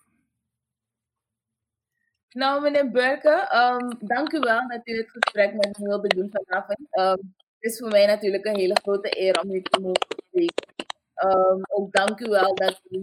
[2.29, 6.31] Nou, meneer Burke, ehm, dank u wel dat u het gesprek met me wilde doen
[6.31, 6.79] vanavond.
[6.89, 7.17] Ehm,
[7.59, 10.73] het is voor mij natuurlijk een hele grote eer om u te mogen spreken.
[11.13, 12.99] Ehm, ook dank u wel dat u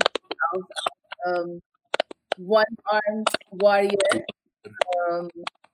[0.51, 0.65] als
[2.47, 4.24] one-armed warrior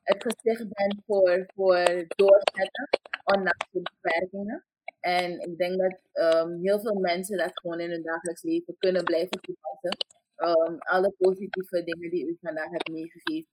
[0.03, 2.89] het gezicht bent voor, voor doorzetten,
[3.25, 4.65] ondanks de beperkingen.
[5.01, 6.01] En ik denk dat
[6.63, 9.97] heel veel mensen dat gewoon in hun dagelijks leven kunnen blijven toepassen.
[10.43, 13.51] Ehm, alle positieve dingen die u vandaag hebt meegegeven.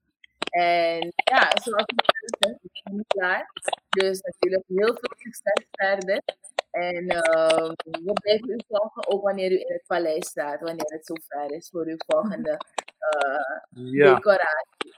[0.50, 3.50] En ja, zoals zelf zegt, ik ben niet klaar.
[3.88, 6.22] Dus natuurlijk heel veel succes verder.
[6.70, 11.06] En ehm, we blijven u volgen ook wanneer u in het paleis staat, wanneer het
[11.06, 12.50] zover is voor uw volgende
[12.98, 14.14] eh, Ja.
[14.14, 14.94] decoratie.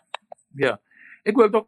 [0.55, 0.81] Ja,
[1.23, 1.66] ik wil toch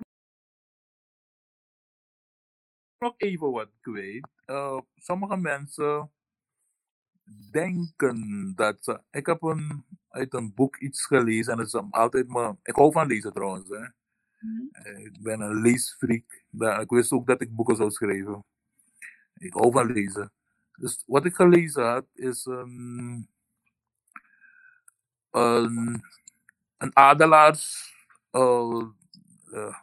[2.98, 4.28] nog even wat kwijt.
[4.44, 6.12] Eh, sommige mensen
[7.50, 9.00] denken dat ze.
[9.10, 12.56] Ik heb een, uit een boek iets gelezen en het is altijd me.
[12.62, 13.68] Ik hou van lezen trouwens.
[13.68, 13.84] Hè.
[14.72, 16.42] Eh, Ik ben een leesfreak.
[16.80, 18.44] Ik wist ook dat ik boeken zou schrijven.
[19.34, 20.32] Ik hou van lezen.
[20.78, 23.28] Dus wat ik gelezen had is een,
[25.30, 26.02] een,
[26.76, 27.92] een adelaars.
[28.30, 28.82] eh,
[29.52, 29.74] eh,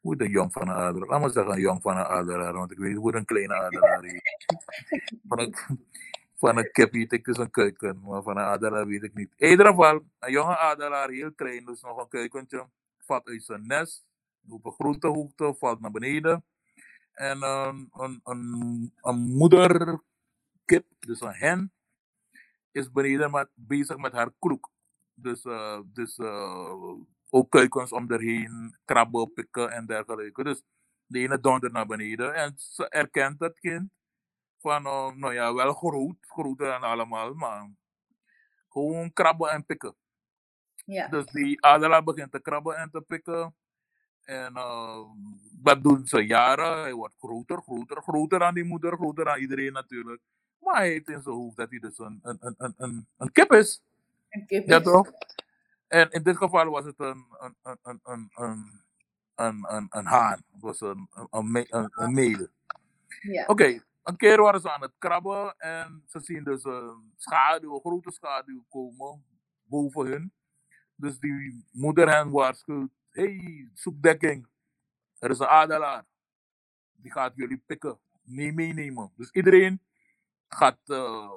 [0.00, 1.08] hoe een jong van een adelaar?
[1.08, 4.04] Laat maar zeggen een jong van een adelaar, want ik weet hoe een kleine adelaar
[4.04, 4.20] is.
[6.38, 9.32] van een kip weet ik dus een kuiken, maar van een adelaar weet ik niet.
[9.36, 13.66] In ieder geval, een jonge adelaar, heel klein, dus nog een kuikentje, valt uit zijn
[13.66, 14.06] nest,
[14.48, 16.44] op een grote hoogte, valt naar beneden.
[17.12, 20.00] En een, een, een, een moederkip,
[20.98, 21.72] dus een hen,
[22.70, 24.70] is beneden met, bezig met haar kroek.
[25.14, 26.92] Dus, eh, dus eh,
[27.30, 30.44] ook kuikens om erheen, krabben, pikken en dergelijke.
[30.44, 30.62] Dus
[31.06, 33.90] de ene dondert naar beneden en ze erkent het kind
[34.58, 37.70] van, uh, nou ja, wel groot groter en allemaal, maar
[38.68, 39.94] gewoon krabben en pikken.
[40.84, 41.08] Ja.
[41.08, 43.54] Dus die adelaar begint te krabben en te pikken.
[44.22, 45.00] En uh,
[45.52, 46.80] dat doen ze jaren.
[46.80, 50.20] Hij wordt groter, groter, groter dan die moeder, groter dan iedereen natuurlijk.
[50.58, 53.52] Maar hij heeft in zijn hoofd dat hij dus een, een, een, een, een kip
[53.52, 53.82] is.
[54.28, 54.68] Een kip is.
[54.68, 55.10] Ja toch?
[55.86, 58.82] En in dit geval was het een, een, een, een, een,
[59.34, 60.42] een, een, een haan.
[60.52, 62.50] Het was een, een, een, een, een
[63.20, 63.42] Ja.
[63.42, 67.74] Oké, okay, een keer waren ze aan het krabben en ze zien dus een schaduw,
[67.74, 69.24] een grote schaduw komen
[69.62, 70.32] boven hun.
[70.94, 74.48] Dus die moeder hen waarschuwt, hey, zoek dekking.
[75.18, 76.04] Er is een adelaar.
[76.92, 79.12] Die gaat jullie pikken, mee meenemen.
[79.16, 79.82] Dus iedereen
[80.48, 81.32] gaat eh,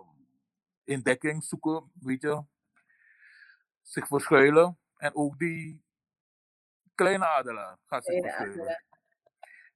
[0.84, 2.44] in dekking zoeken, weet je.
[3.82, 4.80] Zich verschuilen.
[4.98, 5.84] En ook die
[6.96, 8.84] kleine adelaar gaat zich verschuilen.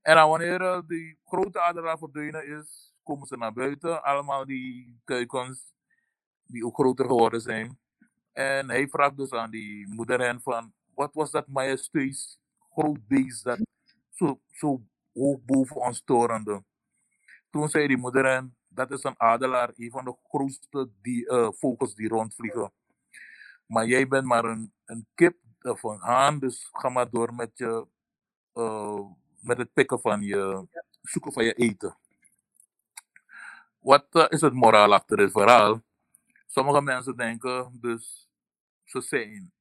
[0.05, 4.03] En dan wanneer eh, die grote adelaar verdwenen is, komen ze naar buiten.
[4.03, 5.73] Allemaal die kuikens
[6.43, 7.79] die ook groter geworden zijn.
[8.31, 13.43] En hij vraagt dus aan die moeder hen van, wat was dat majestueus groot beest
[13.43, 13.59] dat
[14.09, 14.81] zo, zo
[15.13, 16.63] hoog boven ons torende?
[17.49, 21.49] Toen zei die moeder hen, dat is een adelaar, een van de grootste die, eh,
[21.51, 22.71] vogels die rondvliegen.
[23.65, 27.57] Maar jij bent maar een, een kip of een haan, dus ga maar door met,
[27.57, 27.87] je,
[28.53, 29.05] eh,
[29.45, 30.67] met het pikken van je,
[31.01, 31.97] zoeken van je eten.
[33.79, 35.83] Wat eh, is het moraal achter het verhaal?
[36.47, 38.29] Sommige mensen denken dus,
[38.83, 39.53] ze zijn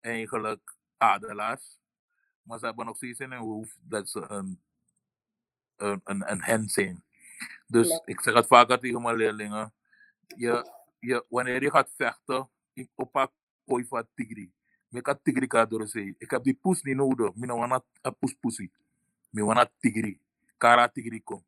[0.00, 1.78] eigenlijk adelaars,
[2.42, 4.62] maar ze hebben nog steeds in hun hoofd dat ze een,
[5.76, 7.04] een, een, een hen zijn.
[7.66, 9.74] Dus ik zeg het vaker tegen mijn leerlingen,
[10.26, 13.30] je, je, wanneer je gaat vechten, ik opa
[13.64, 14.52] kooi van tigri.
[14.94, 17.34] Ik heb ka die poes niet nodig.
[17.34, 18.70] Ik wana een poes poesie.
[19.32, 20.20] Ik wana tigri.
[20.58, 21.44] Kara tigri kom.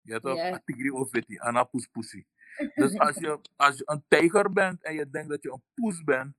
[0.00, 0.38] Je toch?
[0.38, 1.38] Een tigri of wetty.
[1.38, 2.26] Ana poes poesie.
[2.74, 6.04] Dus als je, als je een tijger bent en je denkt dat je een poes
[6.04, 6.34] bent,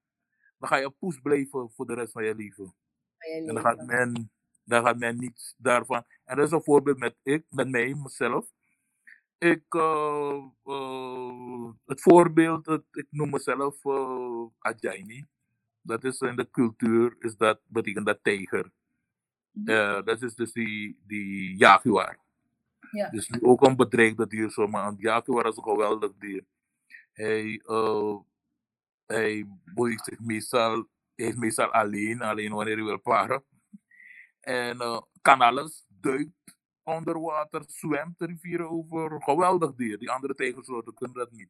[0.57, 2.73] dan ga je een poes blijven voor de rest van je leven.
[3.17, 4.31] Van je En dan gaat men,
[4.63, 6.05] dan gaat men niets daarvan.
[6.23, 8.51] En dat is een voorbeeld met ik, met mij, mezelf.
[9.37, 10.43] Ik, eh,
[11.85, 15.25] het voorbeeld, het, ik noem mezelf eh Ajaini.
[15.85, 18.71] Dat is in de cultuur, is dat, betekent dat tijger.
[19.65, 22.19] Eh, dat is dus die, die jaguar.
[22.91, 23.09] Ja.
[23.09, 26.45] Dus ook een bedreigde dier, zo, maar een jaguar is een geweldig dier.
[27.13, 28.15] Hij, eh,
[29.05, 33.43] hij beweegt zich meestal, hij is meestal alleen, alleen wanneer hij wil paren.
[34.39, 39.23] En eh, kan alles, duikt onder water, zwemt de rivieren over.
[39.23, 39.97] Geweldig dier.
[39.97, 41.49] Die andere tijgersoorten kunnen dat niet.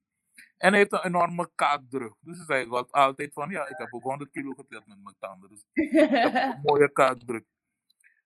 [0.58, 2.14] En hij heeft een enorme kaakdruk.
[2.20, 5.50] Dus hij wel altijd van, ja, ik heb ook 100 kilo geteld met mijn tanden.
[5.50, 7.46] Dus ik heb een mooie kaakdruk.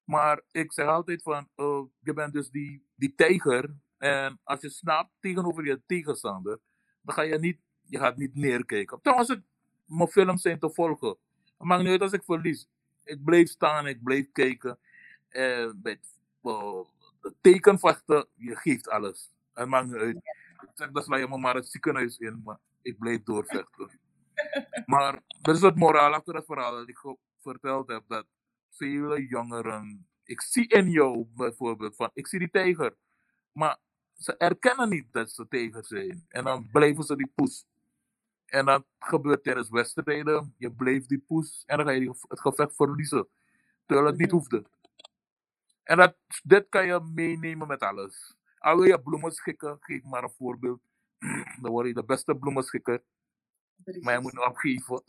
[0.04, 3.76] Maar ik zeg altijd van, eh, je bent dus die, die tijger.
[3.98, 6.60] En als je snapt tegenover je tegenstander,
[7.02, 9.02] dan ga je niet, je gaat niet neerkijken.
[9.02, 9.42] Trouwens, het,
[9.86, 11.18] mijn films zijn te volgen.
[11.58, 12.68] Het maakt niet uit als ik verlies.
[13.04, 14.80] Ik blijf staan, ik blijf kijken.
[15.30, 16.20] En bij het,
[17.22, 19.32] het tekenvechten, je geeft alles.
[19.54, 20.20] Het maakt niet uit.
[20.80, 24.00] Zeg, dan sla je me maar het ziekenhuis in, maar ik blijf doorvechten.
[24.86, 28.04] Maar dat is het moraal achter het verhaal dat ik verteld heb.
[28.08, 28.26] Dat
[28.70, 32.96] vele jongeren, ik zie in jou bijvoorbeeld, van, ik zie die tijger.
[33.52, 33.78] Maar
[34.14, 36.26] ze erkennen niet dat ze tijger zijn.
[36.28, 37.66] En dan blijven ze die poes.
[38.46, 40.54] En dat gebeurt tijdens wedstrijden.
[40.58, 43.28] Je blijft die poes en dan ga je het gevecht verliezen.
[43.86, 44.66] Terwijl het niet hoefde.
[45.84, 48.39] En dat, dit kan je meenemen met alles.
[48.60, 50.82] Al wil je bloemen schikken, geef maar een voorbeeld.
[51.62, 53.04] Dan word je de beste bloemenschikker.
[54.00, 55.04] Maar je moet nog opgeven.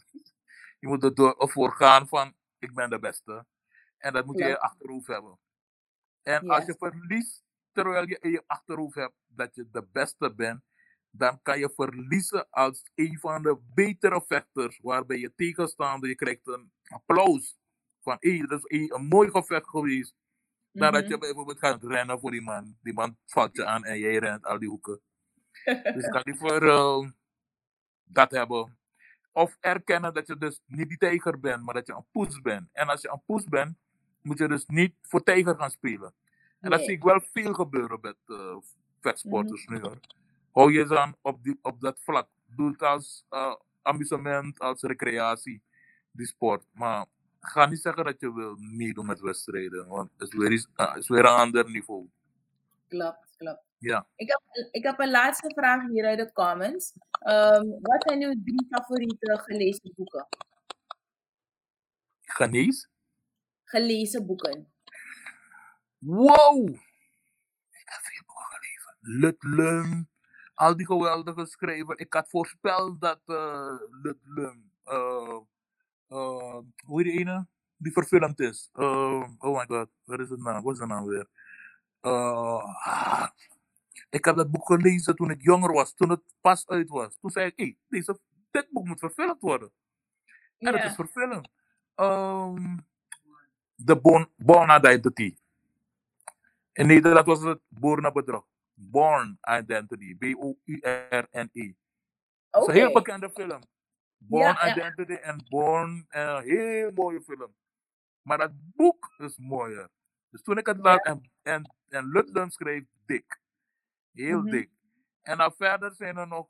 [0.79, 3.47] Je moet er door, ervoor gaan van, ik ben de beste.
[3.99, 5.39] En dat moet je in je achterhoofd hebben.
[6.23, 6.55] En Ja.
[6.55, 10.63] als je verliest, terwijl je in je achterhoofd hebt dat je de beste bent,
[11.11, 16.47] dan kan je verliezen als een van de betere vechters, waarbij je tegenstander, je krijgt
[16.47, 17.59] een applaus.
[18.01, 20.15] Van, hé, dat is een, een mooi gevecht geweest.
[20.73, 21.21] Nadat je Mhm.
[21.21, 22.77] bijvoorbeeld gaat rennen voor die man.
[22.83, 25.01] Die man valt je aan en jij rent al die hoeken.
[25.65, 27.09] Dus ik kan liever eh,
[28.05, 28.79] dat hebben.
[29.33, 32.69] Of erkennen dat je dus niet die tijger bent, maar dat je een poes bent.
[32.73, 33.77] En als je een poes bent,
[34.23, 36.15] moet je dus niet voor tijger gaan spelen.
[36.61, 38.57] En dat zie ik wel veel gebeuren met eh
[39.01, 40.01] vetsporters nu hoor.
[40.53, 42.29] Hou je dan op, die, op dat vlak.
[42.47, 45.63] Doe het als eh, amusement, als recreatie,
[46.11, 46.67] die sport.
[46.73, 47.07] Maar
[47.41, 51.09] ga niet zeggen dat je wil meedoen met wedstrijden, want het is weer, iets- is
[51.09, 52.09] weer een ander niveau.
[52.89, 53.63] Klopt, klopt.
[53.79, 54.07] Ja.
[54.17, 56.93] Ik heb, ik heb een laatste vraag hier uit de comments.
[57.11, 60.27] Ehm, wat zijn uw drie favoriete gelezen boeken?
[62.21, 62.89] Genees?
[63.65, 64.73] Gelezen boeken.
[65.99, 66.69] Wow!
[67.71, 68.97] Ik heb veel boeken gelezen.
[69.01, 70.09] Ludlum,
[70.55, 71.99] al die geweldige schrijvers.
[71.99, 75.39] Ik had voorspeld dat uh, Ludlum, uh,
[76.11, 77.47] uh, hoe die ene?
[77.77, 78.71] Die verfilmd is.
[78.75, 80.63] Uh, oh my god, wat is het naam?
[80.63, 81.29] Wat is de naam weer?
[82.03, 83.27] Uh,
[84.11, 87.19] ik heb dat boek gelezen toen ik jonger was, toen het pas uit was.
[87.21, 88.21] Toen zei ik, hey, deze,
[88.51, 89.73] dit boek moet verfilmd worden.
[90.59, 90.89] En het Ja.
[90.89, 91.49] is verfilmd.
[91.97, 92.87] Um,
[93.75, 95.37] de Born, Born Identity.
[96.73, 98.47] In Nederland was het Born Bedrog.
[98.75, 100.17] Born Identity.
[100.17, 101.75] B-O-U-R-N-E.
[102.51, 103.61] Het is een heel bekende film.
[104.21, 104.71] Born Ja.
[104.71, 106.05] Identity en Born.
[106.09, 107.55] eh, Een heel mooie film.
[108.23, 109.89] Maar dat boek is mooier.
[110.31, 113.41] Dus toen ik het laat en, en, en schreef, dik.
[114.13, 114.51] Heel Mhm.
[114.51, 114.71] dik.
[115.23, 116.49] En dan verder zijn er nog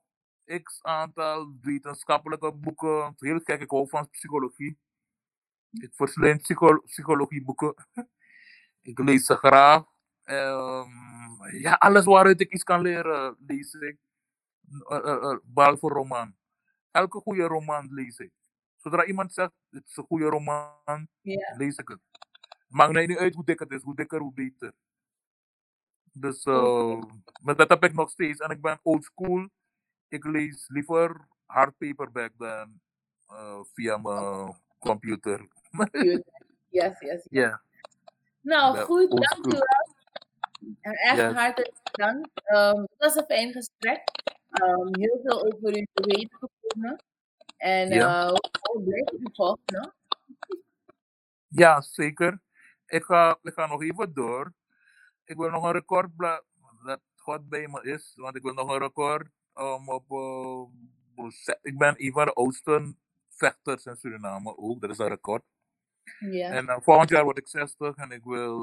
[0.62, 3.14] x aantal wetenschappelijke boeken.
[3.16, 4.78] Heel gek, ik hou van psychologie.
[5.70, 7.74] Ik verslind psycho psychologieboeken.
[8.82, 9.84] ik lees ze graag.
[10.22, 10.88] Ehm,
[11.52, 13.98] ja, alles waaruit ik iets kan leren, lees ik.
[14.88, 16.36] Eh, eh, eh, behalve roman.
[16.90, 18.30] Elke goede roman lees ik.
[18.76, 21.54] Zodra iemand zegt, het is een goede roman, Ja.
[21.56, 21.98] lees ik het.
[22.68, 24.72] Maakt mij niet uit hoe dik het is, hoe dikker, hoe beter.
[26.12, 26.44] Dus
[27.42, 28.40] maar dat heb ik nog steeds.
[28.40, 29.48] En ik ben old school.
[30.08, 32.80] Ik lees liever hard paperback dan
[33.26, 35.48] eh, via mijn computer.
[36.72, 37.26] Yes, yes.
[37.30, 37.62] Ja.
[38.40, 39.66] Nou, goed, old dankjewel.
[40.80, 41.32] En echt Ja.
[41.32, 42.26] hartelijk dank.
[42.34, 44.02] Ehm, het was een fijn gesprek.
[44.50, 46.38] Ehm, heel veel over u te weten
[47.56, 48.26] En Ja.
[48.26, 48.32] eh
[48.72, 49.62] we blijven u volgen.
[49.66, 49.92] no?
[51.48, 52.40] Ja, zeker.
[52.86, 54.52] Ik ga, ik ga nog even door.
[55.24, 56.10] Ik wil nog een record
[56.84, 60.04] dat God bij me is, want ik wil nog een record um, op.
[61.32, 62.94] ze- ik ben een van de oudste
[63.28, 65.42] vechters in Suriname ook, dat is een record.
[66.50, 68.58] En eh, volgend jaar word ik 60 en ik wil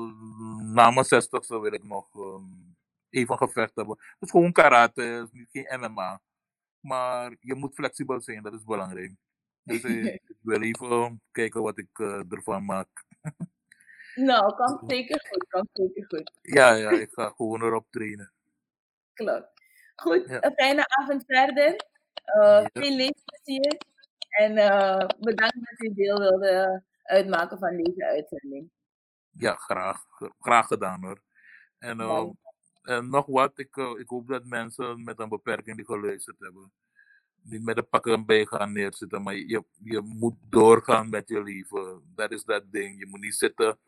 [0.61, 2.75] na mijn 60 wil ik nog um,
[3.09, 3.97] even gevecht hebben.
[3.97, 6.21] Het is gewoon karate, geen MMA.
[6.79, 9.13] Maar je moet flexibel zijn, dat is belangrijk.
[9.63, 9.83] Dus
[10.13, 12.87] ik wil even kijken wat ik eh, ervan maak.
[14.15, 15.45] Nou, komt zeker goed.
[15.49, 16.31] Komt zeker goed.
[16.41, 18.31] Ja, ja, ik ga gewoon erop trainen.
[19.13, 19.47] Klopt.
[19.95, 20.43] Goed, Ja.
[20.43, 21.75] een fijne avond verder.
[22.23, 23.77] Eh, Veel leesplezier.
[24.29, 28.69] En eh, bedankt dat u deel wilde uitmaken van deze uitzending.
[29.29, 30.05] Ja, graag,
[30.39, 31.21] graag gedaan hoor.
[31.79, 31.97] En.
[32.87, 36.71] En nog wat, ik, eh, ik hoop dat mensen met een beperking die geluisterd hebben,
[37.41, 42.01] niet met de pakken bij gaan neerzitten, maar je, je moet doorgaan met je leven.
[42.15, 42.99] Dat is dat ding.
[42.99, 43.79] Je moet niet zitten.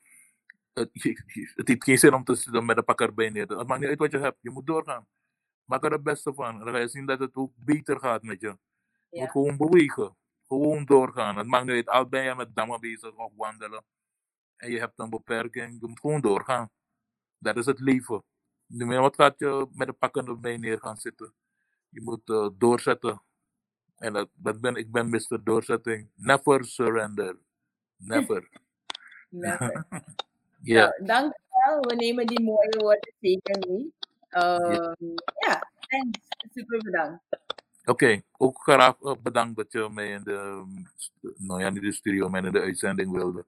[0.74, 0.90] Het,
[1.56, 3.48] het heeft geen zin om te zitten met de pakker bij neer.
[3.48, 4.38] Het maakt niet uit wat je hebt.
[4.42, 5.08] Je moet doorgaan.
[5.66, 6.60] Maak er het beste van.
[6.60, 8.58] Dan ga je zien dat het ook beter gaat met je.
[9.10, 10.16] Je moet gewoon bewegen.
[10.48, 11.38] Gewoon doorgaan.
[11.38, 11.90] Het maakt niet uit.
[11.90, 13.84] Al ben je met dammen bezig of wandelen.
[14.56, 15.78] En je hebt een beperking.
[15.82, 16.70] Je moet gewoon doorgaan.
[17.38, 18.24] Dat is het leven.
[18.78, 21.34] Wat gaat je met de pakken erbij neer gaan zitten.
[21.90, 23.22] Je moet eh, doorzetten.
[23.98, 25.44] En dat, dat ben, ik ben Mr.
[25.44, 26.08] Doorzetting.
[26.16, 27.38] Never surrender.
[27.96, 28.50] Never.
[29.30, 29.86] Never.
[30.62, 30.96] Ja.
[31.00, 31.32] Nou,
[31.66, 31.80] wel.
[31.80, 33.94] We nemen die mooie woorden zeker mee.
[34.30, 35.14] Ehm,
[35.48, 36.20] ja, thanks.
[36.54, 37.24] Super bedankt.
[37.86, 40.66] Oké, ook graag eh, bedankt dat je mij in de,
[40.96, 43.46] st- nou ja, niet de studio, maar in de uitzending wilde.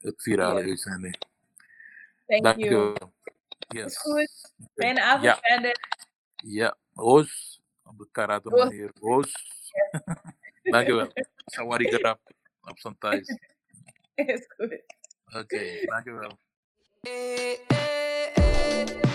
[0.00, 1.18] Het virale uitzending.
[2.26, 2.92] Thank Dank you.
[2.92, 3.08] je
[3.68, 3.98] Yes.
[3.98, 4.52] goed.
[4.74, 5.76] Fijne avond Ja, verder.
[6.36, 6.76] ja.
[6.92, 8.64] Roos, op de karate Roos.
[8.64, 8.90] manier.
[9.00, 9.32] Roos.
[10.62, 11.08] Dank je wel.
[11.46, 12.20] Sawari gerap
[12.60, 13.28] op zijn thuis.
[14.14, 14.82] Is goed.
[15.40, 16.38] Oké, dank je wel.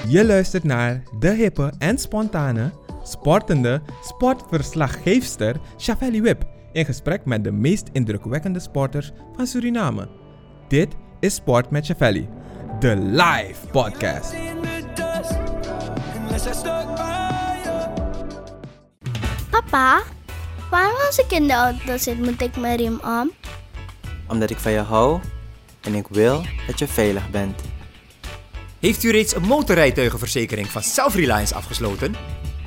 [0.07, 2.71] Je luistert naar de hippe en spontane,
[3.03, 10.09] sportende sportverslaggeefster Shavelli Wip in gesprek met de meest indrukwekkende sporters van Suriname.
[10.67, 12.29] Dit is Sport met Shavelli,
[12.81, 14.33] de live podcast.
[19.49, 20.01] Papa,
[20.69, 23.31] waarom als ik in de auto zit moet ik mijn riem om?
[24.27, 25.19] Omdat ik van je hou
[25.81, 27.61] en ik wil dat je veilig bent.
[28.79, 32.15] Heeft u reeds een motorrijtuigenverzekering van Self-Reliance afgesloten?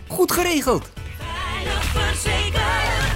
[0.09, 0.91] Goed geregeld!
[1.81, 2.63] Verzekeren,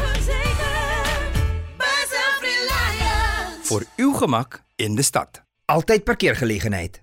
[0.00, 1.32] verzekeren.
[1.76, 3.60] Bij Self-Reliance.
[3.62, 5.46] Voor uw gemak in de stad.
[5.70, 7.02] Altijd parkeergelegenheid.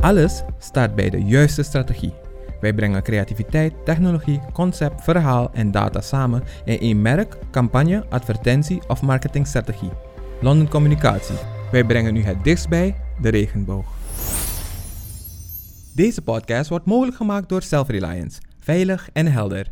[0.00, 2.12] Alles staat bij de juiste strategie.
[2.60, 9.02] Wij brengen creativiteit, technologie, concept, verhaal en data samen in één merk, campagne, advertentie of
[9.02, 9.90] marketingstrategie.
[10.40, 11.36] London Communicatie.
[11.70, 13.86] Wij brengen u het dichtst bij de regenboog.
[15.94, 18.40] Deze podcast wordt mogelijk gemaakt door Self-Reliance.
[18.60, 19.66] Veilig en helder.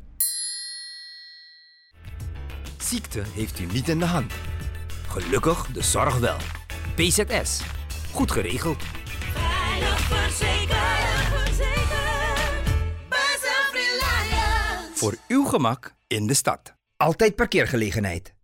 [2.79, 4.33] Ziekte heeft u niet in de hand.
[5.09, 6.37] Gelukkig de zorg wel.
[6.99, 7.61] PZS.
[8.13, 8.83] Goed geregeld.
[9.35, 10.09] Veilig.
[14.95, 16.75] Voor uw gemak in de stad.
[16.97, 18.35] Altijd parkeergelegenheid.